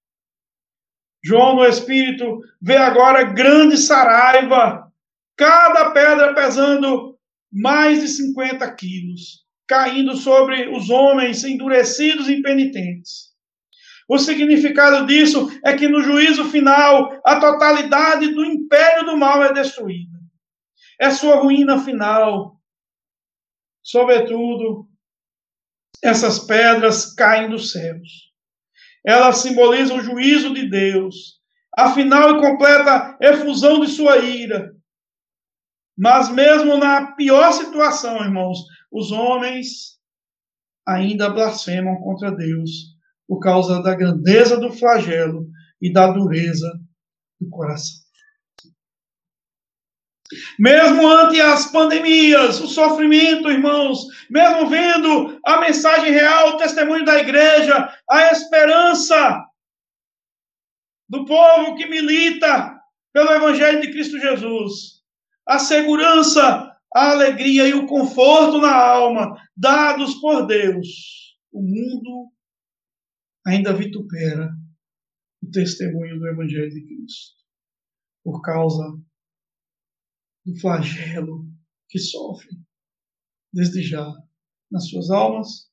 João, 1.25 1.57
no 1.57 1.65
Espírito, 1.65 2.41
vê 2.61 2.77
agora 2.77 3.33
grande 3.33 3.79
saraiva, 3.79 4.93
cada 5.37 5.91
pedra 5.91 6.35
pesando 6.35 7.19
mais 7.51 8.03
de 8.03 8.09
50 8.09 8.75
quilos, 8.75 9.47
caindo 9.67 10.17
sobre 10.17 10.69
os 10.69 10.91
homens 10.91 11.45
endurecidos 11.45 12.29
e 12.29 12.35
impenitentes. 12.35 13.34
O 14.09 14.19
significado 14.19 15.07
disso 15.07 15.49
é 15.65 15.75
que 15.75 15.89
no 15.89 16.03
juízo 16.03 16.45
final, 16.51 17.21
a 17.25 17.41
totalidade 17.41 18.35
do 18.35 18.45
império 18.45 19.05
do 19.07 19.17
mal 19.17 19.43
é 19.43 19.53
destruída. 19.53 20.19
É 21.01 21.11
sua 21.11 21.37
ruína 21.37 21.79
final. 21.83 22.61
Sobretudo, 23.83 24.87
essas 26.03 26.39
pedras 26.39 27.15
caem 27.15 27.49
dos 27.49 27.73
céus. 27.73 28.33
Elas 29.05 29.39
simbolizam 29.39 29.99
o 29.99 30.03
juízo 30.03 30.53
de 30.53 30.69
Deus, 30.69 31.41
a 31.77 31.93
final 31.93 32.37
e 32.37 32.41
completa 32.41 33.17
efusão 33.21 33.81
de 33.81 33.89
sua 33.89 34.19
ira. 34.19 34.75
Mas 35.97 36.29
mesmo 36.29 36.77
na 36.77 37.13
pior 37.13 37.53
situação, 37.53 38.23
irmãos, 38.23 38.59
os 38.91 39.13
homens 39.13 39.99
ainda 40.87 41.31
blasfemam 41.31 41.97
contra 41.97 42.31
Deus 42.31 42.94
por 43.29 43.41
causa 43.41 43.83
da 43.83 43.95
grandeza 43.95 44.57
do 44.57 44.73
flagelo 44.73 45.49
e 45.81 45.93
da 45.93 46.07
dureza 46.09 46.71
do 47.41 47.49
coração. 47.49 48.05
Mesmo 50.59 51.07
ante 51.07 51.41
as 51.41 51.71
pandemias, 51.71 52.61
o 52.61 52.67
sofrimento, 52.67 53.51
irmãos, 53.51 54.07
mesmo 54.31 54.69
vendo 54.69 55.39
a 55.45 55.61
mensagem 55.61 56.11
real, 56.11 56.51
o 56.51 56.57
testemunho 56.57 57.05
da 57.05 57.19
igreja, 57.19 57.89
a 58.09 58.33
esperança 58.33 59.45
do 61.09 61.25
povo 61.25 61.77
que 61.77 61.87
milita 61.87 62.75
pelo 63.13 63.31
Evangelho 63.31 63.81
de 63.83 63.93
Cristo 63.93 64.19
Jesus, 64.19 65.03
a 65.47 65.59
segurança, 65.59 66.75
a 66.95 67.11
alegria 67.11 67.69
e 67.69 67.75
o 67.75 67.87
conforto 67.87 68.59
na 68.59 68.75
alma 68.75 69.37
dados 69.57 70.15
por 70.15 70.47
Deus, 70.47 71.37
o 71.53 71.61
mundo 71.61 72.33
ainda 73.47 73.77
vitupera 73.77 74.51
o 75.43 75.51
testemunho 75.51 76.19
do 76.19 76.29
Evangelho 76.29 76.71
de 76.71 76.87
Cristo, 76.87 77.37
por 78.23 78.41
causa 78.43 78.99
do 80.45 80.59
flagelo 80.61 81.47
que 81.89 81.99
sofrem 81.99 82.65
desde 83.53 83.83
já 83.83 84.13
nas 84.71 84.89
suas 84.89 85.11
almas 85.11 85.71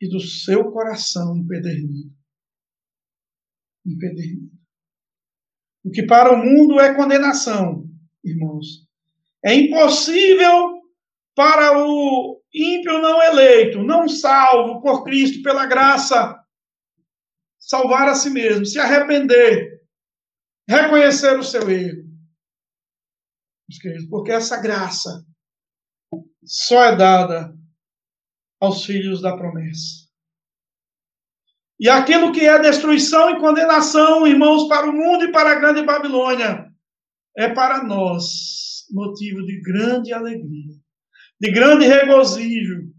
e 0.00 0.08
do 0.08 0.20
seu 0.20 0.70
coração 0.70 1.36
empedernido. 1.36 2.14
Empedernido. 3.84 4.56
O 5.84 5.90
que 5.90 6.06
para 6.06 6.32
o 6.32 6.36
mundo 6.36 6.78
é 6.78 6.94
condenação, 6.94 7.88
irmãos, 8.22 8.86
é 9.44 9.54
impossível 9.54 10.82
para 11.34 11.78
o 11.78 12.37
ímpio 12.54 12.98
não 12.98 13.22
eleito, 13.22 13.82
não 13.82 14.08
salvo 14.08 14.80
por 14.80 15.04
Cristo, 15.04 15.42
pela 15.42 15.66
graça, 15.66 16.38
salvar 17.58 18.08
a 18.08 18.14
si 18.14 18.30
mesmo, 18.30 18.64
se 18.64 18.78
arrepender, 18.78 19.82
reconhecer 20.68 21.38
o 21.38 21.42
seu 21.42 21.68
erro 21.70 22.08
meus 23.68 23.78
queridos, 23.78 24.06
porque 24.08 24.32
essa 24.32 24.60
graça 24.60 25.24
só 26.44 26.84
é 26.84 26.96
dada 26.96 27.54
aos 28.60 28.84
filhos 28.84 29.20
da 29.20 29.36
promessa. 29.36 30.08
E 31.78 31.88
aquilo 31.88 32.32
que 32.32 32.40
é 32.40 32.58
destruição 32.58 33.30
e 33.30 33.38
condenação, 33.38 34.26
irmãos, 34.26 34.66
para 34.68 34.88
o 34.88 34.92
mundo 34.92 35.24
e 35.24 35.32
para 35.32 35.52
a 35.52 35.54
grande 35.54 35.84
Babilônia, 35.84 36.72
é 37.36 37.48
para 37.48 37.84
nós 37.84 38.86
motivo 38.90 39.44
de 39.44 39.60
grande 39.60 40.12
alegria, 40.12 40.74
de 41.40 41.50
grande 41.52 41.86
regozijo, 41.86 42.92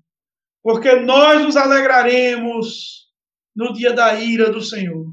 porque 0.63 0.95
nós 0.95 1.43
nos 1.43 1.57
alegraremos 1.57 3.09
no 3.55 3.73
dia 3.73 3.93
da 3.93 4.19
ira 4.19 4.51
do 4.51 4.61
Senhor. 4.61 5.05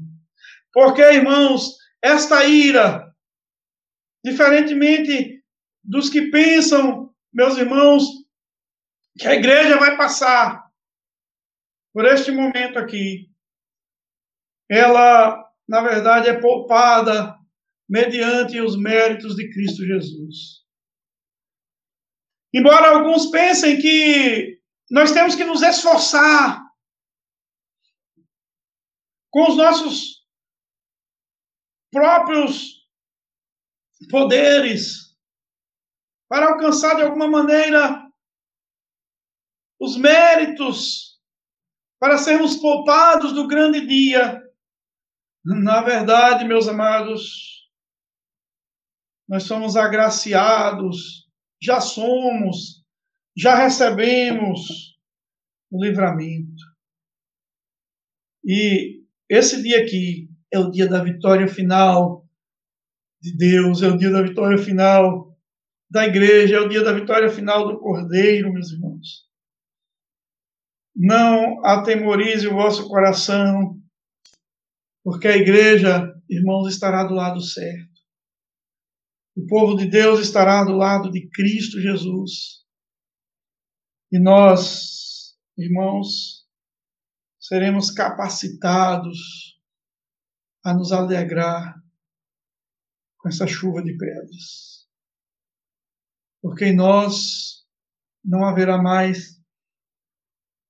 Porque, 0.73 1.01
irmãos, 1.01 1.75
esta 2.01 2.45
ira, 2.45 3.13
diferentemente 4.23 5.43
dos 5.83 6.09
que 6.09 6.29
pensam, 6.29 7.13
meus 7.33 7.57
irmãos, 7.57 8.03
que 9.17 9.27
a 9.27 9.33
igreja 9.33 9.77
vai 9.77 9.97
passar 9.97 10.67
por 11.93 12.05
este 12.05 12.31
momento 12.31 12.77
aqui. 12.77 13.27
Ela, 14.69 15.43
na 15.67 15.81
verdade, 15.81 16.29
é 16.29 16.39
poupada 16.39 17.35
mediante 17.89 18.61
os 18.61 18.77
méritos 18.77 19.35
de 19.35 19.49
Cristo 19.51 19.85
Jesus. 19.85 20.66
Embora 22.53 22.95
alguns 22.95 23.27
pensem 23.27 23.79
que 23.79 24.61
nós 24.89 25.11
temos 25.11 25.35
que 25.35 25.43
nos 25.43 25.61
esforçar 25.61 26.63
com 29.29 29.49
os 29.49 29.57
nossos 29.57 30.25
próprios 31.91 32.77
poderes, 34.09 35.15
para 36.29 36.49
alcançar 36.49 36.95
de 36.95 37.03
alguma 37.03 37.27
maneira 37.27 38.05
os 39.79 39.97
méritos, 39.97 41.19
para 41.99 42.17
sermos 42.17 42.55
poupados 42.57 43.33
do 43.33 43.47
grande 43.47 43.85
dia. 43.85 44.41
Na 45.43 45.81
verdade, 45.81 46.45
meus 46.45 46.67
amados, 46.67 47.69
nós 49.27 49.43
somos 49.43 49.75
agraciados, 49.75 51.26
já 51.61 51.81
somos, 51.81 52.83
já 53.35 53.55
recebemos 53.55 54.97
o 55.71 55.83
livramento. 55.83 56.63
E 58.43 59.03
esse 59.29 59.61
dia 59.61 59.83
aqui 59.83 60.29
é 60.51 60.59
o 60.59 60.71
dia 60.71 60.87
da 60.87 61.03
vitória 61.03 61.47
final 61.47 62.25
de 63.21 63.35
Deus, 63.35 63.81
é 63.81 63.87
o 63.87 63.97
dia 63.97 64.09
da 64.09 64.21
vitória 64.21 64.57
final 64.57 65.35
da 65.89 66.05
igreja, 66.05 66.57
é 66.57 66.59
o 66.59 66.69
dia 66.69 66.83
da 66.83 66.93
vitória 66.93 67.29
final 67.29 67.67
do 67.67 67.79
Cordeiro, 67.79 68.51
meus 68.51 68.71
irmãos. 68.71 69.27
Não 70.95 71.63
atemorize 71.65 72.47
o 72.47 72.53
vosso 72.53 72.87
coração, 72.87 73.79
porque 75.03 75.27
a 75.27 75.37
igreja, 75.37 76.13
irmãos, 76.29 76.67
estará 76.67 77.03
do 77.03 77.13
lado 77.13 77.41
certo. 77.41 77.96
O 79.37 79.45
povo 79.47 79.77
de 79.77 79.85
Deus 79.89 80.19
estará 80.19 80.63
do 80.63 80.73
lado 80.73 81.11
de 81.11 81.29
Cristo 81.29 81.79
Jesus. 81.79 82.65
E 84.11 84.19
nós, 84.19 85.37
irmãos, 85.57 86.45
seremos 87.39 87.91
capacitados 87.91 89.61
a 90.63 90.73
nos 90.73 90.91
alegrar 90.91 91.81
com 93.19 93.29
essa 93.29 93.47
chuva 93.47 93.81
de 93.81 93.95
pedras 93.95 94.77
porque 96.41 96.65
em 96.65 96.75
nós 96.75 97.65
não 98.23 98.45
haverá 98.45 98.81
mais 98.81 99.37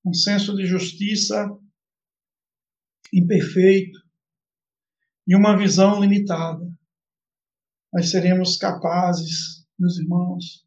um 0.04 0.12
senso 0.12 0.56
de 0.56 0.66
justiça 0.66 1.48
imperfeito 3.12 3.98
e 5.26 5.36
uma 5.36 5.56
visão 5.56 6.00
limitada. 6.00 6.66
Nós 7.92 8.10
seremos 8.10 8.56
capazes, 8.56 9.66
meus 9.78 9.98
irmãos, 9.98 10.66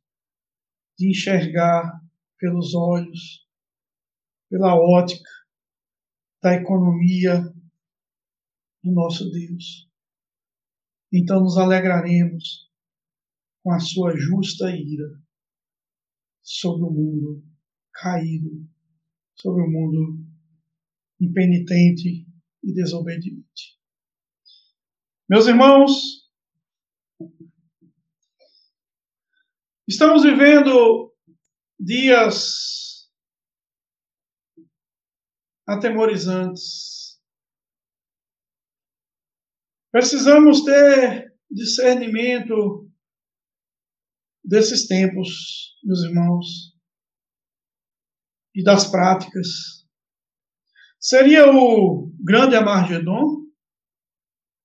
de 0.97 1.09
enxergar 1.09 2.01
pelos 2.39 2.74
olhos, 2.74 3.47
pela 4.49 4.76
ótica 4.76 5.30
da 6.41 6.55
economia 6.55 7.41
do 8.84 8.91
nosso 8.91 9.30
Deus. 9.30 9.88
Então 11.13 11.41
nos 11.41 11.57
alegraremos 11.57 12.72
com 13.63 13.72
a 13.72 13.80
sua 13.80 14.17
justa 14.17 14.76
ira 14.76 15.22
sobre 16.41 16.84
o 16.84 16.89
mundo 16.89 17.43
caído, 17.93 18.67
sobre 19.36 19.63
o 19.63 19.69
mundo 19.69 20.26
impenitente 21.19 22.28
e 22.63 22.74
desobediente. 22.74 23.80
Meus 25.30 25.45
irmãos, 25.45 26.20
estamos 29.92 30.24
vivendo 30.24 31.14
dias 31.78 33.10
atemorizantes. 35.68 37.20
Precisamos 39.92 40.64
ter 40.64 41.36
discernimento 41.50 42.89
desses 44.42 44.88
tempos, 44.88 45.78
meus 45.84 46.04
irmãos, 46.04 46.74
e 48.56 48.64
das 48.64 48.89
práticas. 48.89 49.86
Seria 50.98 51.52
o 51.52 52.14
grande 52.24 52.56
Amargedon? 52.56 53.42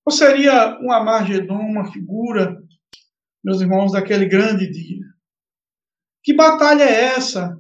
Ou 0.05 0.13
seria 0.13 0.79
um 0.81 0.93
Amargedon 0.93 1.59
uma 1.59 1.91
figura, 1.91 2.63
meus 3.43 3.61
irmãos, 3.61 3.91
daquele 3.91 4.29
grande 4.29 4.71
dia? 4.71 5.16
Que 6.27 6.35
batalha 6.35 6.83
é 6.83 7.15
essa 7.15 7.57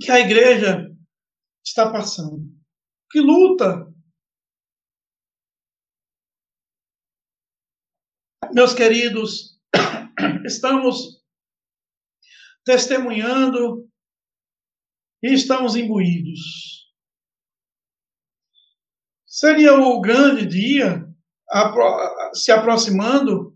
que 0.00 0.10
a 0.10 0.18
igreja 0.18 0.90
está 1.62 1.92
passando? 1.92 2.40
Que 3.10 3.20
luta? 3.20 3.86
Meus 8.54 8.72
queridos, 8.72 9.60
estamos 10.46 11.22
testemunhando 12.64 13.86
e 15.22 15.34
estamos 15.34 15.76
imbuídos. 15.76 16.90
Seria 19.26 19.74
o 19.74 20.00
grande 20.00 20.46
dia 20.46 21.06
se 22.32 22.50
aproximando, 22.50 23.54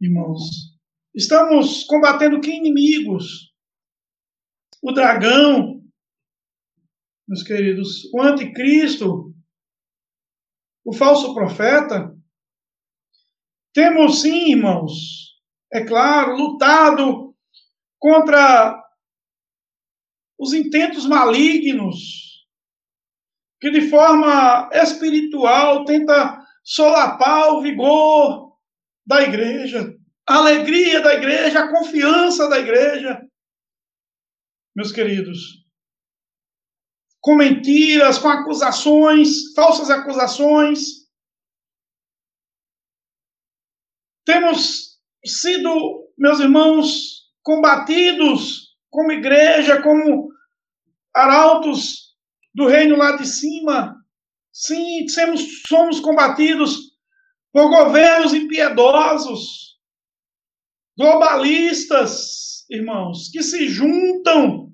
irmãos. 0.00 0.71
Estamos 1.14 1.84
combatendo 1.84 2.40
que 2.40 2.50
inimigos? 2.50 3.52
O 4.82 4.92
dragão, 4.92 5.82
meus 7.28 7.42
queridos, 7.42 8.10
o 8.14 8.22
anticristo, 8.22 9.34
o 10.84 10.92
falso 10.92 11.34
profeta. 11.34 12.16
Temos 13.74 14.22
sim, 14.22 14.52
irmãos, 14.52 15.38
é 15.70 15.84
claro, 15.84 16.34
lutado 16.34 17.36
contra 17.98 18.82
os 20.38 20.54
intentos 20.54 21.06
malignos, 21.06 22.46
que 23.60 23.70
de 23.70 23.88
forma 23.90 24.70
espiritual 24.72 25.84
tenta 25.84 26.42
solapar 26.64 27.52
o 27.52 27.60
vigor 27.60 28.56
da 29.06 29.22
igreja, 29.22 29.94
a 30.28 30.36
alegria 30.36 31.00
da 31.00 31.14
igreja, 31.14 31.60
a 31.60 31.70
confiança 31.70 32.48
da 32.48 32.58
igreja. 32.58 33.20
Meus 34.74 34.92
queridos, 34.92 35.64
com 37.20 37.36
mentiras, 37.36 38.18
com 38.18 38.28
acusações, 38.28 39.52
falsas 39.54 39.90
acusações, 39.90 41.02
Temos 44.24 44.98
sido, 45.24 46.08
meus 46.16 46.38
irmãos, 46.38 47.22
combatidos 47.42 48.76
como 48.88 49.12
igreja, 49.12 49.82
como 49.82 50.28
arautos 51.14 52.14
do 52.54 52.68
reino 52.68 52.96
lá 52.96 53.16
de 53.16 53.26
cima. 53.26 53.96
Sim, 54.52 55.08
somos, 55.08 55.62
somos 55.66 56.00
combatidos 56.00 56.92
por 57.52 57.68
governos 57.68 58.32
impiedosos, 58.32 59.71
globalistas, 60.96 62.64
irmãos, 62.70 63.28
que 63.30 63.42
se 63.42 63.68
juntam 63.68 64.72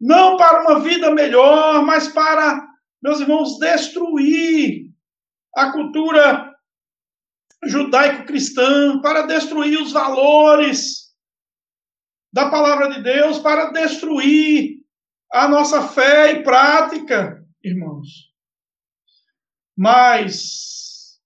não 0.00 0.36
para 0.36 0.62
uma 0.62 0.80
vida 0.80 1.10
melhor, 1.12 1.84
mas 1.84 2.08
para, 2.08 2.66
meus 3.02 3.20
irmãos, 3.20 3.58
destruir 3.58 4.90
a 5.54 5.70
cultura 5.70 6.52
judaico-cristã, 7.64 9.00
para 9.00 9.22
destruir 9.22 9.80
os 9.80 9.92
valores 9.92 11.12
da 12.32 12.50
palavra 12.50 12.88
de 12.90 13.02
Deus, 13.02 13.38
para 13.38 13.70
destruir 13.70 14.82
a 15.32 15.46
nossa 15.46 15.86
fé 15.88 16.32
e 16.32 16.42
prática, 16.42 17.46
irmãos. 17.62 18.32
Mas 19.76 21.20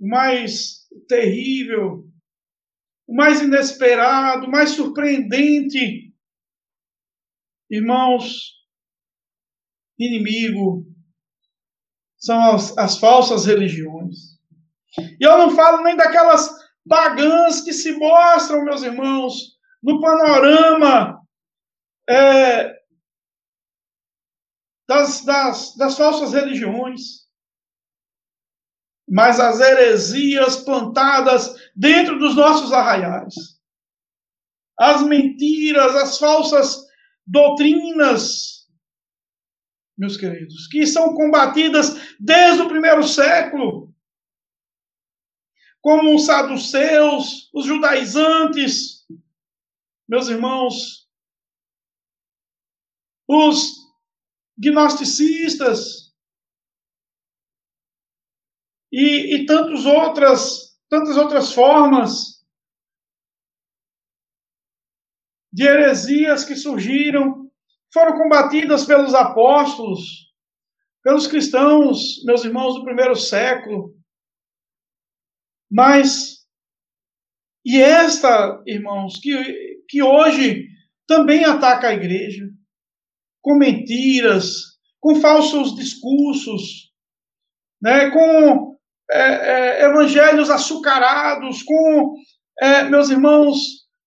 o 0.00 0.08
mais 0.08 0.88
terrível, 1.08 2.11
o 3.12 3.14
mais 3.14 3.42
inesperado, 3.42 4.46
o 4.46 4.50
mais 4.50 4.70
surpreendente, 4.70 6.10
irmãos, 7.70 8.54
inimigo, 9.98 10.86
são 12.16 12.40
as, 12.54 12.76
as 12.78 12.96
falsas 12.96 13.44
religiões. 13.44 14.16
E 14.98 15.24
eu 15.26 15.36
não 15.36 15.54
falo 15.54 15.82
nem 15.82 15.94
daquelas 15.94 16.50
pagãs 16.88 17.60
que 17.60 17.74
se 17.74 17.92
mostram, 17.92 18.64
meus 18.64 18.82
irmãos, 18.82 19.58
no 19.82 20.00
panorama 20.00 21.20
é, 22.08 22.80
das, 24.88 25.22
das, 25.22 25.76
das 25.76 25.98
falsas 25.98 26.32
religiões. 26.32 27.21
Mas 29.12 29.38
as 29.38 29.60
heresias 29.60 30.56
plantadas 30.56 31.54
dentro 31.76 32.18
dos 32.18 32.34
nossos 32.34 32.72
arraiais. 32.72 33.34
As 34.80 35.02
mentiras, 35.02 35.94
as 35.96 36.18
falsas 36.18 36.86
doutrinas, 37.26 38.66
meus 39.98 40.16
queridos, 40.16 40.66
que 40.68 40.86
são 40.86 41.12
combatidas 41.12 41.94
desde 42.18 42.62
o 42.62 42.68
primeiro 42.70 43.02
século 43.02 43.92
como 45.82 46.14
os 46.14 46.24
saduceus, 46.24 47.50
os 47.52 47.66
judaizantes, 47.66 49.04
meus 50.08 50.28
irmãos, 50.28 51.06
os 53.28 53.76
gnosticistas 54.56 56.01
e, 58.92 59.36
e 59.36 59.46
tantas 59.46 59.86
outras, 59.86 60.76
tantas 60.88 61.16
outras 61.16 61.52
formas 61.52 62.42
de 65.50 65.64
heresias 65.64 66.44
que 66.44 66.54
surgiram, 66.54 67.50
foram 67.92 68.16
combatidas 68.16 68.84
pelos 68.84 69.14
apóstolos, 69.14 70.30
pelos 71.02 71.26
cristãos, 71.26 72.22
meus 72.24 72.44
irmãos 72.44 72.74
do 72.74 72.84
primeiro 72.84 73.16
século. 73.16 73.94
Mas, 75.70 76.46
e 77.64 77.80
esta, 77.80 78.62
irmãos, 78.66 79.18
que, 79.20 79.84
que 79.88 80.02
hoje 80.02 80.68
também 81.06 81.44
ataca 81.44 81.88
a 81.88 81.94
igreja, 81.94 82.48
com 83.42 83.56
mentiras, 83.56 84.78
com 85.00 85.16
falsos 85.16 85.74
discursos, 85.74 86.92
né, 87.82 88.10
com 88.10 88.71
é, 89.12 89.82
é, 89.82 89.84
evangelhos 89.84 90.50
açucarados, 90.50 91.62
com, 91.62 92.14
é, 92.60 92.84
meus 92.84 93.10
irmãos, 93.10 93.58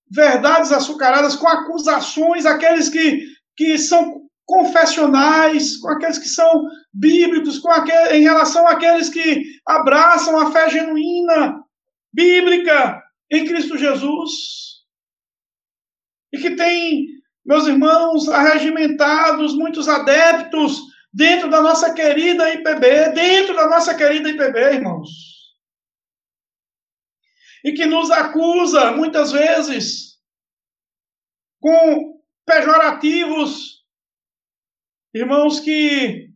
verdades 0.10 0.72
açucaradas, 0.72 1.36
com 1.36 1.48
acusações, 1.48 2.46
aqueles 2.46 2.90
que, 2.90 3.24
que 3.56 3.78
são 3.78 4.22
confessionais, 4.46 5.78
com 5.78 5.90
aqueles 5.90 6.18
que 6.18 6.28
são 6.28 6.64
bíblicos, 6.94 7.60
com 7.60 7.70
aquele, 7.72 8.18
em 8.18 8.22
relação 8.22 8.68
àqueles 8.68 9.10
que 9.10 9.44
abraçam 9.68 10.38
a 10.40 10.52
fé 10.52 10.70
genuína, 10.70 11.60
bíblica 12.14 13.02
em 13.32 13.46
Cristo 13.46 13.78
Jesus. 13.78 14.32
E 16.34 16.38
que 16.38 16.56
tem, 16.56 17.06
meus 17.46 17.68
irmãos, 17.68 18.28
arregimentados, 18.30 19.56
muitos 19.56 19.88
adeptos 19.88 20.82
dentro 21.16 21.50
da 21.50 21.62
nossa 21.62 21.94
querida 21.94 22.54
IPB, 22.54 23.14
dentro 23.14 23.56
da 23.56 23.70
nossa 23.70 23.96
querida 23.96 24.30
IPB, 24.30 24.60
irmãos. 24.76 25.10
E 27.64 27.72
que 27.72 27.86
nos 27.86 28.12
acusa, 28.12 28.92
muitas 28.92 29.32
vezes, 29.32 30.20
com 31.62 32.22
pejorativos 32.46 33.86
irmãos 35.14 35.62
que 35.62 36.30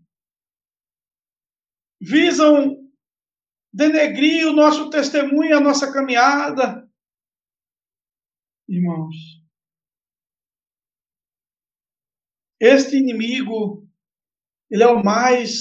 visam 2.02 2.78
denegrir 3.74 4.48
o 4.48 4.54
nosso 4.54 4.90
testemunho, 4.90 5.58
a 5.58 5.60
nossa 5.60 5.92
caminhada. 5.92 6.90
Irmãos, 8.68 9.16
este 12.62 12.96
inimigo, 12.96 13.89
ele 14.70 14.84
é 14.84 14.88
o 14.88 15.04
mais 15.04 15.52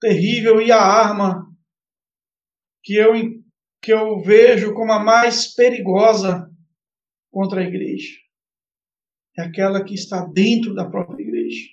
terrível 0.00 0.60
e 0.60 0.72
a 0.72 0.80
arma 0.80 1.46
que 2.82 2.94
eu, 2.94 3.12
que 3.80 3.92
eu 3.92 4.20
vejo 4.22 4.74
como 4.74 4.92
a 4.92 5.02
mais 5.02 5.54
perigosa 5.54 6.50
contra 7.30 7.60
a 7.60 7.64
igreja. 7.64 8.18
É 9.36 9.42
aquela 9.42 9.82
que 9.84 9.94
está 9.94 10.24
dentro 10.26 10.74
da 10.74 10.88
própria 10.88 11.22
igreja. 11.22 11.70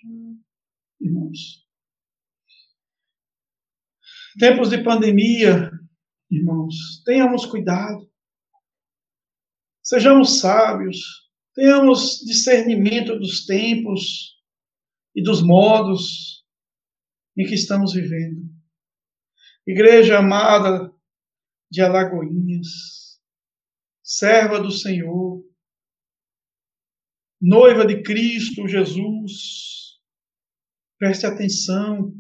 Irmãos. 0.99 1.67
Tempos 4.39 4.69
de 4.69 4.83
pandemia, 4.83 5.69
irmãos, 6.29 7.03
tenhamos 7.05 7.45
cuidado. 7.45 8.09
Sejamos 9.83 10.39
sábios, 10.39 11.29
tenhamos 11.53 12.19
discernimento 12.25 13.19
dos 13.19 13.45
tempos 13.45 14.40
e 15.15 15.23
dos 15.23 15.41
modos 15.41 16.45
em 17.37 17.45
que 17.45 17.55
estamos 17.55 17.93
vivendo. 17.93 18.49
Igreja 19.65 20.19
amada 20.19 20.91
de 21.69 21.81
Alagoinhas, 21.81 23.19
serva 24.03 24.59
do 24.59 24.71
Senhor, 24.71 25.43
noiva 27.39 27.85
de 27.85 28.01
Cristo 28.03 28.67
Jesus, 28.67 29.99
preste 30.97 31.25
atenção 31.25 32.13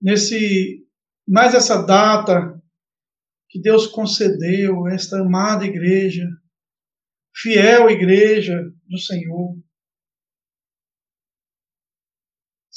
nesse 0.00 0.84
mais 1.26 1.54
essa 1.54 1.80
data 1.80 2.60
que 3.48 3.60
Deus 3.60 3.86
concedeu 3.86 4.88
esta 4.88 5.20
amada 5.20 5.64
igreja, 5.64 6.26
fiel 7.34 7.88
igreja 7.88 8.60
do 8.88 8.98
Senhor. 8.98 9.61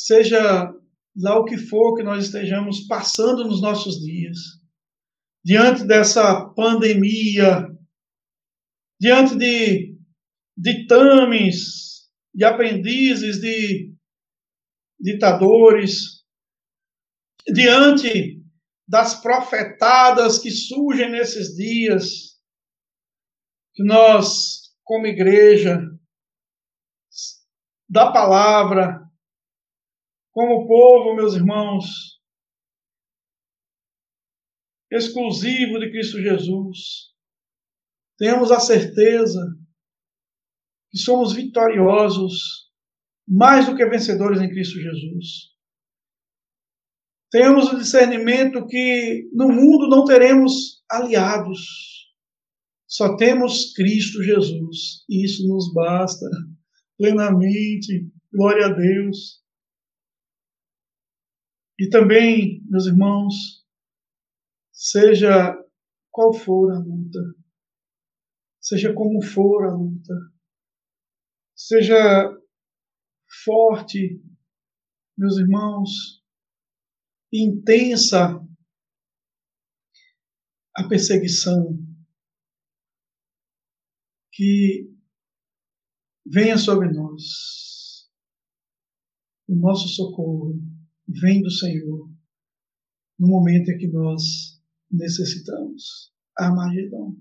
Seja 0.06 0.72
lá 1.18 1.39
o 1.39 1.45
que 1.45 1.58
for 1.58 1.95
que 1.95 2.03
nós 2.03 2.26
estejamos 2.26 2.82
passando 2.82 3.43
nos 3.43 3.60
nossos 3.60 4.03
dias, 4.03 4.38
diante 5.43 5.84
dessa 5.84 6.45
pandemia, 6.49 7.68
diante 9.01 9.36
de 9.36 9.97
ditames, 10.56 12.08
de 12.32 12.45
aprendizes, 12.45 13.41
de 13.41 13.95
ditadores, 14.99 16.24
diante 17.51 18.45
das 18.88 19.20
profetadas 19.20 20.38
que 20.38 20.51
surgem 20.51 21.10
nesses 21.10 21.56
dias, 21.56 22.39
que 23.74 23.84
nós, 23.84 24.72
como 24.84 25.08
igreja, 25.08 25.82
da 27.89 28.12
palavra, 28.12 29.05
como 30.36 30.67
povo, 30.67 31.15
meus 31.15 31.33
irmãos, 31.33 32.19
exclusivo 34.91 35.79
de 35.79 35.89
Cristo 35.89 36.21
Jesus, 36.21 37.13
temos 38.17 38.51
a 38.51 38.59
certeza 38.59 39.39
que 40.91 40.97
somos 40.97 41.31
vitoriosos, 41.31 42.69
mais 43.25 43.65
do 43.65 43.77
que 43.77 43.86
vencedores 43.86 44.41
em 44.41 44.49
Cristo 44.49 44.77
Jesus. 44.77 45.55
Temos 47.31 47.71
o 47.71 47.77
discernimento 47.77 48.67
que 48.67 49.29
no 49.33 49.47
mundo 49.47 49.88
não 49.88 50.03
teremos 50.03 50.83
aliados, 50.91 52.11
só 52.86 53.15
temos 53.15 53.73
Cristo 53.73 54.21
Jesus. 54.21 55.05
E 55.09 55.23
isso 55.23 55.47
nos 55.47 55.73
basta 55.73 56.25
plenamente. 56.97 58.09
Glória 58.31 58.65
a 58.65 58.69
Deus. 58.69 59.45
E 61.78 61.89
também, 61.89 62.63
meus 62.69 62.86
irmãos, 62.86 63.65
seja 64.71 65.53
qual 66.09 66.34
for 66.34 66.71
a 66.71 66.80
luta, 66.80 67.19
seja 68.61 68.93
como 68.93 69.21
for 69.21 69.65
a 69.65 69.73
luta, 69.76 70.13
seja 71.53 72.32
forte, 73.43 74.23
meus 75.17 75.38
irmãos, 75.38 76.23
intensa 77.34 78.41
a 80.78 80.88
perseguição 80.88 81.78
que 84.32 84.89
venha 86.26 86.57
sobre 86.57 86.89
nós. 86.89 88.09
O 89.47 89.55
nosso 89.55 89.89
socorro 89.89 90.74
vem 91.08 91.41
do 91.41 91.51
Senhor 91.51 92.10
no 93.20 93.28
momento 93.28 93.70
em 93.70 93.78
que 93.78 93.88
nós 93.88 94.62
necessitamos. 94.91 96.14
Armagedon. 96.38 97.16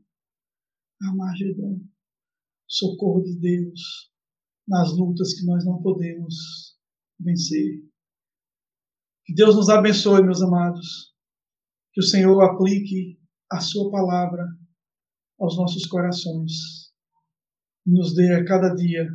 Armagedon. 1.02 1.80
Socorro 2.66 3.22
de 3.22 3.38
Deus 3.38 4.12
nas 4.66 4.96
lutas 4.96 5.34
que 5.34 5.44
nós 5.46 5.64
não 5.64 5.80
podemos 5.82 6.78
vencer. 7.20 7.82
Que 9.24 9.34
Deus 9.34 9.56
nos 9.56 9.68
abençoe, 9.68 10.22
meus 10.22 10.42
amados. 10.42 11.14
Que 11.92 12.00
o 12.00 12.04
Senhor 12.04 12.40
aplique 12.42 13.20
a 13.50 13.60
Sua 13.60 13.90
palavra 13.90 14.44
aos 15.38 15.56
nossos 15.56 15.86
corações. 15.86 16.92
E 17.86 17.90
nos 17.90 18.14
dê 18.14 18.34
a 18.34 18.44
cada 18.44 18.74
dia 18.74 19.06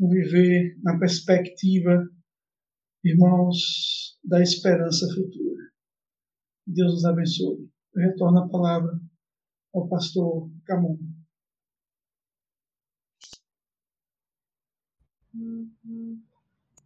um 0.00 0.08
viver 0.08 0.76
na 0.82 0.98
perspectiva, 0.98 2.04
irmãos, 3.04 4.01
da 4.24 4.40
esperança 4.40 5.06
futura. 5.14 5.62
Deus 6.66 6.94
nos 6.94 7.04
abençoe. 7.04 7.68
Eu 7.94 8.02
retorno 8.02 8.38
a 8.38 8.48
palavra 8.48 8.98
ao 9.74 9.88
pastor 9.88 10.50
Camon. 10.64 10.96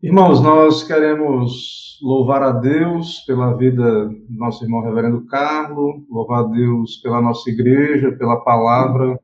Irmãos, 0.02 0.40
nós 0.40 0.84
queremos 0.84 1.98
louvar 2.00 2.42
a 2.42 2.52
Deus 2.52 3.20
pela 3.26 3.56
vida 3.56 4.08
do 4.08 4.36
nosso 4.36 4.64
irmão 4.64 4.82
Reverendo 4.82 5.26
Carlos, 5.26 6.06
louvar 6.08 6.44
a 6.44 6.48
Deus 6.48 6.98
pela 6.98 7.20
nossa 7.20 7.50
igreja, 7.50 8.12
pela 8.12 8.42
palavra 8.44 9.18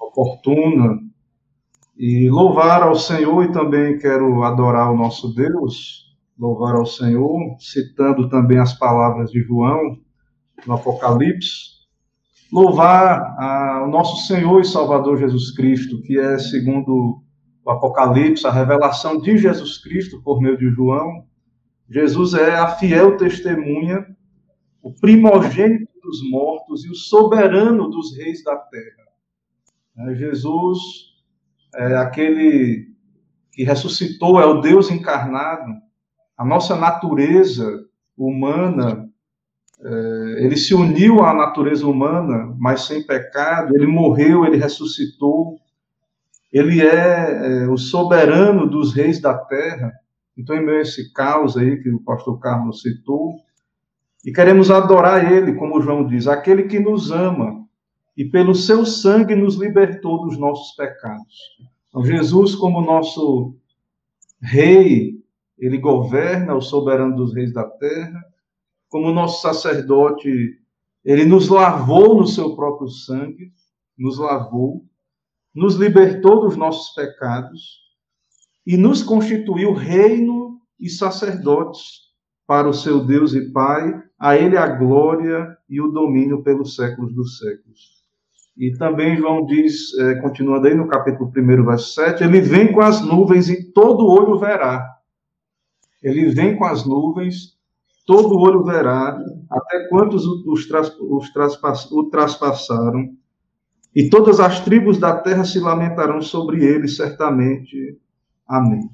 oportuna, 0.00 0.98
e 1.96 2.30
louvar 2.30 2.82
ao 2.82 2.94
Senhor, 2.94 3.44
e 3.44 3.52
também 3.52 3.98
quero 3.98 4.42
adorar 4.42 4.90
o 4.90 4.96
nosso 4.96 5.34
Deus, 5.34 6.11
louvar 6.38 6.74
ao 6.74 6.86
Senhor, 6.86 7.56
citando 7.58 8.28
também 8.28 8.58
as 8.58 8.76
palavras 8.78 9.30
de 9.30 9.42
João 9.42 9.98
no 10.66 10.74
Apocalipse, 10.74 11.72
louvar 12.52 13.36
ao 13.38 13.88
nosso 13.88 14.26
Senhor 14.26 14.60
e 14.60 14.64
Salvador 14.64 15.18
Jesus 15.18 15.54
Cristo, 15.54 16.02
que 16.02 16.18
é 16.18 16.38
segundo 16.38 17.22
o 17.64 17.70
Apocalipse, 17.70 18.46
a 18.46 18.50
revelação 18.50 19.20
de 19.20 19.38
Jesus 19.38 19.78
Cristo 19.78 20.20
por 20.22 20.40
meio 20.40 20.58
de 20.58 20.68
João. 20.70 21.26
Jesus 21.88 22.34
é 22.34 22.54
a 22.54 22.68
fiel 22.68 23.16
testemunha, 23.16 24.06
o 24.82 24.92
primogênito 24.92 25.92
dos 26.02 26.28
mortos 26.30 26.84
e 26.84 26.90
o 26.90 26.94
soberano 26.94 27.88
dos 27.88 28.16
reis 28.16 28.42
da 28.42 28.56
terra. 28.56 29.02
É, 29.98 30.14
Jesus 30.14 30.78
é 31.74 31.96
aquele 31.96 32.92
que 33.52 33.62
ressuscitou, 33.64 34.40
é 34.40 34.46
o 34.46 34.60
Deus 34.60 34.90
encarnado. 34.90 35.72
A 36.42 36.44
nossa 36.44 36.76
natureza 36.76 37.84
humana, 38.16 39.08
é, 39.80 40.44
ele 40.44 40.56
se 40.56 40.74
uniu 40.74 41.24
à 41.24 41.32
natureza 41.32 41.86
humana, 41.86 42.54
mas 42.58 42.82
sem 42.82 43.06
pecado. 43.06 43.74
Ele 43.74 43.86
morreu, 43.86 44.44
ele 44.44 44.56
ressuscitou 44.56 45.60
ele 46.52 46.82
é, 46.82 47.62
é, 47.64 47.68
o 47.68 47.78
soberano 47.78 48.68
dos 48.68 48.92
reis 48.92 49.18
da 49.20 49.34
terra. 49.34 49.90
Então, 50.36 50.54
em 50.54 50.64
meio 50.64 50.78
a 50.78 50.82
esse 50.82 51.10
caos 51.12 51.56
aí 51.56 51.82
que 51.82 51.88
o 51.88 52.00
pastor 52.00 52.38
Carlos 52.38 52.82
citou, 52.82 53.36
e 54.24 54.30
queremos 54.30 54.70
adorar 54.70 55.32
ele, 55.32 55.54
como 55.54 55.80
João 55.80 56.06
diz, 56.06 56.28
aquele 56.28 56.64
que 56.64 56.78
nos 56.78 57.10
ama 57.10 57.66
e 58.16 58.24
pelo 58.24 58.54
seu 58.54 58.84
sangue 58.84 59.34
nos 59.34 59.56
libertou 59.56 60.26
dos 60.26 60.38
nossos 60.38 60.76
pecados. 60.76 61.58
Então, 61.88 62.04
Jesus, 62.04 62.54
como 62.54 62.82
nosso 62.82 63.56
rei, 64.40 65.21
ele 65.62 65.78
governa, 65.78 66.56
o 66.56 66.60
soberano 66.60 67.14
dos 67.14 67.32
reis 67.32 67.52
da 67.52 67.62
terra, 67.62 68.20
como 68.88 69.12
nosso 69.12 69.40
sacerdote, 69.40 70.28
ele 71.04 71.24
nos 71.24 71.48
lavou 71.48 72.16
no 72.16 72.26
seu 72.26 72.56
próprio 72.56 72.88
sangue, 72.88 73.52
nos 73.96 74.18
lavou, 74.18 74.84
nos 75.54 75.76
libertou 75.76 76.40
dos 76.40 76.56
nossos 76.56 76.92
pecados 76.94 77.78
e 78.66 78.76
nos 78.76 79.04
constituiu 79.04 79.72
reino 79.72 80.60
e 80.80 80.90
sacerdotes 80.90 82.10
para 82.44 82.68
o 82.68 82.74
seu 82.74 83.04
Deus 83.04 83.32
e 83.32 83.52
Pai, 83.52 84.02
a 84.18 84.36
ele 84.36 84.56
a 84.56 84.66
glória 84.66 85.56
e 85.68 85.80
o 85.80 85.92
domínio 85.92 86.42
pelos 86.42 86.74
séculos 86.74 87.14
dos 87.14 87.38
séculos. 87.38 88.02
E 88.56 88.72
também 88.76 89.16
João 89.16 89.46
diz, 89.46 89.96
é, 89.96 90.16
continuando 90.16 90.66
aí 90.66 90.74
no 90.74 90.88
capítulo 90.88 91.32
1, 91.34 91.64
verso 91.64 91.94
7, 91.94 92.24
ele 92.24 92.40
vem 92.40 92.72
com 92.72 92.80
as 92.80 93.00
nuvens 93.00 93.48
e 93.48 93.72
todo 93.72 94.08
olho 94.08 94.38
verá. 94.40 95.01
Ele 96.02 96.30
vem 96.30 96.56
com 96.56 96.64
as 96.64 96.84
nuvens, 96.84 97.56
todo 98.06 98.38
olho 98.38 98.64
verá, 98.64 99.18
até 99.50 99.88
quantos 99.88 100.26
os, 100.26 100.66
tras, 100.66 100.94
os 100.98 101.32
traspass, 101.32 101.90
o 101.90 102.10
traspassaram, 102.10 103.14
e 103.94 104.08
todas 104.08 104.40
as 104.40 104.60
tribos 104.60 104.98
da 104.98 105.16
terra 105.16 105.44
se 105.44 105.60
lamentarão 105.60 106.20
sobre 106.20 106.64
ele, 106.64 106.88
certamente. 106.88 107.98
Amém. 108.48 108.88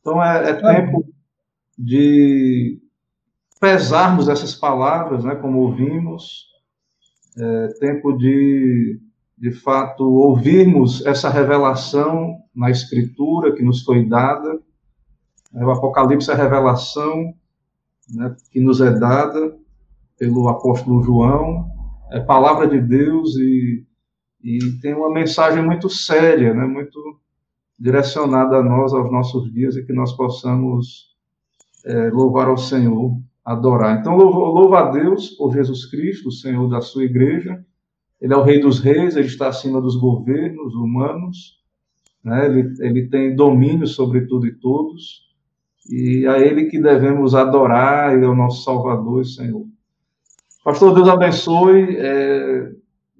Então 0.00 0.22
é, 0.22 0.50
é 0.50 0.54
tempo 0.54 1.04
de 1.76 2.80
pesarmos 3.60 4.28
essas 4.28 4.54
palavras, 4.54 5.24
né, 5.24 5.34
como 5.34 5.58
ouvimos, 5.58 6.46
é 7.38 7.68
tempo 7.80 8.12
de, 8.12 8.98
de 9.36 9.50
fato, 9.50 10.04
ouvirmos 10.04 11.04
essa 11.04 11.28
revelação 11.28 12.38
na 12.54 12.70
Escritura 12.70 13.54
que 13.54 13.62
nos 13.62 13.82
foi 13.82 14.04
dada. 14.04 14.58
O 15.52 15.70
Apocalipse 15.70 16.30
é 16.30 16.34
a 16.34 16.36
revelação 16.36 17.34
né, 18.12 18.36
que 18.50 18.60
nos 18.60 18.80
é 18.80 18.90
dada 18.90 19.56
pelo 20.18 20.48
apóstolo 20.48 21.02
João, 21.02 21.68
é 22.10 22.20
palavra 22.20 22.66
de 22.66 22.80
Deus 22.80 23.36
e, 23.36 23.84
e 24.42 24.58
tem 24.80 24.94
uma 24.94 25.12
mensagem 25.12 25.64
muito 25.64 25.88
séria, 25.88 26.54
né, 26.54 26.64
muito 26.66 26.98
direcionada 27.78 28.56
a 28.56 28.62
nós, 28.62 28.94
aos 28.94 29.10
nossos 29.10 29.52
dias, 29.52 29.76
e 29.76 29.84
que 29.84 29.92
nós 29.92 30.12
possamos 30.16 31.14
é, 31.84 32.10
louvar 32.10 32.48
ao 32.48 32.56
Senhor 32.56 33.20
adorar. 33.44 34.00
Então, 34.00 34.16
louva 34.16 34.80
a 34.80 34.90
Deus 34.90 35.30
por 35.30 35.52
Jesus 35.52 35.86
Cristo, 35.86 36.28
o 36.28 36.32
Senhor 36.32 36.68
da 36.68 36.80
sua 36.80 37.04
igreja. 37.04 37.64
Ele 38.20 38.32
é 38.32 38.36
o 38.36 38.42
Rei 38.42 38.58
dos 38.58 38.80
Reis, 38.80 39.14
ele 39.14 39.26
está 39.26 39.48
acima 39.48 39.80
dos 39.80 39.96
governos 39.96 40.74
humanos, 40.74 41.60
né? 42.24 42.46
ele, 42.46 42.74
ele 42.80 43.08
tem 43.08 43.36
domínio 43.36 43.86
sobre 43.86 44.22
tudo 44.26 44.46
e 44.46 44.54
todos, 44.54 45.25
e 45.88 46.26
a 46.26 46.38
Ele 46.38 46.66
que 46.66 46.80
devemos 46.80 47.34
adorar, 47.34 48.14
Ele 48.14 48.24
é 48.24 48.28
o 48.28 48.34
nosso 48.34 48.64
Salvador 48.64 49.22
e 49.22 49.26
Senhor. 49.26 49.66
Pastor, 50.64 50.94
Deus 50.94 51.08
abençoe. 51.08 51.96
É, 51.96 52.72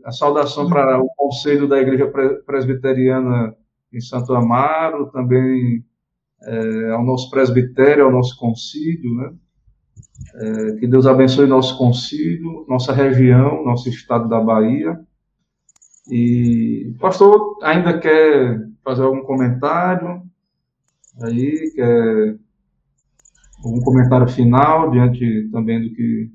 a 0.04 0.12
saudação 0.12 0.68
para 0.68 1.00
o 1.02 1.08
Conselho 1.16 1.66
da 1.66 1.80
Igreja 1.80 2.06
Presbiteriana 2.46 3.56
em 3.92 4.00
Santo 4.00 4.34
Amaro, 4.34 5.10
também 5.10 5.84
é, 6.42 6.90
ao 6.92 7.04
nosso 7.04 7.28
presbitério, 7.28 8.04
ao 8.04 8.12
nosso 8.12 8.38
concílio, 8.38 9.14
né? 9.16 9.32
É, 10.34 10.72
que 10.76 10.86
Deus 10.86 11.06
abençoe 11.06 11.46
nosso 11.46 11.76
concílio, 11.76 12.64
nossa 12.68 12.92
região, 12.92 13.64
nosso 13.64 13.88
estado 13.88 14.28
da 14.28 14.40
Bahia. 14.40 14.98
E 16.08 16.94
pastor 17.00 17.58
ainda 17.62 17.98
quer 17.98 18.64
fazer 18.84 19.02
algum 19.02 19.22
comentário 19.22 20.22
aí, 21.20 21.72
quer 21.74 22.38
algum 23.64 23.80
comentário 23.80 24.28
final 24.28 24.90
diante 24.90 25.48
também 25.50 25.82
do 25.82 25.94
que 25.94 26.30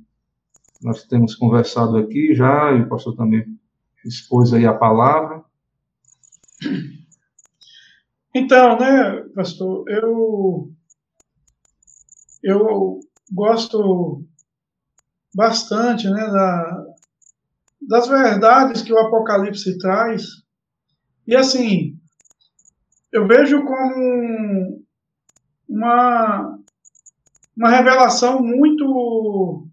nós 0.81 1.03
temos 1.03 1.35
conversado 1.35 1.97
aqui 1.97 2.33
já, 2.33 2.71
e 2.71 2.81
o 2.81 2.89
pastor 2.89 3.15
também 3.15 3.45
expôs 4.05 4.53
aí 4.53 4.65
a 4.65 4.73
palavra. 4.73 5.43
Então, 8.33 8.79
né, 8.79 9.23
pastor, 9.35 9.83
eu 9.89 10.71
eu 12.43 12.99
gosto 13.31 14.25
bastante 15.33 16.09
né, 16.09 16.25
da, 16.27 16.85
das 17.81 18.07
verdades 18.07 18.81
que 18.81 18.91
o 18.91 18.97
Apocalipse 18.97 19.77
traz. 19.77 20.23
E 21.27 21.35
assim, 21.35 21.99
eu 23.11 23.27
vejo 23.27 23.63
como 23.63 24.83
uma, 25.69 26.59
uma 27.61 27.69
revelação 27.69 28.41
muito 28.41 29.67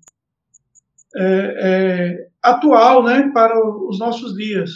é, 1.16 1.24
é, 1.24 2.28
atual 2.42 3.02
né, 3.02 3.30
para 3.32 3.58
os 3.66 3.98
nossos 3.98 4.34
dias. 4.34 4.70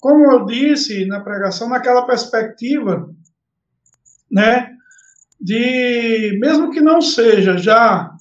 Como 0.00 0.28
eu 0.28 0.44
disse 0.44 1.06
na 1.06 1.20
pregação, 1.20 1.68
naquela 1.68 2.04
perspectiva 2.04 3.08
né, 4.28 4.74
de, 5.40 6.36
mesmo 6.40 6.72
que 6.72 6.80
não 6.80 7.00
seja 7.00 7.56
já 7.56 8.12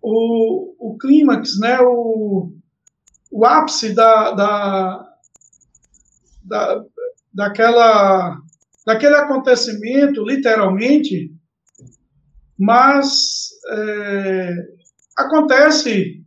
o, 0.00 0.92
o 0.92 0.96
clímax, 0.96 1.58
né, 1.60 1.78
o, 1.78 2.54
o 3.30 3.44
ápice 3.44 3.94
da, 3.94 4.30
da, 4.30 5.14
da, 6.42 6.84
daquela, 7.34 8.38
daquele 8.86 9.16
acontecimento, 9.16 10.24
literalmente, 10.24 11.30
mas 12.58 13.48
é, 13.70 14.54
acontece 15.16 16.22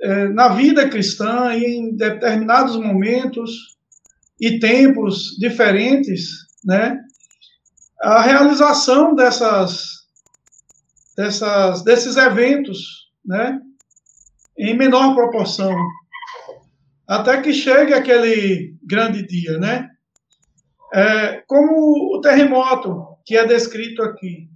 é, 0.00 0.28
na 0.28 0.48
vida 0.48 0.88
cristã 0.88 1.54
em 1.54 1.96
determinados 1.96 2.76
momentos 2.76 3.78
e 4.40 4.58
tempos 4.58 5.36
diferentes, 5.38 6.30
né? 6.64 6.98
a 8.00 8.22
realização 8.22 9.14
dessas, 9.14 10.06
dessas, 11.16 11.84
desses 11.84 12.16
eventos, 12.16 13.10
né, 13.24 13.60
em 14.58 14.76
menor 14.76 15.14
proporção, 15.14 15.74
até 17.06 17.40
que 17.42 17.52
chegue 17.52 17.92
aquele 17.92 18.74
grande 18.82 19.26
dia, 19.26 19.58
né? 19.58 19.88
É, 20.92 21.42
como 21.46 22.16
o 22.16 22.20
terremoto 22.20 23.16
que 23.24 23.36
é 23.36 23.46
descrito 23.46 24.02
aqui. 24.02 24.49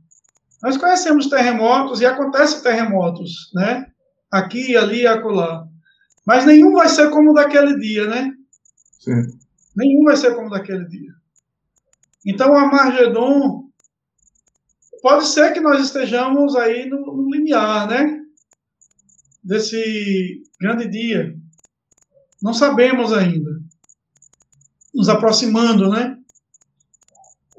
Nós 0.64 0.78
conhecemos 0.78 1.28
terremotos 1.28 2.00
e 2.00 2.06
acontecem 2.06 2.62
terremotos, 2.62 3.50
né? 3.52 3.86
Aqui, 4.32 4.74
ali 4.74 5.02
e 5.02 5.06
acolá. 5.06 5.68
Mas 6.26 6.46
nenhum 6.46 6.72
vai 6.72 6.88
ser 6.88 7.10
como 7.10 7.34
daquele 7.34 7.78
dia, 7.78 8.06
né? 8.06 8.32
Sim. 8.98 9.26
Nenhum 9.76 10.04
vai 10.04 10.16
ser 10.16 10.34
como 10.34 10.48
daquele 10.48 10.86
dia. 10.86 11.12
Então, 12.24 12.52
o 12.52 12.56
Amargedon 12.56 13.68
pode 15.02 15.26
ser 15.26 15.52
que 15.52 15.60
nós 15.60 15.84
estejamos 15.84 16.56
aí 16.56 16.88
no, 16.88 17.14
no 17.14 17.30
limiar, 17.30 17.86
né? 17.86 18.22
Desse 19.42 20.42
grande 20.58 20.88
dia. 20.88 21.36
Não 22.40 22.54
sabemos 22.54 23.12
ainda. 23.12 23.50
Nos 24.94 25.10
aproximando, 25.10 25.90
né? 25.90 26.16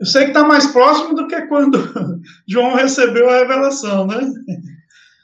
Eu 0.05 0.11
sei 0.11 0.25
que 0.25 0.27
está 0.29 0.47
mais 0.47 0.67
próximo 0.67 1.15
do 1.15 1.27
que 1.27 1.41
quando 1.47 1.79
João 2.47 2.75
recebeu 2.75 3.27
a 3.27 3.39
revelação, 3.39 4.05
né? 4.05 4.21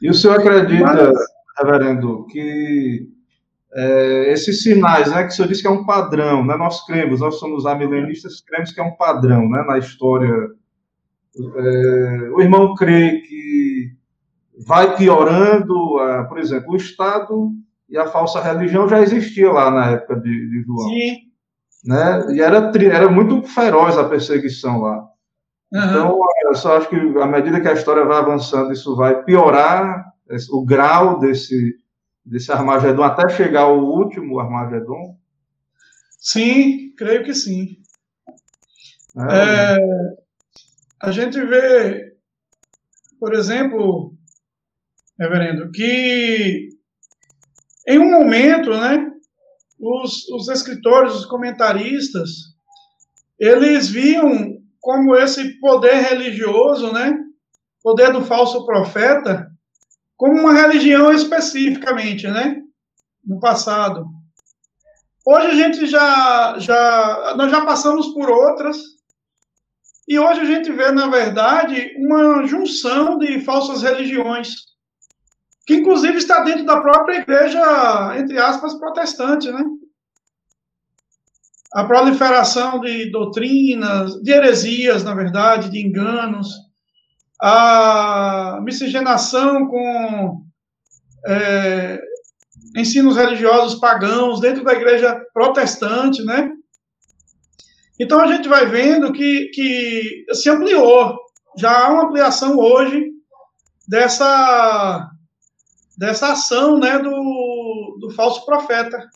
E 0.02 0.10
o 0.10 0.14
senhor 0.14 0.40
acredita, 0.40 0.84
Mas... 0.84 1.20
reverendo, 1.60 2.26
que 2.26 3.08
é, 3.76 4.34
esses 4.34 4.64
sinais, 4.64 5.12
né, 5.12 5.22
que 5.22 5.30
o 5.30 5.32
senhor 5.34 5.48
disse 5.48 5.62
que 5.62 5.68
é 5.68 5.72
um 5.72 5.86
padrão, 5.86 6.44
né, 6.44 6.58
nós 6.58 6.84
cremos, 6.88 7.20
nós 7.20 7.36
somos 7.36 7.68
amilenistas, 7.68 8.42
cremos 8.42 8.72
que 8.72 8.82
é 8.82 8.84
um 8.84 8.96
padrão, 8.96 9.48
né, 9.48 9.64
na 9.68 9.78
história. 9.78 10.34
É, 11.38 12.30
o 12.32 12.42
irmão 12.42 12.74
crê 12.74 13.22
que 13.22 13.92
vai 14.66 14.98
piorando, 14.98 15.76
uh, 15.98 16.28
por 16.28 16.40
exemplo, 16.40 16.74
o 16.74 16.76
Estado 16.76 17.52
e 17.88 18.00
a 18.00 18.08
falsa 18.08 18.42
religião 18.42 18.90
já 18.90 19.00
existia 19.00 19.52
lá 19.52 19.70
na 19.70 19.92
época 19.92 20.16
de, 20.16 20.50
de 20.50 20.64
João. 20.64 20.90
Sim. 20.90 21.31
Né, 21.84 22.36
e 22.36 22.42
era, 22.42 22.72
era 22.92 23.10
muito 23.10 23.42
feroz 23.44 23.98
a 23.98 24.08
perseguição 24.08 24.82
lá. 24.82 24.98
Uhum. 25.74 25.84
Então, 25.84 26.20
eu 26.46 26.56
só 26.56 26.78
acho 26.78 26.90
que 26.90 26.96
à 26.96 27.26
medida 27.26 27.60
que 27.60 27.68
a 27.68 27.74
história 27.74 28.06
vai 28.06 28.20
avançando, 28.20 28.72
isso 28.72 28.96
vai 28.96 29.24
piorar 29.24 30.06
o 30.52 30.64
grau 30.64 31.20
desse 31.20 31.82
desse 32.26 32.52
Armagedon 32.52 33.04
até 33.04 33.28
chegar 33.30 33.62
ao 33.62 33.80
último 33.80 34.40
Armagedon? 34.40 35.18
Sim, 36.20 36.94
creio 36.96 37.24
que 37.24 37.34
sim. 37.34 37.78
É, 39.18 39.76
é, 39.76 39.78
a 41.02 41.12
gente 41.12 41.44
vê, 41.44 42.16
por 43.20 43.34
exemplo, 43.34 44.14
reverendo, 45.20 45.72
que 45.72 46.70
em 47.88 48.00
um 48.00 48.12
momento, 48.12 48.70
né, 48.70 49.12
os, 49.82 50.30
os 50.30 50.48
escritores, 50.48 51.16
os 51.16 51.26
comentaristas, 51.26 52.30
eles 53.40 53.90
viam 53.90 54.58
como 54.80 55.16
esse 55.16 55.60
poder 55.60 55.96
religioso, 55.96 56.94
né, 56.94 57.18
poder 57.84 58.14
do 58.14 58.24
falso 58.24 58.66
profeta, 58.66 59.50
como 60.16 60.40
uma 60.40 60.54
religião 60.54 61.12
especificamente, 61.12 62.28
né? 62.28 62.62
No 63.26 63.40
passado. 63.40 64.06
Hoje 65.26 65.48
a 65.48 65.54
gente 65.56 65.88
já, 65.88 66.60
já, 66.60 67.34
nós 67.38 67.50
já 67.50 67.66
passamos 67.66 68.08
por 68.14 68.30
outras, 68.30 68.78
e 70.08 70.20
hoje 70.20 70.42
a 70.42 70.46
gente 70.46 70.72
vê, 70.72 70.92
na 70.92 71.08
verdade, 71.08 71.94
uma 71.98 72.46
junção 72.46 73.18
de 73.18 73.40
falsas 73.42 73.82
religiões, 73.82 74.71
que 75.72 75.78
inclusive 75.78 76.18
está 76.18 76.42
dentro 76.42 76.66
da 76.66 76.82
própria 76.82 77.20
igreja, 77.20 78.14
entre 78.18 78.38
aspas, 78.38 78.74
protestante, 78.74 79.50
né? 79.50 79.64
A 81.74 81.86
proliferação 81.86 82.82
de 82.82 83.10
doutrinas, 83.10 84.22
de 84.22 84.32
heresias, 84.32 85.02
na 85.06 85.16
verdade, 85.16 85.70
de 85.70 85.80
enganos, 85.80 86.50
a 87.42 88.60
miscigenação 88.64 89.66
com 89.68 90.44
é, 91.26 92.02
ensinos 92.76 93.16
religiosos 93.16 93.80
pagãos 93.80 94.42
dentro 94.42 94.66
da 94.66 94.74
igreja 94.74 95.18
protestante, 95.34 96.22
né? 96.26 96.52
Então 97.98 98.20
a 98.20 98.28
gente 98.28 98.50
vai 98.50 98.66
vendo 98.66 99.14
que, 99.14 99.46
que 99.54 100.26
se 100.34 100.50
ampliou, 100.50 101.16
já 101.58 101.86
há 101.86 101.94
uma 101.94 102.04
ampliação 102.08 102.58
hoje 102.58 103.10
dessa, 103.88 105.11
dessa 106.02 106.32
ação 106.32 106.80
né, 106.80 106.98
do, 106.98 107.98
do 108.00 108.10
falso 108.10 108.44
profeta. 108.44 109.08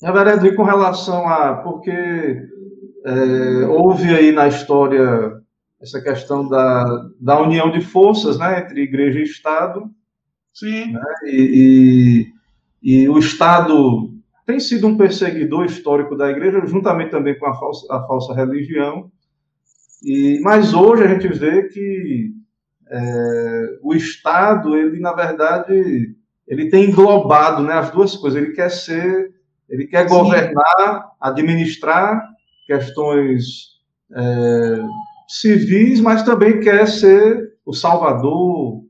Na 0.00 0.10
verdade, 0.10 0.56
com 0.56 0.62
relação 0.62 1.28
a. 1.28 1.56
Porque 1.56 1.90
é, 3.04 3.66
houve 3.66 4.14
aí 4.14 4.32
na 4.32 4.48
história 4.48 5.38
essa 5.78 6.00
questão 6.00 6.48
da, 6.48 7.10
da 7.20 7.42
união 7.42 7.70
de 7.70 7.82
forças 7.82 8.38
né, 8.38 8.58
entre 8.58 8.80
igreja 8.80 9.18
e 9.18 9.24
Estado. 9.24 9.90
Sim. 10.54 10.92
Né, 10.92 11.02
e, 11.26 12.32
e, 12.82 13.02
e, 13.02 13.08
o 13.10 13.18
Estado 13.18 14.10
tem 14.46 14.58
sido 14.58 14.86
um 14.86 14.96
perseguidor 14.96 15.66
histórico 15.66 16.16
da 16.16 16.30
igreja, 16.30 16.64
juntamente 16.64 17.10
também 17.10 17.38
com 17.38 17.44
a 17.44 17.54
falsa, 17.54 17.86
a 17.94 18.06
falsa 18.06 18.34
religião. 18.34 19.10
E, 20.02 20.40
mas 20.40 20.72
hoje 20.72 21.04
a 21.04 21.06
gente 21.06 21.28
vê 21.28 21.64
que 21.64 22.37
é, 22.90 23.78
o 23.82 23.94
Estado, 23.94 24.76
ele 24.76 25.00
na 25.00 25.12
verdade, 25.12 26.14
ele 26.46 26.70
tem 26.70 26.90
englobado 26.90 27.62
né, 27.62 27.74
as 27.74 27.90
duas 27.90 28.16
coisas. 28.16 28.42
Ele 28.42 28.52
quer 28.52 28.70
ser, 28.70 29.32
ele 29.68 29.86
quer 29.86 30.08
Sim. 30.08 30.14
governar, 30.14 31.12
administrar 31.20 32.22
questões 32.66 33.78
é, 34.14 34.82
civis, 35.28 36.00
mas 36.00 36.22
também 36.22 36.60
quer 36.60 36.86
ser 36.88 37.54
o 37.64 37.72
salvador 37.72 38.82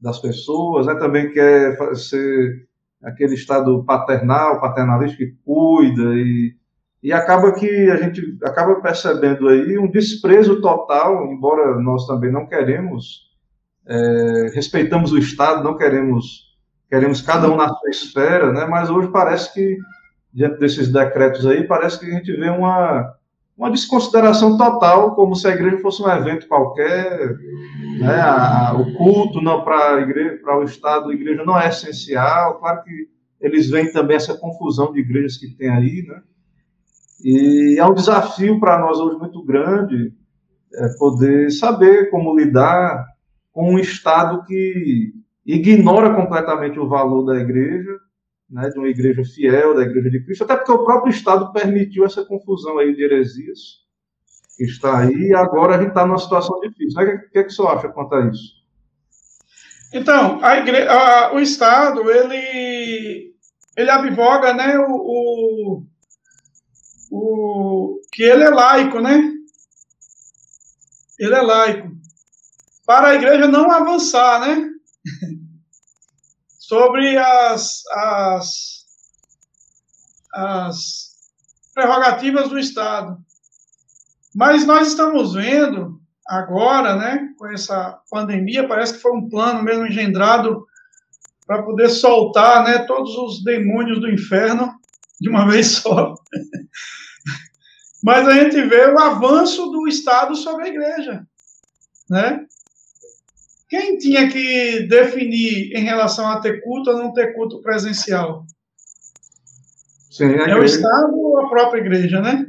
das 0.00 0.18
pessoas, 0.18 0.86
né? 0.86 0.94
também 0.94 1.32
quer 1.32 1.76
ser 1.96 2.68
aquele 3.02 3.34
estado 3.34 3.82
paternal, 3.84 4.60
paternalista 4.60 5.16
que 5.16 5.34
cuida 5.44 6.14
e, 6.14 6.54
e 7.02 7.12
acaba 7.12 7.52
que 7.52 7.90
a 7.90 7.96
gente 7.96 8.38
acaba 8.44 8.80
percebendo 8.80 9.48
aí 9.48 9.78
um 9.78 9.90
desprezo 9.90 10.60
total, 10.60 11.26
embora 11.32 11.80
nós 11.80 12.06
também 12.06 12.30
não 12.30 12.46
queremos, 12.46 13.27
é, 13.88 14.50
respeitamos 14.54 15.12
o 15.12 15.18
Estado, 15.18 15.64
não 15.64 15.76
queremos, 15.76 16.54
queremos 16.90 17.22
cada 17.22 17.50
um 17.50 17.56
na 17.56 17.68
sua 17.68 17.88
esfera, 17.88 18.52
né? 18.52 18.66
mas 18.66 18.90
hoje 18.90 19.08
parece 19.08 19.52
que, 19.54 19.78
diante 20.32 20.58
desses 20.58 20.92
decretos 20.92 21.46
aí, 21.46 21.66
parece 21.66 21.98
que 21.98 22.06
a 22.06 22.10
gente 22.10 22.30
vê 22.36 22.50
uma, 22.50 23.14
uma 23.56 23.70
desconsideração 23.70 24.58
total, 24.58 25.14
como 25.14 25.34
se 25.34 25.48
a 25.48 25.52
igreja 25.52 25.78
fosse 25.78 26.02
um 26.02 26.10
evento 26.10 26.46
qualquer, 26.46 27.34
né? 27.98 28.20
a, 28.20 28.74
o 28.78 28.92
culto 28.94 29.40
não 29.40 29.64
para 29.64 30.06
para 30.42 30.58
o 30.58 30.64
Estado, 30.64 31.08
a 31.08 31.14
igreja 31.14 31.42
não 31.44 31.58
é 31.58 31.68
essencial. 31.68 32.58
Claro 32.58 32.82
que 32.84 33.08
eles 33.40 33.70
veem 33.70 33.90
também 33.90 34.16
essa 34.16 34.36
confusão 34.36 34.92
de 34.92 35.00
igrejas 35.00 35.38
que 35.38 35.48
tem 35.56 35.70
aí, 35.70 36.04
né? 36.06 36.20
E 37.24 37.76
é 37.78 37.84
um 37.84 37.94
desafio 37.94 38.60
para 38.60 38.78
nós 38.78 38.98
hoje 38.98 39.18
muito 39.18 39.42
grande 39.44 40.12
é, 40.72 40.88
poder 40.98 41.50
saber 41.50 42.10
como 42.10 42.38
lidar 42.38 43.04
com 43.58 43.72
um 43.72 43.78
Estado 43.80 44.44
que 44.44 45.12
ignora 45.44 46.14
completamente 46.14 46.78
o 46.78 46.88
valor 46.88 47.24
da 47.24 47.40
igreja 47.40 47.98
né, 48.48 48.68
de 48.68 48.78
uma 48.78 48.86
igreja 48.86 49.24
fiel, 49.24 49.74
da 49.74 49.82
igreja 49.82 50.08
de 50.08 50.24
Cristo, 50.24 50.44
até 50.44 50.54
porque 50.54 50.70
o 50.70 50.84
próprio 50.84 51.10
Estado 51.10 51.52
permitiu 51.52 52.04
essa 52.04 52.24
confusão 52.24 52.78
aí 52.78 52.94
de 52.94 53.02
heresias 53.02 53.58
que 54.56 54.62
está 54.62 55.00
aí, 55.00 55.12
e 55.12 55.34
agora 55.34 55.74
a 55.74 55.78
gente 55.78 55.88
está 55.88 56.06
numa 56.06 56.18
situação 56.18 56.60
difícil. 56.60 57.02
Né? 57.02 57.14
O 57.14 57.30
que, 57.32 57.38
é 57.40 57.42
que 57.42 57.50
você 57.50 57.62
acha 57.62 57.88
quanto 57.88 58.14
a 58.14 58.28
isso? 58.28 58.54
Então, 59.92 60.38
a 60.40 60.58
igre... 60.58 60.86
o 61.32 61.40
Estado, 61.40 62.08
ele, 62.08 63.34
ele 63.76 63.90
advoga 63.90 64.54
né, 64.54 64.78
o, 64.78 65.82
o, 67.10 67.10
o, 67.10 68.00
que 68.12 68.22
ele 68.22 68.44
é 68.44 68.50
laico, 68.50 69.00
né? 69.00 69.32
Ele 71.18 71.34
é 71.34 71.42
laico. 71.42 71.98
Para 72.88 73.08
a 73.08 73.14
igreja 73.16 73.46
não 73.46 73.70
avançar, 73.70 74.40
né? 74.40 74.66
sobre 76.58 77.18
as, 77.18 77.82
as, 77.92 78.86
as 80.32 81.10
prerrogativas 81.74 82.48
do 82.48 82.58
Estado. 82.58 83.18
Mas 84.34 84.64
nós 84.64 84.88
estamos 84.88 85.34
vendo 85.34 86.00
agora, 86.26 86.96
né, 86.96 87.28
com 87.36 87.46
essa 87.48 88.00
pandemia, 88.10 88.66
parece 88.66 88.94
que 88.94 89.02
foi 89.02 89.12
um 89.12 89.28
plano 89.28 89.62
mesmo 89.62 89.86
engendrado 89.86 90.66
para 91.46 91.62
poder 91.64 91.90
soltar, 91.90 92.64
né, 92.64 92.86
todos 92.86 93.14
os 93.18 93.44
demônios 93.44 94.00
do 94.00 94.10
inferno 94.10 94.74
de 95.20 95.28
uma 95.28 95.44
vez 95.50 95.72
só. 95.72 96.14
Mas 98.02 98.26
a 98.26 98.32
gente 98.32 98.62
vê 98.62 98.86
o 98.86 98.98
avanço 98.98 99.66
do 99.66 99.86
Estado 99.86 100.34
sobre 100.34 100.64
a 100.64 100.68
igreja, 100.68 101.26
né? 102.08 102.46
Quem 103.68 103.98
tinha 103.98 104.28
que 104.30 104.86
definir 104.88 105.76
em 105.76 105.84
relação 105.84 106.26
a 106.26 106.40
ter 106.40 106.62
culto 106.62 106.90
ou 106.90 106.96
não 106.96 107.12
ter 107.12 107.34
culto 107.34 107.60
presencial? 107.60 108.44
Sim, 110.10 110.34
é, 110.34 110.56
o 110.56 110.64
Estado 110.64 111.14
ou 111.14 111.38
a 111.38 111.48
própria 111.48 111.80
igreja, 111.80 112.20
né? 112.20 112.46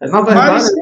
É, 0.00 0.08
na 0.08 0.20
verdade, 0.20 0.52
Mas, 0.52 0.72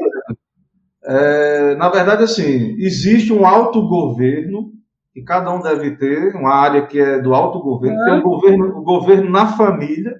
é, 1.03 1.75
na 1.75 1.89
verdade, 1.89 2.23
assim, 2.23 2.75
existe 2.77 3.33
um 3.33 3.45
autogoverno 3.45 4.71
que 5.13 5.23
cada 5.23 5.51
um 5.51 5.61
deve 5.61 5.97
ter, 5.97 6.35
uma 6.35 6.53
área 6.53 6.85
que 6.85 6.99
é 6.99 7.19
do 7.19 7.33
autogoverno, 7.33 7.99
é. 7.99 8.05
tem 8.05 8.19
o 8.19 8.21
governo, 8.21 8.77
o 8.77 8.83
governo 8.83 9.31
na 9.31 9.47
família, 9.47 10.15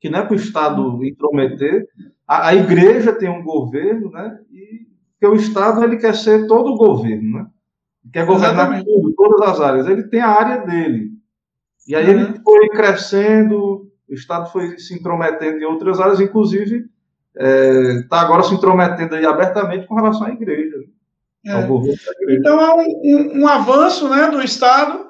que 0.00 0.08
não 0.08 0.20
é 0.20 0.22
para 0.22 0.34
o 0.34 0.36
Estado 0.36 1.04
intrometer. 1.04 1.88
A, 2.24 2.48
a, 2.48 2.54
igreja 2.54 3.12
tem 3.12 3.28
um 3.28 3.42
governo, 3.42 4.12
né? 4.12 4.38
E 4.52 4.86
que 5.18 5.26
o 5.26 5.34
Estado 5.34 5.82
ele 5.82 5.96
quer 5.96 6.14
ser 6.14 6.46
todo 6.46 6.72
o 6.72 6.76
governo, 6.76 7.38
né? 7.38 7.46
Quer 8.12 8.26
governar 8.26 8.82
tudo, 8.84 9.14
todas 9.14 9.48
as 9.48 9.60
áreas. 9.60 9.86
Ele 9.86 10.04
tem 10.04 10.20
a 10.20 10.28
área 10.28 10.66
dele. 10.66 11.10
E 11.86 11.94
aí 11.94 12.04
uhum. 12.04 12.10
ele 12.10 12.40
foi 12.42 12.68
crescendo, 12.68 13.90
o 14.08 14.14
Estado 14.14 14.50
foi 14.50 14.78
se 14.78 14.94
intrometendo 14.94 15.58
em 15.58 15.64
outras 15.64 16.00
áreas, 16.00 16.20
inclusive 16.20 16.86
está 17.34 17.46
é, 17.46 18.02
tá 18.08 18.20
agora 18.20 18.42
se 18.42 18.54
intrometendo 18.54 19.14
aí 19.14 19.24
abertamente 19.24 19.86
com 19.86 19.94
relação 19.94 20.26
à 20.26 20.30
igreja. 20.30 20.76
É. 21.46 21.60
igreja. 21.60 21.98
Então 22.30 22.60
há 22.60 22.74
um, 22.74 22.82
um, 22.82 23.40
um, 23.42 23.48
avanço 23.48 24.08
né, 24.08 24.28
do 24.28 24.42
Estado 24.42 25.06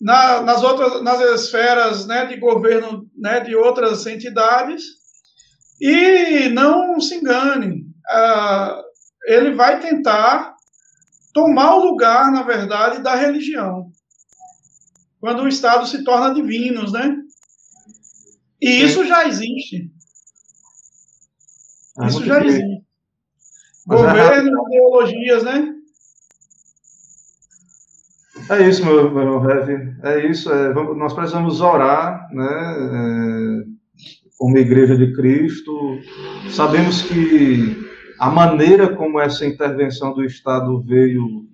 na, 0.00 0.42
nas 0.42 0.62
outras 0.62 1.02
nas 1.02 1.20
esferas 1.20 2.06
né, 2.06 2.26
de 2.26 2.36
governo 2.36 3.06
né, 3.16 3.40
de 3.40 3.56
outras 3.56 4.06
entidades 4.06 4.98
e 5.80 6.48
não 6.48 7.00
se 7.00 7.16
engane, 7.16 7.84
uh, 8.10 8.82
ele 9.26 9.54
vai 9.54 9.80
tentar 9.80 10.54
tomar 11.32 11.76
o 11.76 11.84
lugar, 11.84 12.30
na 12.30 12.42
verdade, 12.42 13.02
da 13.02 13.14
religião. 13.14 13.90
Quando 15.20 15.42
o 15.42 15.48
Estado 15.48 15.86
se 15.86 16.04
torna 16.04 16.34
divinos, 16.34 16.92
né? 16.92 17.16
E 18.60 18.82
isso 18.82 19.06
já 19.06 19.26
existe. 19.26 19.90
Ah, 21.98 22.06
isso 22.08 22.24
já 22.24 22.44
existe. 22.44 22.76
É 22.76 22.82
Governo, 23.86 24.64
é 24.64 24.68
ideologias, 24.68 25.42
né? 25.42 25.74
É 28.50 28.68
isso, 28.68 28.84
meu, 28.84 29.10
meu 29.10 29.40
Rev. 29.40 29.96
É 30.02 30.26
isso. 30.26 30.52
É, 30.52 30.72
vamos, 30.72 30.96
nós 30.96 31.12
precisamos 31.12 31.60
orar, 31.60 32.28
né? 32.32 32.46
É, 32.46 33.68
como 34.38 34.58
Igreja 34.58 34.96
de 34.96 35.12
Cristo. 35.14 35.98
Sabemos 36.50 37.02
que 37.02 37.87
a 38.18 38.30
maneira 38.30 38.94
como 38.96 39.20
essa 39.20 39.46
intervenção 39.46 40.12
do 40.12 40.24
Estado 40.24 40.80
veio 40.82 41.46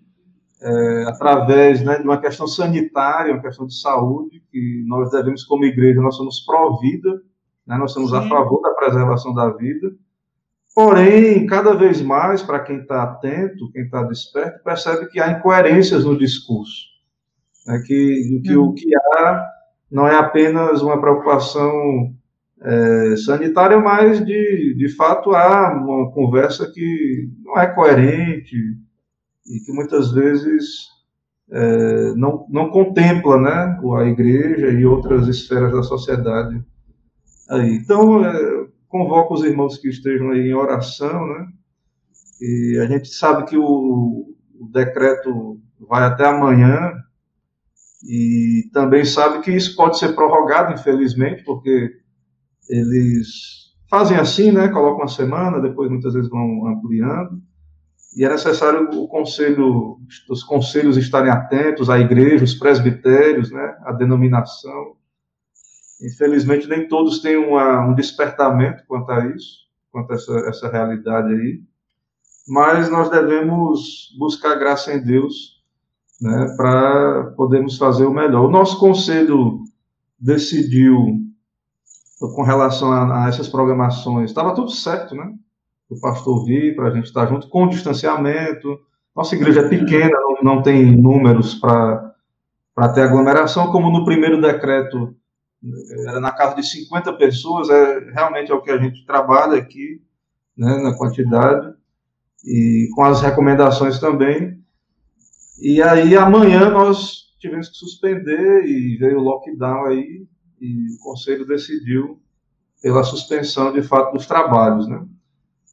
é, 0.62 1.04
através 1.08 1.82
né, 1.82 1.98
de 1.98 2.04
uma 2.04 2.20
questão 2.20 2.46
sanitária, 2.46 3.32
uma 3.32 3.42
questão 3.42 3.66
de 3.66 3.78
saúde, 3.78 4.42
que 4.50 4.82
nós 4.86 5.10
devemos, 5.10 5.44
como 5.44 5.64
igreja, 5.64 6.00
nós 6.00 6.16
somos 6.16 6.40
pró-vida, 6.40 7.20
né, 7.66 7.76
nós 7.76 7.92
somos 7.92 8.10
Sim. 8.10 8.16
a 8.16 8.28
favor 8.28 8.62
da 8.62 8.70
preservação 8.70 9.34
da 9.34 9.50
vida. 9.50 9.92
Porém, 10.74 11.46
cada 11.46 11.74
vez 11.74 12.00
mais, 12.00 12.42
para 12.42 12.60
quem 12.60 12.78
está 12.78 13.02
atento, 13.02 13.70
quem 13.72 13.82
está 13.84 14.02
desperto, 14.02 14.64
percebe 14.64 15.06
que 15.06 15.20
há 15.20 15.32
incoerências 15.32 16.04
no 16.04 16.18
discurso. 16.18 16.86
Né, 17.66 17.82
que, 17.86 18.40
que 18.42 18.56
o 18.56 18.72
que 18.72 18.88
há 18.96 19.46
não 19.90 20.06
é 20.06 20.16
apenas 20.16 20.82
uma 20.82 21.00
preocupação 21.00 22.14
é, 22.64 23.16
sanitária, 23.16 23.78
mas 23.78 24.24
de, 24.24 24.74
de 24.74 24.88
fato 24.96 25.34
há 25.34 25.70
uma 25.76 26.10
conversa 26.12 26.70
que 26.72 27.28
não 27.44 27.58
é 27.58 27.66
coerente 27.66 28.56
e 29.46 29.60
que 29.60 29.72
muitas 29.72 30.12
vezes 30.12 30.86
é, 31.50 32.14
não, 32.14 32.46
não 32.48 32.70
contempla 32.70 33.38
né, 33.38 33.78
a 33.98 34.04
igreja 34.04 34.70
e 34.70 34.86
outras 34.86 35.28
esferas 35.28 35.72
da 35.72 35.82
sociedade. 35.82 36.64
Aí. 37.50 37.74
Então, 37.74 38.24
é, 38.24 38.66
convoco 38.88 39.34
os 39.34 39.44
irmãos 39.44 39.76
que 39.76 39.88
estejam 39.88 40.30
aí 40.30 40.48
em 40.48 40.54
oração, 40.54 41.26
né? 41.26 41.46
E 42.40 42.78
a 42.82 42.86
gente 42.86 43.08
sabe 43.08 43.44
que 43.44 43.58
o, 43.58 44.34
o 44.58 44.68
decreto 44.72 45.60
vai 45.86 46.04
até 46.04 46.26
amanhã, 46.26 46.92
e 48.06 48.68
também 48.72 49.04
sabe 49.04 49.40
que 49.40 49.50
isso 49.50 49.74
pode 49.76 49.98
ser 49.98 50.14
prorrogado, 50.14 50.72
infelizmente, 50.72 51.42
porque 51.44 51.90
eles 52.68 53.72
fazem 53.88 54.16
assim, 54.16 54.52
né? 54.52 54.68
Colocam 54.68 54.98
uma 54.98 55.08
semana, 55.08 55.60
depois 55.60 55.90
muitas 55.90 56.14
vezes 56.14 56.30
vão 56.30 56.66
ampliando. 56.66 57.40
E 58.16 58.24
é 58.24 58.28
necessário 58.28 58.88
o 58.92 59.08
conselho, 59.08 59.98
os 60.30 60.44
conselhos 60.44 60.96
estarem 60.96 61.30
atentos, 61.30 61.90
à 61.90 61.98
igreja, 61.98 62.44
os 62.44 62.54
presbitérios, 62.54 63.50
né? 63.50 63.76
A 63.84 63.92
denominação. 63.92 64.96
Infelizmente, 66.00 66.68
nem 66.68 66.86
todos 66.88 67.20
têm 67.20 67.36
uma, 67.36 67.86
um 67.86 67.94
despertamento 67.94 68.84
quanto 68.86 69.10
a 69.10 69.26
isso, 69.28 69.64
quanto 69.90 70.12
a 70.12 70.14
essa, 70.14 70.32
essa 70.48 70.68
realidade 70.70 71.32
aí. 71.32 71.62
Mas 72.46 72.90
nós 72.90 73.10
devemos 73.10 74.14
buscar 74.18 74.54
graça 74.56 74.92
em 74.92 75.02
Deus 75.02 75.62
né, 76.20 76.54
para 76.56 77.32
podermos 77.36 77.78
fazer 77.78 78.04
o 78.04 78.12
melhor. 78.12 78.46
O 78.46 78.50
nosso 78.50 78.78
conselho 78.78 79.64
decidiu, 80.18 81.18
com 82.32 82.42
relação 82.42 82.92
a, 82.92 83.24
a 83.24 83.28
essas 83.28 83.48
programações, 83.48 84.30
estava 84.30 84.54
tudo 84.54 84.70
certo, 84.70 85.14
né? 85.14 85.32
O 85.88 86.00
pastor 86.00 86.44
vir 86.44 86.74
para 86.74 86.88
a 86.88 86.90
gente 86.90 87.04
estar 87.04 87.26
junto, 87.26 87.48
com 87.48 87.68
distanciamento. 87.68 88.78
Nossa 89.14 89.34
igreja 89.34 89.60
é 89.60 89.68
pequena, 89.68 90.18
não, 90.20 90.56
não 90.56 90.62
tem 90.62 90.96
números 90.96 91.54
para 91.54 92.88
ter 92.94 93.02
aglomeração, 93.02 93.70
como 93.70 93.90
no 93.90 94.04
primeiro 94.04 94.40
decreto 94.40 95.14
era 96.06 96.20
na 96.20 96.30
casa 96.30 96.56
de 96.56 96.62
50 96.62 97.12
pessoas, 97.14 97.70
é, 97.70 98.10
realmente 98.12 98.52
é 98.52 98.54
o 98.54 98.60
que 98.60 98.70
a 98.70 98.76
gente 98.76 99.04
trabalha 99.06 99.56
aqui, 99.56 100.02
né, 100.56 100.76
na 100.82 100.96
quantidade, 100.96 101.74
e 102.44 102.88
com 102.94 103.02
as 103.02 103.22
recomendações 103.22 103.98
também. 103.98 104.58
E 105.60 105.80
aí 105.82 106.16
amanhã 106.16 106.70
nós 106.70 107.24
tivemos 107.38 107.68
que 107.68 107.76
suspender 107.76 108.64
e 108.64 108.96
veio 108.96 109.18
o 109.18 109.22
lockdown 109.22 109.86
aí 109.86 110.26
e 110.64 110.94
o 110.94 110.98
conselho 110.98 111.46
decidiu 111.46 112.20
pela 112.82 113.04
suspensão 113.04 113.72
de 113.72 113.82
fato 113.82 114.14
dos 114.14 114.26
trabalhos, 114.26 114.88
né? 114.88 115.04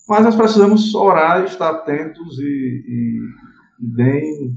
Mas 0.08 0.26
nós 0.26 0.36
precisamos 0.36 0.94
orar, 0.94 1.46
estar 1.46 1.70
atentos 1.70 2.38
e, 2.40 2.44
e 2.44 3.20
bem 3.80 4.56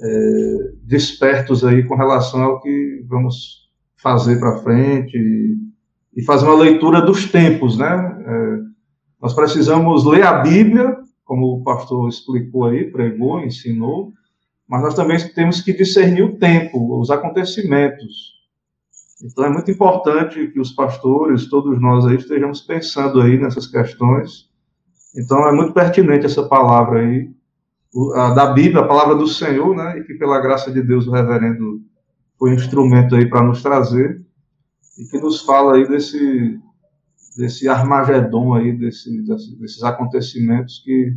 é, 0.00 0.72
despertos 0.82 1.64
aí 1.64 1.84
com 1.84 1.94
relação 1.94 2.42
ao 2.42 2.60
que 2.60 3.04
vamos 3.08 3.68
fazer 3.96 4.38
para 4.38 4.58
frente 4.58 5.16
e, 5.16 5.56
e, 6.20 6.24
fazer 6.24 6.46
uma 6.46 6.56
leitura 6.56 7.00
dos 7.00 7.30
tempos, 7.30 7.78
né? 7.78 7.86
É, 8.26 8.58
nós 9.22 9.32
precisamos 9.32 10.04
ler 10.04 10.24
a 10.24 10.40
Bíblia, 10.40 10.96
como 11.24 11.54
o 11.54 11.62
pastor 11.62 12.08
explicou 12.08 12.66
aí, 12.66 12.90
pregou, 12.90 13.40
ensinou, 13.40 14.12
mas 14.68 14.82
nós 14.82 14.94
também 14.94 15.16
temos 15.34 15.60
que 15.60 15.72
discernir 15.72 16.22
o 16.22 16.36
tempo, 16.36 17.00
os 17.00 17.10
acontecimentos. 17.10 18.33
Então 19.24 19.46
é 19.46 19.50
muito 19.50 19.70
importante 19.70 20.48
que 20.48 20.60
os 20.60 20.72
pastores, 20.72 21.48
todos 21.48 21.80
nós 21.80 22.04
aí, 22.04 22.16
estejamos 22.16 22.60
pensando 22.60 23.22
aí 23.22 23.38
nessas 23.38 23.66
questões. 23.66 24.50
Então 25.16 25.48
é 25.48 25.52
muito 25.52 25.72
pertinente 25.72 26.26
essa 26.26 26.46
palavra 26.46 27.00
aí, 27.00 27.30
da 28.34 28.52
Bíblia, 28.52 28.82
a 28.82 28.86
palavra 28.86 29.14
do 29.14 29.26
Senhor, 29.26 29.74
né? 29.74 29.98
E 29.98 30.04
que 30.04 30.14
pela 30.14 30.40
graça 30.40 30.70
de 30.70 30.82
Deus 30.82 31.06
o 31.06 31.12
reverendo 31.12 31.80
foi 32.38 32.50
um 32.50 32.54
instrumento 32.54 33.14
aí 33.14 33.26
para 33.26 33.42
nos 33.42 33.62
trazer 33.62 34.22
e 34.98 35.04
que 35.06 35.18
nos 35.18 35.40
fala 35.40 35.76
aí 35.76 35.88
desse 35.88 36.60
desse 37.36 37.68
Armagedon 37.68 38.54
aí, 38.54 38.72
desse, 38.72 39.10
desses 39.58 39.82
acontecimentos 39.82 40.80
que, 40.84 41.16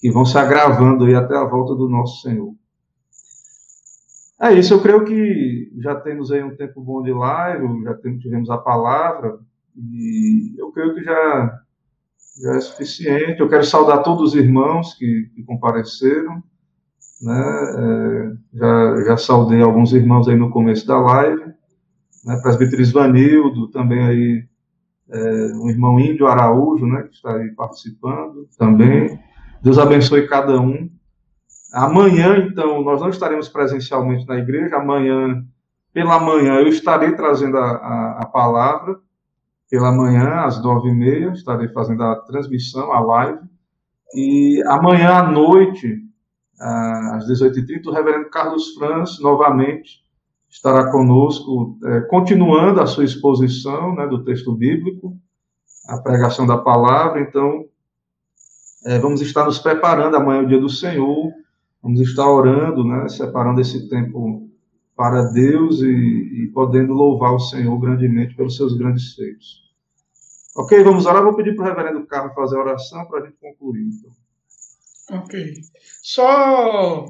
que 0.00 0.10
vão 0.10 0.24
se 0.24 0.38
agravando 0.38 1.04
aí 1.04 1.14
até 1.14 1.36
a 1.36 1.44
volta 1.44 1.74
do 1.74 1.88
nosso 1.88 2.22
Senhor. 2.22 2.54
É 4.42 4.52
isso, 4.52 4.74
eu 4.74 4.82
creio 4.82 5.04
que 5.04 5.72
já 5.78 5.94
temos 5.94 6.32
aí 6.32 6.42
um 6.42 6.56
tempo 6.56 6.80
bom 6.80 7.00
de 7.00 7.12
live, 7.12 7.84
já 7.84 7.94
tivemos 8.18 8.50
a 8.50 8.58
palavra, 8.58 9.38
e 9.76 10.52
eu 10.58 10.72
creio 10.72 10.94
que 10.96 11.04
já, 11.04 11.60
já 12.42 12.56
é 12.56 12.60
suficiente. 12.60 13.40
Eu 13.40 13.48
quero 13.48 13.64
saudar 13.64 14.02
todos 14.02 14.30
os 14.30 14.34
irmãos 14.34 14.94
que, 14.94 15.30
que 15.32 15.44
compareceram, 15.44 16.42
né? 17.22 17.54
É, 17.78 18.32
já, 18.58 19.04
já 19.04 19.16
saudei 19.16 19.62
alguns 19.62 19.92
irmãos 19.92 20.26
aí 20.28 20.34
no 20.36 20.50
começo 20.50 20.88
da 20.88 20.98
live, 20.98 21.44
né? 22.24 22.36
Presbítero 22.42 22.82
Isvanildo, 22.82 23.68
também 23.68 24.04
aí 24.04 24.44
é, 25.08 25.52
um 25.54 25.70
irmão 25.70 26.00
Índio 26.00 26.26
Araújo, 26.26 26.84
né? 26.84 27.02
Que 27.02 27.14
está 27.14 27.36
aí 27.36 27.50
participando 27.52 28.48
também. 28.58 29.20
Deus 29.62 29.78
abençoe 29.78 30.26
cada 30.26 30.60
um. 30.60 30.90
Amanhã, 31.72 32.36
então, 32.36 32.82
nós 32.82 33.00
não 33.00 33.08
estaremos 33.08 33.48
presencialmente 33.48 34.26
na 34.26 34.36
igreja. 34.36 34.76
Amanhã, 34.76 35.42
pela 35.92 36.20
manhã, 36.20 36.56
eu 36.56 36.68
estarei 36.68 37.12
trazendo 37.16 37.56
a, 37.56 37.70
a, 37.70 38.18
a 38.22 38.26
palavra. 38.26 38.98
Pela 39.70 39.90
manhã, 39.90 40.42
às 40.42 40.62
nove 40.62 40.90
e 40.90 40.94
meia, 40.94 41.30
estarei 41.32 41.68
fazendo 41.68 42.02
a 42.02 42.16
transmissão, 42.16 42.92
a 42.92 43.00
live. 43.00 43.40
E 44.14 44.62
amanhã 44.66 45.14
à 45.14 45.30
noite, 45.30 45.98
às 46.60 47.26
18h30, 47.26 47.86
o 47.86 47.90
reverendo 47.90 48.28
Carlos 48.28 48.74
Franz, 48.74 49.18
novamente, 49.18 50.02
estará 50.50 50.92
conosco, 50.92 51.78
é, 51.84 52.00
continuando 52.02 52.82
a 52.82 52.86
sua 52.86 53.04
exposição 53.04 53.94
né, 53.94 54.06
do 54.06 54.22
texto 54.22 54.54
bíblico, 54.54 55.16
a 55.88 55.96
pregação 55.96 56.46
da 56.46 56.58
palavra. 56.58 57.22
Então, 57.22 57.64
é, 58.84 58.98
vamos 58.98 59.22
estar 59.22 59.46
nos 59.46 59.58
preparando. 59.58 60.16
Amanhã 60.16 60.42
é 60.42 60.44
o 60.44 60.48
dia 60.48 60.60
do 60.60 60.68
Senhor. 60.68 61.32
Vamos 61.82 62.00
estar 62.00 62.30
orando, 62.30 62.84
né, 62.84 63.08
separando 63.08 63.60
esse 63.60 63.88
tempo 63.88 64.48
para 64.96 65.22
Deus 65.32 65.80
e, 65.80 66.44
e 66.44 66.50
podendo 66.54 66.92
louvar 66.92 67.34
o 67.34 67.40
Senhor 67.40 67.76
grandemente 67.80 68.36
pelos 68.36 68.56
seus 68.56 68.76
grandes 68.76 69.14
feitos. 69.14 69.62
Ok, 70.54 70.82
vamos 70.84 71.06
orar. 71.06 71.22
Vou 71.22 71.34
pedir 71.34 71.56
para 71.56 71.64
o 71.64 71.68
reverendo 71.68 72.06
Carlos 72.06 72.34
fazer 72.34 72.56
a 72.56 72.60
oração 72.60 73.06
para 73.06 73.20
a 73.20 73.24
gente 73.24 73.38
concluir. 73.40 73.84
Então. 73.84 75.18
Ok. 75.18 75.54
Só, 76.02 77.06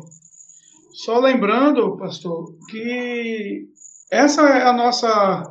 só 0.92 1.18
lembrando, 1.18 1.96
pastor, 1.96 2.56
que 2.68 3.68
essa 4.10 4.42
é 4.42 4.62
a 4.62 4.72
nossa, 4.72 5.42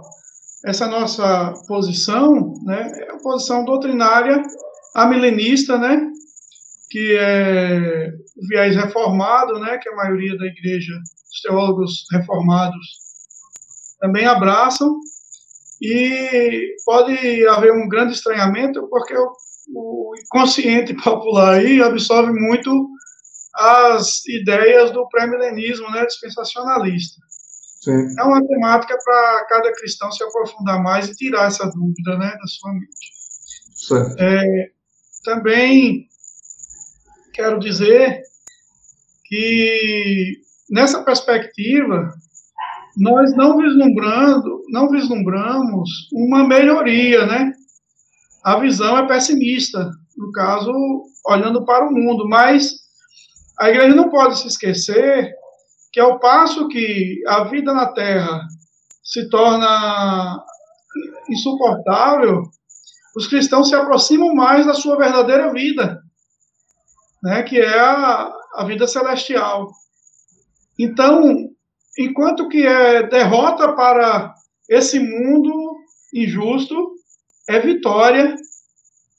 essa 0.65 0.88
nossa 0.88 1.53
posição, 1.68 2.53
né? 2.64 2.91
É 2.95 3.11
a 3.11 3.18
posição 3.18 3.65
doutrinária 3.65 4.41
amilenista, 4.95 5.77
né? 5.77 6.11
Que 6.91 7.18
é 7.18 8.11
o 8.35 8.47
viés 8.47 8.76
reformado, 8.76 9.59
né, 9.59 9.77
que 9.77 9.89
a 9.89 9.95
maioria 9.95 10.38
da 10.38 10.45
igreja, 10.45 10.93
os 11.31 11.41
teólogos 11.41 12.05
reformados 12.11 12.85
também 13.99 14.26
abraçam, 14.26 14.99
e 15.81 16.76
pode 16.85 17.47
haver 17.47 17.73
um 17.73 17.88
grande 17.89 18.13
estranhamento, 18.13 18.88
porque 18.88 19.15
o, 19.18 19.31
o 19.73 20.13
inconsciente 20.23 20.93
popular 21.01 21.55
aí 21.55 21.81
absorve 21.81 22.31
muito 22.31 22.89
as 23.55 24.26
ideias 24.27 24.91
do 24.91 25.07
pré-milenismo, 25.09 25.89
né, 25.91 26.05
dispensacionalista. 26.05 27.19
Sim. 27.84 28.15
É 28.19 28.23
uma 28.23 28.45
temática 28.45 28.95
para 29.03 29.45
cada 29.49 29.73
cristão 29.73 30.11
se 30.11 30.23
aprofundar 30.23 30.81
mais 30.84 31.09
e 31.09 31.15
tirar 31.15 31.47
essa 31.47 31.65
dúvida 31.65 32.18
né, 32.18 32.31
da 32.39 32.47
sua 32.47 32.73
mente. 32.73 33.22
É, 34.19 34.72
também 35.23 36.07
quero 37.41 37.59
dizer 37.59 38.22
que 39.26 40.34
nessa 40.69 41.03
perspectiva 41.03 42.13
nós 42.95 43.35
não 43.35 43.57
vislumbrando, 43.57 44.61
não 44.69 44.89
vislumbramos 44.89 45.89
uma 46.13 46.47
melhoria, 46.47 47.26
né? 47.26 47.51
A 48.43 48.59
visão 48.59 48.95
é 48.95 49.07
pessimista, 49.07 49.89
no 50.15 50.31
caso, 50.31 50.72
olhando 51.26 51.65
para 51.65 51.88
o 51.88 51.91
mundo, 51.91 52.30
mas 52.30 52.73
a 53.59 53.69
igreja 53.69 53.95
não 53.95 54.09
pode 54.09 54.38
se 54.38 54.47
esquecer 54.47 55.34
que 55.91 55.99
ao 55.99 56.19
passo 56.19 56.68
que 56.68 57.23
a 57.27 57.45
vida 57.45 57.73
na 57.73 57.88
terra 57.88 58.39
se 59.03 59.27
torna 59.30 60.39
insuportável, 61.27 62.43
os 63.15 63.27
cristãos 63.27 63.68
se 63.68 63.76
aproximam 63.76 64.35
mais 64.35 64.65
da 64.65 64.76
sua 64.76 64.95
verdadeira 64.95 65.51
vida, 65.51 66.01
né, 67.22 67.43
que 67.43 67.60
é 67.60 67.80
a, 67.80 68.31
a 68.56 68.65
vida 68.65 68.88
celestial. 68.88 69.72
Então, 70.80 71.49
enquanto 71.98 72.49
que 72.49 72.65
é 72.65 73.07
derrota 73.07 73.73
para 73.73 74.34
esse 74.69 74.99
mundo 74.99 75.77
injusto, 76.14 76.93
é 77.49 77.60
vitória 77.60 78.35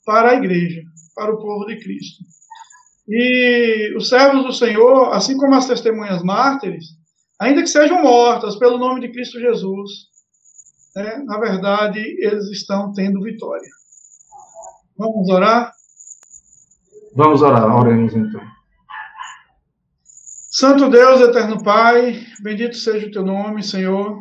para 0.05 0.31
a 0.31 0.35
igreja, 0.35 0.81
para 1.15 1.33
o 1.33 1.37
povo 1.37 1.65
de 1.65 1.79
Cristo. 1.79 2.23
E 3.07 3.93
os 3.97 4.09
servos 4.09 4.45
do 4.45 4.53
Senhor, 4.53 5.13
assim 5.13 5.37
como 5.37 5.55
as 5.55 5.67
testemunhas 5.67 6.23
mártires, 6.23 6.85
ainda 7.39 7.61
que 7.61 7.67
sejam 7.67 8.01
mortas 8.01 8.55
pelo 8.55 8.77
nome 8.77 9.01
de 9.01 9.11
Cristo 9.11 9.39
Jesus, 9.39 9.91
né, 10.95 11.17
na 11.25 11.39
verdade, 11.39 11.99
eles 11.99 12.49
estão 12.51 12.93
tendo 12.93 13.21
vitória. 13.21 13.69
Vamos 14.97 15.29
orar? 15.29 15.73
Vamos 17.15 17.43
orar, 17.43 17.65
oremos 17.75 18.15
então. 18.15 18.41
Santo 20.49 20.89
Deus, 20.89 21.21
eterno 21.21 21.63
Pai, 21.63 22.25
bendito 22.41 22.75
seja 22.75 23.05
o 23.05 23.11
teu 23.11 23.23
nome, 23.23 23.61
Senhor. 23.61 24.19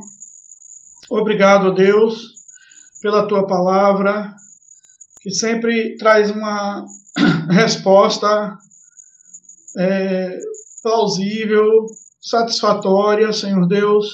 Obrigado, 1.11 1.75
Deus, 1.75 2.35
pela 3.01 3.27
tua 3.27 3.47
palavra, 3.47 4.35
que 5.23 5.31
sempre 5.31 5.97
traz 5.97 6.31
uma 6.31 6.85
resposta 7.51 8.59
é, 9.79 10.39
plausível, 10.83 11.87
satisfatória, 12.21 13.33
Senhor 13.33 13.67
Deus, 13.67 14.07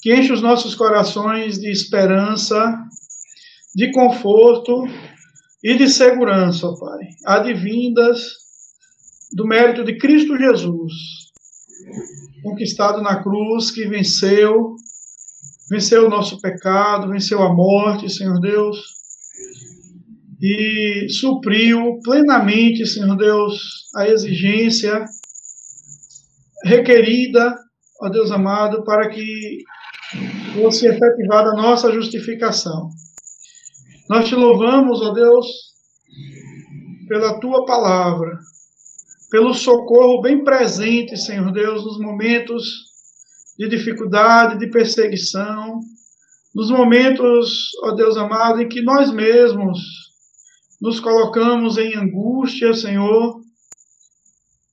que 0.00 0.14
enche 0.14 0.32
os 0.32 0.40
nossos 0.40 0.76
corações 0.76 1.58
de 1.58 1.68
esperança, 1.68 2.78
de 3.74 3.90
conforto 3.90 4.84
e 5.62 5.76
de 5.76 5.88
segurança, 5.88 6.66
ó 6.66 6.74
Pai, 6.76 7.08
advindas 7.24 8.42
do 9.32 9.46
mérito 9.46 9.84
de 9.84 9.96
Cristo 9.96 10.36
Jesus, 10.36 10.92
conquistado 12.42 13.00
na 13.00 13.22
cruz, 13.22 13.70
que 13.70 13.86
venceu, 13.86 14.74
venceu 15.70 16.06
o 16.06 16.10
nosso 16.10 16.40
pecado, 16.40 17.08
venceu 17.08 17.42
a 17.42 17.52
morte, 17.52 18.10
Senhor 18.10 18.40
Deus, 18.40 18.78
e 20.40 21.06
supriu 21.08 22.00
plenamente, 22.02 22.84
Senhor 22.84 23.16
Deus, 23.16 23.84
a 23.94 24.08
exigência 24.08 25.04
requerida, 26.64 27.54
ó 28.00 28.08
Deus 28.08 28.32
amado, 28.32 28.84
para 28.84 29.08
que 29.08 29.62
fosse 30.54 30.86
efetivada 30.86 31.50
a 31.50 31.56
nossa 31.56 31.92
justificação. 31.92 32.90
Nós 34.12 34.28
te 34.28 34.34
louvamos, 34.34 35.00
ó 35.00 35.10
Deus, 35.14 35.46
pela 37.08 37.40
tua 37.40 37.64
palavra, 37.64 38.38
pelo 39.30 39.54
socorro 39.54 40.20
bem 40.20 40.44
presente, 40.44 41.16
Senhor 41.16 41.50
Deus, 41.50 41.82
nos 41.82 41.98
momentos 41.98 42.62
de 43.58 43.66
dificuldade, 43.70 44.58
de 44.58 44.68
perseguição, 44.68 45.80
nos 46.54 46.70
momentos, 46.70 47.70
ó 47.84 47.92
Deus 47.92 48.18
amado, 48.18 48.60
em 48.60 48.68
que 48.68 48.82
nós 48.82 49.10
mesmos 49.10 49.78
nos 50.78 51.00
colocamos 51.00 51.78
em 51.78 51.96
angústia, 51.96 52.74
Senhor, 52.74 53.40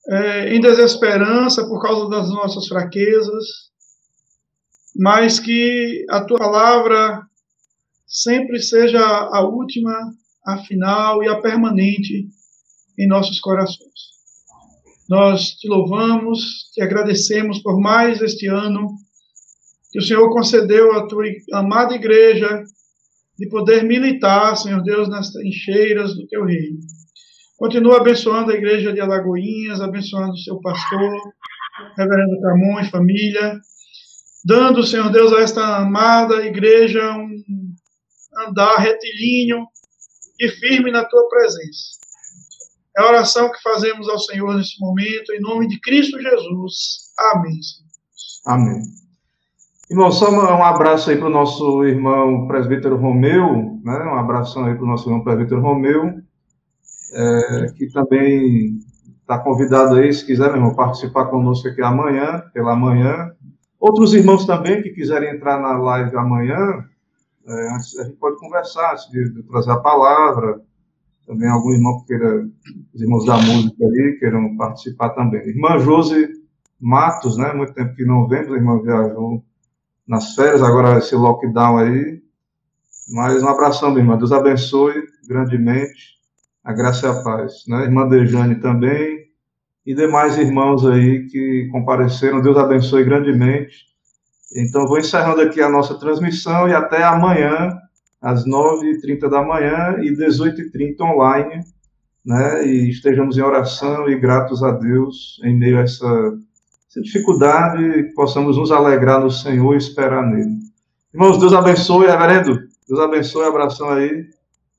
é, 0.06 0.54
em 0.54 0.60
desesperança 0.60 1.66
por 1.66 1.80
causa 1.80 2.10
das 2.10 2.28
nossas 2.28 2.68
fraquezas, 2.68 3.46
mas 4.94 5.40
que 5.40 6.04
a 6.10 6.22
tua 6.26 6.36
palavra 6.36 7.29
sempre 8.10 8.60
seja 8.60 9.00
a 9.00 9.40
última, 9.40 9.94
a 10.44 10.58
final 10.64 11.22
e 11.22 11.28
a 11.28 11.40
permanente 11.40 12.26
em 12.98 13.06
nossos 13.06 13.38
corações. 13.38 14.10
Nós 15.08 15.50
te 15.52 15.68
louvamos, 15.68 16.70
te 16.74 16.82
agradecemos 16.82 17.60
por 17.62 17.80
mais 17.80 18.20
este 18.20 18.48
ano 18.48 18.88
que 19.92 20.00
o 20.00 20.02
Senhor 20.02 20.28
concedeu 20.32 20.92
à 20.92 21.06
tua 21.06 21.24
amada 21.52 21.94
igreja 21.94 22.64
de 23.38 23.48
poder 23.48 23.84
militar, 23.84 24.56
Senhor 24.56 24.82
Deus, 24.82 25.08
nas 25.08 25.30
trincheiras 25.30 26.14
do 26.14 26.26
teu 26.26 26.44
reino. 26.44 26.78
Continua 27.56 27.98
abençoando 27.98 28.50
a 28.50 28.54
igreja 28.54 28.92
de 28.92 29.00
Alagoinhas, 29.00 29.80
abençoando 29.80 30.32
o 30.32 30.38
seu 30.38 30.60
pastor, 30.60 31.12
reverendo 31.96 32.40
Camões, 32.40 32.88
família, 32.88 33.58
dando, 34.44 34.84
Senhor 34.84 35.10
Deus, 35.10 35.32
a 35.32 35.40
esta 35.40 35.78
amada 35.78 36.44
igreja 36.46 37.12
um 37.12 37.59
andar 38.48 38.76
retilíneo 38.76 39.66
e 40.38 40.48
firme 40.48 40.90
na 40.90 41.04
tua 41.04 41.28
presença. 41.28 42.00
É 42.96 43.02
a 43.02 43.08
oração 43.08 43.50
que 43.50 43.62
fazemos 43.62 44.08
ao 44.08 44.18
Senhor 44.18 44.56
nesse 44.56 44.80
momento, 44.80 45.32
em 45.32 45.40
nome 45.40 45.68
de 45.68 45.80
Cristo 45.80 46.20
Jesus. 46.20 47.10
Amém. 47.32 47.60
Amém. 48.46 48.82
Irmão, 49.90 50.12
só 50.12 50.30
um 50.30 50.62
abraço 50.62 51.10
aí 51.10 51.16
para 51.16 51.26
o 51.26 51.30
nosso 51.30 51.84
irmão 51.84 52.46
presbítero 52.46 52.96
Romeu, 52.96 53.80
né? 53.82 53.98
um 54.04 54.18
abração 54.18 54.64
aí 54.64 54.74
para 54.74 54.84
o 54.84 54.86
nosso 54.86 55.08
irmão 55.08 55.24
presbítero 55.24 55.60
Romeu, 55.60 56.20
é, 57.12 57.72
que 57.76 57.88
também 57.92 58.78
está 59.20 59.38
convidado 59.38 59.96
aí, 59.96 60.12
se 60.12 60.24
quiser, 60.24 60.46
meu 60.48 60.56
irmão, 60.56 60.74
participar 60.74 61.26
conosco 61.26 61.68
aqui 61.68 61.82
amanhã, 61.82 62.42
pela 62.52 62.76
manhã. 62.76 63.32
Outros 63.80 64.14
irmãos 64.14 64.44
também 64.46 64.82
que 64.82 64.90
quiserem 64.90 65.34
entrar 65.34 65.60
na 65.60 65.76
live 65.78 66.16
amanhã, 66.16 66.84
é, 67.50 67.68
a 67.70 68.04
gente 68.04 68.16
pode 68.16 68.38
conversar, 68.38 68.92
antes 68.92 69.10
de, 69.10 69.28
de 69.34 69.42
trazer 69.42 69.72
a 69.72 69.80
palavra. 69.80 70.60
Também 71.26 71.48
algum 71.48 71.72
irmão 71.72 72.00
que 72.00 72.06
queira, 72.06 72.48
os 72.94 73.00
irmãos 73.00 73.24
da 73.24 73.36
música 73.36 73.84
ali, 73.84 74.16
queiram 74.18 74.56
participar 74.56 75.10
também. 75.10 75.40
Irmã 75.48 75.78
Josi 75.78 76.28
Matos, 76.80 77.36
né? 77.36 77.52
Muito 77.52 77.74
tempo 77.74 77.94
que 77.94 78.04
não 78.04 78.26
vemos, 78.26 78.52
a 78.52 78.56
irmã 78.56 78.80
viajou 78.80 79.44
nas 80.06 80.34
férias, 80.34 80.62
agora 80.62 80.98
esse 80.98 81.14
lockdown 81.14 81.78
aí. 81.78 82.20
Mas 83.12 83.42
um 83.42 83.48
abração, 83.48 83.90
minha 83.90 84.02
irmã. 84.02 84.16
Deus 84.16 84.32
abençoe 84.32 84.94
grandemente. 85.28 86.18
A 86.64 86.72
graça 86.72 87.06
e 87.06 87.10
a 87.10 87.22
paz. 87.22 87.64
Né? 87.66 87.84
Irmã 87.84 88.08
Dejane 88.08 88.56
também. 88.56 89.28
E 89.84 89.94
demais 89.94 90.38
irmãos 90.38 90.86
aí 90.86 91.26
que 91.26 91.68
compareceram. 91.72 92.40
Deus 92.40 92.56
abençoe 92.56 93.04
grandemente. 93.04 93.89
Então, 94.54 94.86
vou 94.86 94.98
encerrando 94.98 95.40
aqui 95.40 95.60
a 95.60 95.68
nossa 95.68 95.98
transmissão 95.98 96.68
e 96.68 96.74
até 96.74 97.02
amanhã, 97.02 97.76
às 98.20 98.44
9h30 98.44 99.28
da 99.28 99.42
manhã 99.42 99.96
e 100.00 100.10
18h30 100.10 101.00
online. 101.02 101.64
Né? 102.24 102.66
E 102.66 102.90
estejamos 102.90 103.38
em 103.38 103.42
oração 103.42 104.08
e 104.08 104.18
gratos 104.18 104.62
a 104.62 104.72
Deus 104.72 105.40
em 105.44 105.56
meio 105.56 105.78
a 105.78 105.82
essa 105.82 106.06
essa 106.90 107.00
dificuldade, 107.00 108.12
possamos 108.14 108.56
nos 108.56 108.72
alegrar 108.72 109.20
no 109.20 109.30
Senhor 109.30 109.74
e 109.74 109.78
esperar 109.78 110.26
nele. 110.26 110.58
Irmãos, 111.14 111.38
Deus 111.38 111.52
abençoe, 111.52 112.06
reverendo. 112.06 112.58
Deus 112.88 113.00
abençoe, 113.00 113.46
abração 113.46 113.90
aí. 113.90 114.28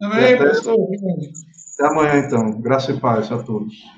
Amém, 0.02 0.34
até, 0.34 0.52
até 0.52 1.88
amanhã, 1.88 2.18
então. 2.18 2.60
Graça 2.60 2.92
e 2.92 3.00
paz 3.00 3.32
a 3.32 3.42
todos. 3.42 3.82